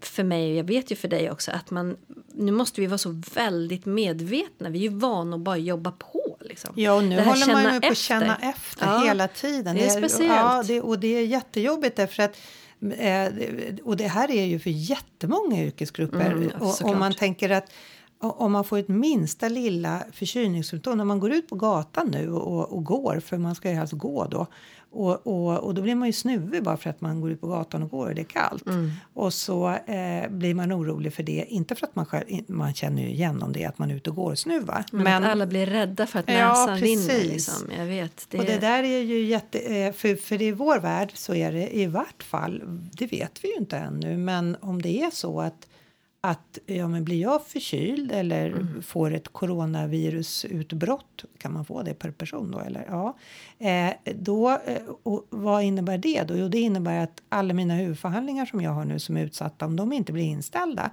för 0.00 0.22
mig 0.22 0.50
och 0.50 0.58
jag 0.58 0.64
vet 0.64 0.90
ju 0.92 0.96
för 0.96 1.08
dig 1.08 1.30
också 1.30 1.50
att 1.50 1.70
man 1.70 1.96
nu 2.32 2.52
måste 2.52 2.80
vi 2.80 2.86
vara 2.86 2.98
så 2.98 3.22
väldigt 3.34 3.86
medvetna. 3.86 4.70
Vi 4.70 4.78
är 4.78 4.90
ju 4.90 4.98
vana 4.98 5.36
att 5.36 5.42
bara 5.42 5.56
jobba 5.56 5.92
på 5.92 6.23
liksom. 6.44 6.72
Ja, 6.76 6.92
och 6.92 7.04
nu 7.04 7.20
håller 7.20 7.52
man 7.52 7.74
ju 7.74 7.80
på 7.80 7.86
att 7.86 7.98
känna 7.98 8.36
efter 8.36 8.86
Ja, 8.86 9.04
hela 9.04 9.28
tiden. 9.28 9.76
det 9.76 9.84
är 9.84 9.90
speciellt. 9.90 10.32
Ja, 10.32 10.62
det, 10.66 10.80
och 10.80 10.98
det 10.98 11.16
är 11.18 11.26
jättejobbigt 11.26 11.96
därför 11.96 12.22
att 12.22 12.36
eh, 12.98 13.26
och 13.84 13.96
det 13.96 14.08
här 14.08 14.30
är 14.30 14.44
ju 14.44 14.58
för 14.58 14.70
jättemånga 14.70 15.62
yrkesgrupper. 15.62 16.30
Mm, 16.30 16.50
och, 16.60 16.74
såklart. 16.74 16.98
man 16.98 17.14
tänker 17.14 17.50
att 17.50 17.72
om 18.30 18.52
man 18.52 18.64
får 18.64 18.78
ett 18.78 18.88
minsta 18.88 19.48
lilla 19.48 20.02
förkylningssymptom, 20.12 20.98
när 20.98 21.04
man 21.04 21.20
går 21.20 21.32
ut 21.32 21.48
på 21.48 21.54
gatan 21.56 22.08
nu 22.08 22.32
och, 22.32 22.72
och 22.72 22.84
går, 22.84 23.20
för 23.20 23.38
man 23.38 23.54
ska 23.54 23.68
ju 23.70 23.74
helst 23.74 23.92
gå 23.92 24.26
då, 24.26 24.46
och, 24.96 25.26
och, 25.26 25.58
och 25.58 25.74
då 25.74 25.82
blir 25.82 25.94
man 25.94 26.08
ju 26.08 26.12
snuvig 26.12 26.62
bara 26.62 26.76
för 26.76 26.90
att 26.90 27.00
man 27.00 27.20
går 27.20 27.30
ut 27.30 27.40
på 27.40 27.46
gatan 27.46 27.82
och 27.82 27.90
går 27.90 28.06
och 28.08 28.14
det 28.14 28.20
är 28.22 28.24
kallt. 28.24 28.66
Mm. 28.66 28.90
Och 29.14 29.32
så 29.34 29.68
eh, 29.70 30.30
blir 30.30 30.54
man 30.54 30.72
orolig 30.72 31.14
för 31.14 31.22
det, 31.22 31.44
inte 31.48 31.74
för 31.74 31.86
att 31.86 31.96
man 31.96 32.06
själv, 32.06 32.24
man 32.46 32.74
känner 32.74 33.02
ju 33.02 33.08
igen 33.08 33.42
om 33.42 33.52
det 33.52 33.64
att 33.64 33.78
man 33.78 33.90
är 33.90 33.94
ute 33.94 34.10
och 34.10 34.16
går 34.16 34.30
och 34.30 34.38
snuvar. 34.38 34.84
Men, 34.92 35.24
att 35.24 35.30
alla 35.30 35.46
blir 35.46 35.66
rädda 35.66 36.06
för 36.06 36.18
att 36.18 36.28
Ja, 36.28 36.48
näsan 36.48 36.76
vinner. 36.80 37.08
precis. 37.08 37.32
Liksom. 37.32 37.70
Jag 37.78 37.86
vet. 37.86 38.26
Det, 38.30 38.38
Och 38.38 38.44
det 38.44 38.58
där 38.58 38.82
är 38.82 39.00
ju 39.00 39.24
jätte... 39.24 39.58
eh, 39.58 39.92
För, 39.92 40.16
för 40.16 40.42
i 40.42 40.52
vår 40.52 40.78
värld 40.78 41.10
så 41.14 41.34
är 41.34 41.52
det 41.52 41.76
i 41.76 41.86
vart 41.86 42.22
fall, 42.22 42.62
det 42.92 43.06
vet 43.06 43.44
vi 43.44 43.48
ju 43.48 43.54
inte 43.54 43.76
ännu, 43.76 44.16
men 44.16 44.56
om 44.60 44.82
det 44.82 45.00
är 45.02 45.10
så 45.10 45.40
att 45.40 45.66
att 46.24 46.58
ja, 46.66 46.88
men 46.88 47.04
blir 47.04 47.20
jag 47.20 47.46
förkyld 47.46 48.12
eller 48.12 48.46
Mm. 48.46 48.82
får 48.82 49.14
ett 49.14 49.28
coronavirusutbrott, 49.28 51.24
kan 51.38 51.52
man 51.52 51.64
få 51.64 51.82
det 51.82 51.94
per 51.94 52.10
person 52.10 52.50
då? 52.50 52.58
Eller? 52.58 52.86
Ja. 52.90 53.16
Eh, 53.58 53.92
då 54.14 54.50
eh, 54.50 54.82
och 55.02 55.26
vad 55.30 55.62
innebär 55.62 55.98
det 55.98 56.22
då? 56.22 56.36
Jo, 56.36 56.48
det 56.48 56.58
innebär 56.60 57.02
att 57.04 57.22
alla 57.28 57.54
mina 57.54 57.74
huvudförhandlingar 57.74 58.46
som 58.46 58.60
jag 58.60 58.70
har 58.70 58.84
nu 58.84 58.98
som 58.98 59.16
är 59.16 59.24
utsatta, 59.24 59.66
om 59.66 59.76
de 59.76 59.92
inte 59.92 60.12
blir 60.12 60.24
inställda, 60.24 60.90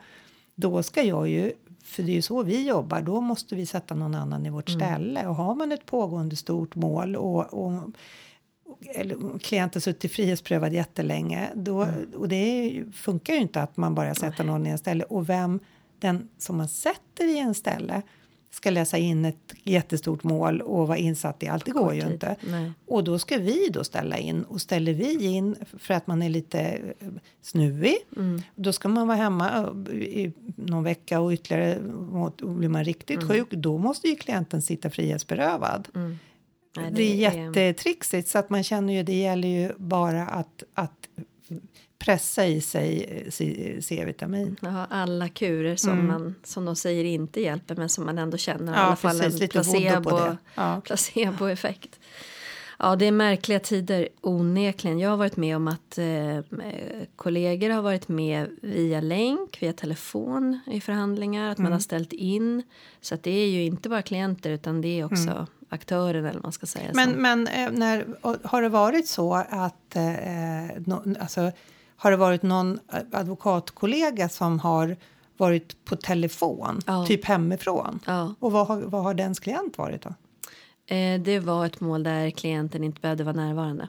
då 0.56 0.84
ska 0.84 1.02
jag 1.04 1.30
ju 1.30 1.52
för 1.84 2.04
det 2.04 2.12
är 2.12 2.16
ju 2.16 2.22
så 2.22 2.44
vi 2.44 2.68
jobbar, 2.68 3.02
då 3.02 3.22
måste 3.22 3.56
vi 3.56 3.66
sätta 3.66 3.96
någon 3.96 4.16
annan 4.16 4.46
i 4.46 4.50
vårt 4.50 4.70
ställe. 4.70 5.28
Och 5.28 5.36
har 5.36 5.56
man 5.56 5.72
ett 5.72 5.86
pågående 5.86 6.36
stort 6.36 6.76
mål 6.76 7.16
och, 7.16 7.54
och 7.54 7.82
eller 8.96 9.40
klienten 9.40 9.82
suttit 9.82 10.12
frihetsprövad 10.12 10.74
jättelänge. 10.74 11.50
Då, 11.56 11.88
Och 12.16 12.28
det 12.28 12.36
är, 12.36 12.92
funkar 12.92 13.34
ju 13.34 13.40
inte 13.40 13.62
att 13.62 13.78
man 13.78 13.96
bara 13.96 14.16
sätter 14.16 14.44
någon 14.44 14.68
i 14.68 14.70
en 14.70 14.78
ställe. 14.78 15.04
Och 15.04 15.30
vem 15.30 15.60
den 16.00 16.30
som 16.38 16.58
man 16.58 16.68
sätter 16.68 17.26
i 17.36 17.40
en 17.40 17.54
ställe 17.54 18.02
ska 18.54 18.70
läsa 18.70 18.98
in 18.98 19.26
ett 19.26 19.54
jättestort 19.64 20.24
mål 20.24 20.62
och 20.62 20.88
vara 20.88 20.98
insatt 20.98 21.44
i 21.44 21.48
allt. 21.48 21.66
Det 21.66 21.72
går 21.72 21.94
ju 21.94 22.02
tid. 22.02 22.12
inte. 22.12 22.36
Nej. 22.42 22.72
Och 22.88 23.04
då 23.04 23.20
ska 23.20 23.38
vi 23.38 23.70
då 23.74 23.84
ställa 23.84 24.18
in. 24.18 24.44
Och 24.44 24.62
ställer 24.62 24.94
vi 24.94 25.26
in 25.26 25.56
för 25.80 25.94
att 25.94 26.08
man 26.08 26.22
är 26.22 26.30
lite 26.30 26.60
eh, 26.60 27.08
snuvig. 27.42 27.96
Mm. 28.18 28.42
Då 28.56 28.74
ska 28.74 28.88
man 28.90 29.08
vara 29.08 29.18
hemma 29.18 29.74
eh, 29.92 29.96
i 29.98 30.34
någon 30.56 30.84
vecka 30.84 31.20
och 31.20 31.32
ytterligare. 31.32 31.78
Och 32.12 32.32
blir 32.56 32.70
man 32.70 32.84
riktigt 32.84 33.22
Mm. 33.24 33.30
sjuk, 33.30 33.52
då 33.52 33.78
måste 33.78 34.08
ju 34.08 34.16
klienten 34.16 34.62
sitta 34.62 34.90
frihetsberövad. 34.90 35.88
Nej, 36.78 36.92
Det 36.92 37.04
är 37.04 37.16
jättetrixigt 37.16 38.28
så 38.30 38.38
att 38.40 38.50
man 38.50 38.64
känner 38.64 38.94
ju 38.94 39.04
det 39.04 39.14
gäller 39.20 39.48
ju 39.48 39.72
bara 39.78 40.24
att, 40.28 40.64
att 40.74 41.08
pressa 42.00 42.46
i 42.46 42.62
sig 42.62 43.04
eh, 43.26 43.32
C-vitamin. 43.82 44.58
Har 44.62 44.88
alla 44.90 45.30
kurer 45.30 45.76
som, 45.76 45.92
Mm. 45.92 46.08
man, 46.08 46.36
som 46.44 46.66
de 46.66 46.76
säger 46.76 47.04
inte 47.04 47.42
hjälper 47.42 47.76
men 47.76 47.90
som 47.90 48.06
man 48.06 48.18
ändå 48.18 48.38
känner 48.38 48.74
i 48.74 48.76
Ja, 48.76 48.82
alla 48.82 48.96
fall 48.96 49.22
en 49.22 49.48
placebo. 49.50 50.20
Ja. 50.56 50.82
placeboeffekt. 50.86 52.00
Ja, 52.80 52.96
det 52.96 53.06
är 53.06 53.12
märkliga 53.12 53.60
tider 53.60 54.08
onekligen. 54.22 55.00
Jag 55.00 55.10
har 55.10 55.18
varit 55.18 55.38
med 55.38 55.56
om 55.56 55.68
att 55.68 55.98
eh, 55.98 56.40
kollegor 57.16 57.70
har 57.70 57.82
varit 57.82 58.08
med 58.08 58.50
via 58.62 59.02
länk, 59.02 59.58
via 59.62 59.74
telefon 59.74 60.60
i 60.72 60.82
förhandlingar, 60.82 61.52
att 61.52 61.58
Mm. 61.58 61.64
man 61.64 61.74
har 61.74 61.80
ställt 61.80 62.14
in. 62.14 62.64
Så 63.02 63.16
att 63.16 63.24
det 63.24 63.32
är 63.32 63.48
ju 63.48 63.64
inte 63.64 63.90
bara 63.90 64.02
klienter 64.02 64.50
utan 64.50 64.82
det 64.82 65.00
är 65.00 65.06
också 65.06 65.48
aktören 65.72 66.26
eller 66.26 66.42
man 66.42 66.52
ska 66.52 66.66
säga. 66.66 66.90
Mm. 66.90 67.12
Men, 67.12 67.22
men 67.44 67.48
eh, 67.48 67.80
när, 67.80 68.06
har 68.48 68.62
det 68.62 68.70
varit 68.70 69.08
så 69.08 69.34
att 69.34 69.96
eh, 69.96 70.04
no, 70.86 71.16
alltså, 71.20 71.52
har 71.96 72.12
det 72.12 72.18
varit 72.18 72.44
någon 72.44 72.80
advokatkollega 73.12 74.30
som 74.30 74.60
har 74.60 74.96
varit 75.38 75.86
på 75.86 75.96
telefon, 75.96 76.80
Ja. 76.86 77.06
typ 77.06 77.26
hemifrån? 77.26 78.00
Ja. 78.06 78.36
Och 78.40 78.52
vad 78.52 78.68
har, 78.68 78.82
vad 78.82 79.04
har 79.04 79.14
dens 79.14 79.40
klient 79.40 79.78
varit 79.78 80.02
då? 80.02 80.14
Eh, 80.96 81.22
det 81.22 81.40
var 81.40 81.66
ett 81.66 81.80
mål 81.80 82.04
där 82.04 82.30
klienten 82.30 82.84
inte 82.84 83.02
behövde 83.02 83.24
vara 83.24 83.36
närvarande. 83.36 83.88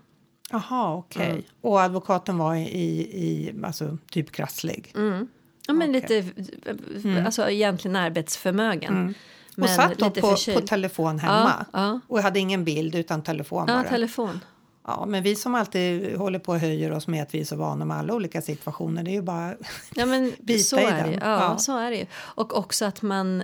Jaha, 0.51 0.95
okej. 0.97 1.47
Och 1.61 1.81
advokaten 1.81 2.39
var 2.39 2.55
i, 2.55 2.67
i 3.01 3.55
alltså, 3.65 3.99
typ 4.11 4.33
krasslig? 4.33 4.93
Mm. 4.95 5.29
Ja, 5.67 5.75
men 5.75 5.97
Okej. 5.97 6.33
lite, 6.35 7.23
alltså 7.25 7.51
egentligen 7.51 7.97
arbetsförmögen. 7.97 8.95
Mm. 8.97 9.15
Och 9.53 9.59
Men 9.59 9.69
satt 9.69 9.99
då 9.99 10.11
på, 10.11 10.37
på 10.55 10.61
telefon 10.61 11.19
hemma? 11.19 11.67
Ja, 11.73 11.81
ja. 11.81 12.01
Och 12.09 12.19
hade 12.23 12.39
ingen 12.39 12.65
bild 12.65 12.95
utan 12.95 13.23
telefon 13.23 13.65
Ja, 13.69 13.75
bara? 13.75 13.89
telefon. 13.89 14.41
Ja, 14.87 15.05
men 15.07 15.23
vi 15.23 15.37
som 15.37 15.55
alltid 15.55 16.17
håller 16.17 16.39
på 16.39 16.53
och 16.53 16.59
höjer 16.59 16.93
oss 16.93 17.07
med 17.07 17.23
att 17.23 17.35
vi 17.35 17.41
är 17.41 17.45
så 17.45 17.57
vana 17.57 17.85
med 17.85 17.97
alla 17.97 18.15
olika 18.15 18.43
situationer, 18.43 19.03
det 19.03 19.11
är 19.11 19.13
ju 19.13 19.23
bara... 19.23 19.55
Ja, 19.95 20.07
men 20.07 20.33
Bita 20.41 20.63
så 20.65 20.79
i 20.79 20.85
är 20.85 20.91
det 20.97 21.03
den. 21.03 21.11
ju. 21.13 21.19
Ja, 21.21 21.41
Ja. 21.43 21.59
så 21.59 21.79
är 21.79 21.91
det 21.91 21.97
ju. 21.97 22.07
Och 22.15 22.57
också 22.59 22.85
att 22.85 23.03
man 23.03 23.43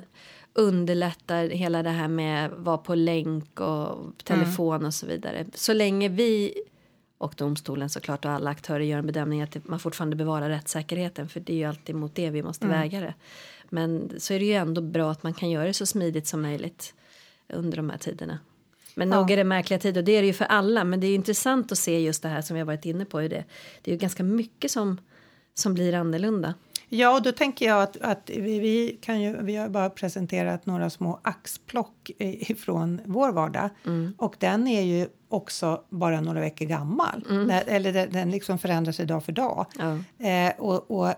underlättar 0.54 1.48
hela 1.48 1.82
det 1.82 1.90
här 1.90 2.08
med 2.08 2.50
vara 2.50 2.78
på 2.78 2.94
länk 2.94 3.60
och 3.60 3.96
telefon 4.24 4.86
och 4.86 4.94
så 4.94 5.06
vidare. 5.06 5.46
Så 5.54 5.72
länge 5.72 6.08
vi 6.08 6.54
och 7.18 7.34
domstolen 7.36 7.90
såklart 7.90 8.24
och 8.24 8.30
alla 8.30 8.50
aktörer 8.50 8.80
gör 8.80 8.98
en 8.98 9.06
bedömning 9.06 9.42
att 9.42 9.68
man 9.68 9.80
fortfarande 9.80 10.16
bevarar 10.16 10.48
rättssäkerheten 10.48 11.28
för 11.28 11.40
det 11.40 11.52
är 11.52 11.56
ju 11.56 11.64
alltid 11.64 11.94
mot 11.94 12.14
det 12.14 12.30
vi 12.30 12.42
måste 12.42 12.66
väga 12.66 13.00
det. 13.00 13.14
Men 13.68 14.12
så 14.18 14.34
är 14.34 14.38
det 14.38 14.44
ju 14.44 14.52
ändå 14.52 14.80
bra 14.80 15.10
att 15.10 15.22
man 15.22 15.34
kan 15.34 15.50
göra 15.50 15.66
det 15.66 15.72
så 15.74 15.86
smidigt 15.86 16.26
som 16.26 16.42
möjligt 16.42 16.94
under 17.48 17.76
de 17.76 17.90
här 17.90 17.98
tiderna. 17.98 18.38
Men 18.94 19.08
nog 19.08 19.30
Ja. 19.30 19.32
är 19.32 19.36
det 19.36 19.44
märkliga 19.44 19.78
tider 19.78 20.00
och 20.00 20.04
det 20.04 20.12
är 20.12 20.20
det 20.20 20.26
ju 20.26 20.32
för 20.32 20.44
alla 20.44 20.84
men 20.84 21.00
det 21.00 21.06
är 21.06 21.14
intressant 21.14 21.72
att 21.72 21.78
se 21.78 22.00
just 22.00 22.22
det 22.22 22.28
här 22.28 22.42
som 22.42 22.54
vi 22.54 22.60
har 22.60 22.66
varit 22.66 22.84
inne 22.84 23.04
på. 23.04 23.20
Det, 23.20 23.44
det 23.82 23.90
är 23.90 23.92
ju 23.92 23.96
ganska 23.96 24.22
mycket 24.22 24.70
som, 24.70 25.00
som 25.54 25.74
blir 25.74 25.94
annorlunda. 25.94 26.54
Ja, 26.88 27.14
och 27.16 27.22
då 27.22 27.32
tänker 27.32 27.66
jag 27.66 27.82
att, 27.82 27.96
att 27.96 28.30
vi, 28.30 28.58
vi, 28.58 28.98
kan 29.02 29.20
ju, 29.20 29.42
vi 29.42 29.56
har 29.56 29.68
bara 29.68 29.90
presenterat 29.90 30.66
några 30.66 30.90
små 30.90 31.20
axplock 31.22 32.10
ifrån 32.18 33.00
vår 33.04 33.32
vardag. 33.32 33.70
Och 34.16 34.36
den 34.38 34.68
är 34.68 34.82
ju 34.82 35.06
också 35.28 35.82
bara 35.88 36.20
några 36.20 36.40
veckor 36.40 36.66
gammal. 36.66 37.24
Den, 37.28 37.50
eller 37.50 37.92
den, 37.92 38.12
den 38.12 38.30
liksom 38.30 38.58
förändras 38.58 38.96
dag 38.96 39.24
för 39.24 39.32
dag. 39.32 39.66
Ja. 39.78 40.26
Eh, 40.28 40.52
och, 40.58 40.90
och 40.90 41.14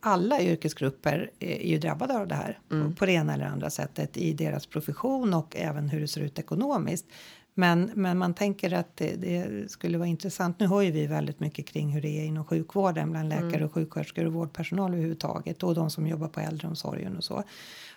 alla 0.00 0.40
yrkesgrupper 0.40 1.30
är 1.40 1.66
ju 1.66 1.78
drabbade 1.78 2.18
av 2.18 2.28
det 2.28 2.34
här 2.34 2.58
på, 2.68 2.92
på 2.94 3.06
det 3.06 3.12
ena 3.12 3.34
eller 3.34 3.44
andra 3.44 3.70
sättet 3.70 4.16
i 4.16 4.32
deras 4.32 4.66
profession 4.66 5.34
och 5.34 5.56
även 5.56 5.88
hur 5.88 6.00
det 6.00 6.08
ser 6.08 6.20
ut 6.20 6.38
ekonomiskt. 6.38 7.06
Men, 7.54 7.90
men 7.94 8.18
man 8.18 8.34
tänker 8.34 8.74
att 8.74 8.96
det, 8.96 9.16
det 9.16 9.70
skulle 9.70 9.98
vara 9.98 10.08
intressant. 10.08 10.60
Nu 10.60 10.66
hör 10.66 10.82
ju 10.82 10.90
vi 10.90 11.06
väldigt 11.06 11.40
mycket 11.40 11.66
kring 11.66 11.88
hur 11.88 12.00
det 12.02 12.20
är 12.20 12.24
inom 12.24 12.44
sjukvården 12.44 13.10
bland 13.10 13.28
läkare 13.28 13.64
och 13.64 13.72
sjuksköterskor 13.72 14.26
och 14.26 14.32
vårdpersonal 14.32 14.92
överhuvudtaget 14.92 15.62
och 15.62 15.74
de 15.74 15.90
som 15.90 16.06
jobbar 16.06 16.28
på 16.28 16.40
äldreomsorgen 16.40 17.16
och 17.16 17.24
så. 17.24 17.42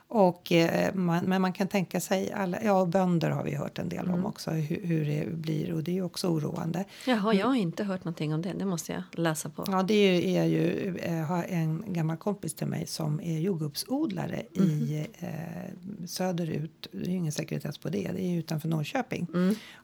Och, 0.09 0.51
eh, 0.51 0.93
man, 0.95 1.25
men 1.25 1.41
man 1.41 1.53
kan 1.53 1.67
tänka 1.67 1.99
sig, 1.99 2.31
alla, 2.31 2.63
ja 2.63 2.85
bönder 2.85 3.29
har 3.29 3.43
vi 3.43 3.55
hört 3.55 3.79
en 3.79 3.89
del 3.89 4.09
om 4.09 4.25
också, 4.25 4.51
hur, 4.51 4.87
hur 4.87 5.05
det 5.05 5.29
blir 5.31 5.73
och 5.73 5.83
det 5.83 5.91
är 5.91 5.95
ju 5.95 6.03
också 6.03 6.27
oroande. 6.27 6.85
Jaha, 7.07 7.33
jag 7.33 7.47
har 7.47 7.55
inte 7.55 7.83
hört 7.83 8.03
någonting 8.03 8.33
om 8.33 8.41
det. 8.41 8.53
Det 8.53 8.65
måste 8.65 8.91
jag 8.91 9.03
läsa 9.11 9.49
på. 9.49 9.63
Ja, 9.67 9.83
det 9.83 9.93
är 9.93 10.43
ju, 10.43 10.57
ju 10.57 10.97
eh, 10.97 11.13
har 11.13 11.43
en 11.43 11.83
gammal 11.87 12.17
kompis 12.17 12.53
till 12.53 12.67
mig 12.67 12.87
som 12.87 13.21
är 13.21 13.39
jordgubbsodlare 13.39 14.41
i 14.53 15.05
eh, 15.19 15.27
söderut. 16.05 16.87
Det 16.91 16.97
är 16.97 17.09
ju 17.09 17.15
ingen 17.15 17.31
sekretess 17.31 17.77
på 17.77 17.89
det. 17.89 18.11
Det 18.13 18.21
är 18.21 18.37
utanför 18.37 18.69
Norrköping. 18.69 19.27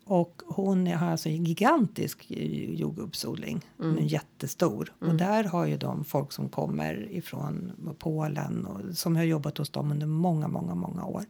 Och 0.06 0.42
hon 0.46 0.88
har 0.88 1.12
alltså 1.12 1.30
en 1.30 1.44
gigantisk 1.44 2.32
eh, 2.32 2.74
jordgubbsodling. 2.74 3.62
Är 3.80 4.02
jättestor. 4.02 4.94
Och 5.00 5.16
där 5.16 5.44
har 5.44 5.66
ju 5.66 5.78
de 5.78 6.06
folk 6.06 6.32
som 6.32 6.50
kommer 6.50 7.08
ifrån 7.12 7.72
Polen 8.00 8.66
och 8.66 8.98
som 8.98 9.16
har 9.16 9.24
jobbat 9.24 9.58
hos 9.58 9.70
dem 9.70 9.92
under 9.92 10.12
många, 10.13 10.47
många, 10.47 10.76
många 10.76 11.06
år. 11.06 11.26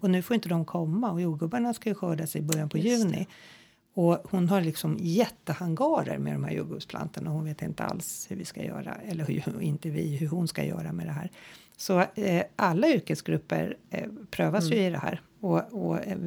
Och 0.00 0.10
nu 0.10 0.22
får 0.22 0.34
inte 0.34 0.48
de 0.48 0.64
komma 0.64 1.10
och 1.10 1.20
jordgubbarna 1.20 1.74
ska 1.74 1.88
ju 1.88 1.94
skördas 1.94 2.36
i 2.36 2.42
början 2.42 2.68
på 2.68 2.78
juni. 2.78 3.26
Och 3.94 4.18
hon 4.30 4.48
har 4.48 4.60
liksom 4.60 4.96
jättehangarer 5.00 6.18
med 6.18 6.32
de 6.32 6.44
här 6.44 6.52
jordgubbsplantorna. 6.52 7.30
Hon 7.30 7.44
vet 7.44 7.62
inte 7.62 7.84
alls 7.84 8.26
hur 8.30 8.36
vi 8.36 8.44
ska 8.44 8.64
göra, 8.64 8.94
eller 8.94 9.24
hur, 9.24 9.62
inte 9.62 9.90
vi, 9.90 10.16
hur 10.16 10.28
hon 10.28 10.48
ska 10.48 10.64
göra 10.64 10.92
med 10.92 11.06
det 11.06 11.12
här. 11.12 11.30
Så 11.76 12.04
eh, 12.14 12.42
alla 12.56 12.88
yrkesgrupper 12.88 13.76
eh, 13.90 14.08
prövas 14.30 14.70
ju 14.70 14.76
i 14.76 14.90
det 14.90 14.98
här. 14.98 15.20
Och, 15.40 15.72
och 15.72 16.06
eh, 16.06 16.18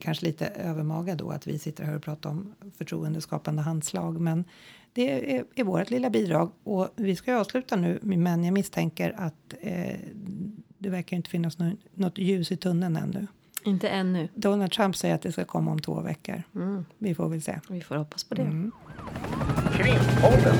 kanske 0.00 0.26
lite 0.26 0.46
övermaga 0.46 1.14
då 1.14 1.30
att 1.30 1.46
vi 1.46 1.58
sitter 1.58 1.84
här 1.84 1.96
och 1.96 2.02
pratar 2.02 2.30
om 2.30 2.54
förtroendeskapande 2.78 3.62
handslag. 3.62 4.20
Men 4.20 4.44
det 4.92 5.36
är, 5.36 5.44
är 5.54 5.64
vårt 5.64 5.90
lilla 5.90 6.10
bidrag. 6.10 6.52
Och 6.64 6.88
vi 6.96 7.16
ska 7.16 7.36
avsluta 7.36 7.76
nu, 7.76 7.98
men 8.02 8.44
jag 8.44 8.54
misstänker 8.54 9.14
att 9.16 9.54
eh, 9.60 9.96
det 10.78 10.88
verkar 10.88 11.16
inte 11.16 11.30
finnas 11.30 11.58
något, 11.58 11.78
något 11.94 12.18
ljus 12.18 12.52
i 12.52 12.56
tunneln 12.56 12.96
ännu. 12.96 13.26
Inte 13.64 13.88
ännu. 13.88 14.28
Donald 14.34 14.72
Trump 14.72 14.96
säger 14.96 15.14
att 15.14 15.22
det 15.22 15.32
ska 15.32 15.44
komma 15.44 15.70
om 15.70 15.78
två 15.80 16.00
veckor. 16.00 16.42
Vi 16.98 17.14
får 17.14 17.28
väl 17.28 17.42
se. 17.42 17.60
Vi 17.68 17.80
får 17.80 17.96
hoppas 17.96 18.24
på 18.24 18.34
det. 18.34 18.42
Mm. 18.42 18.72
Krimpodden. 19.72 20.56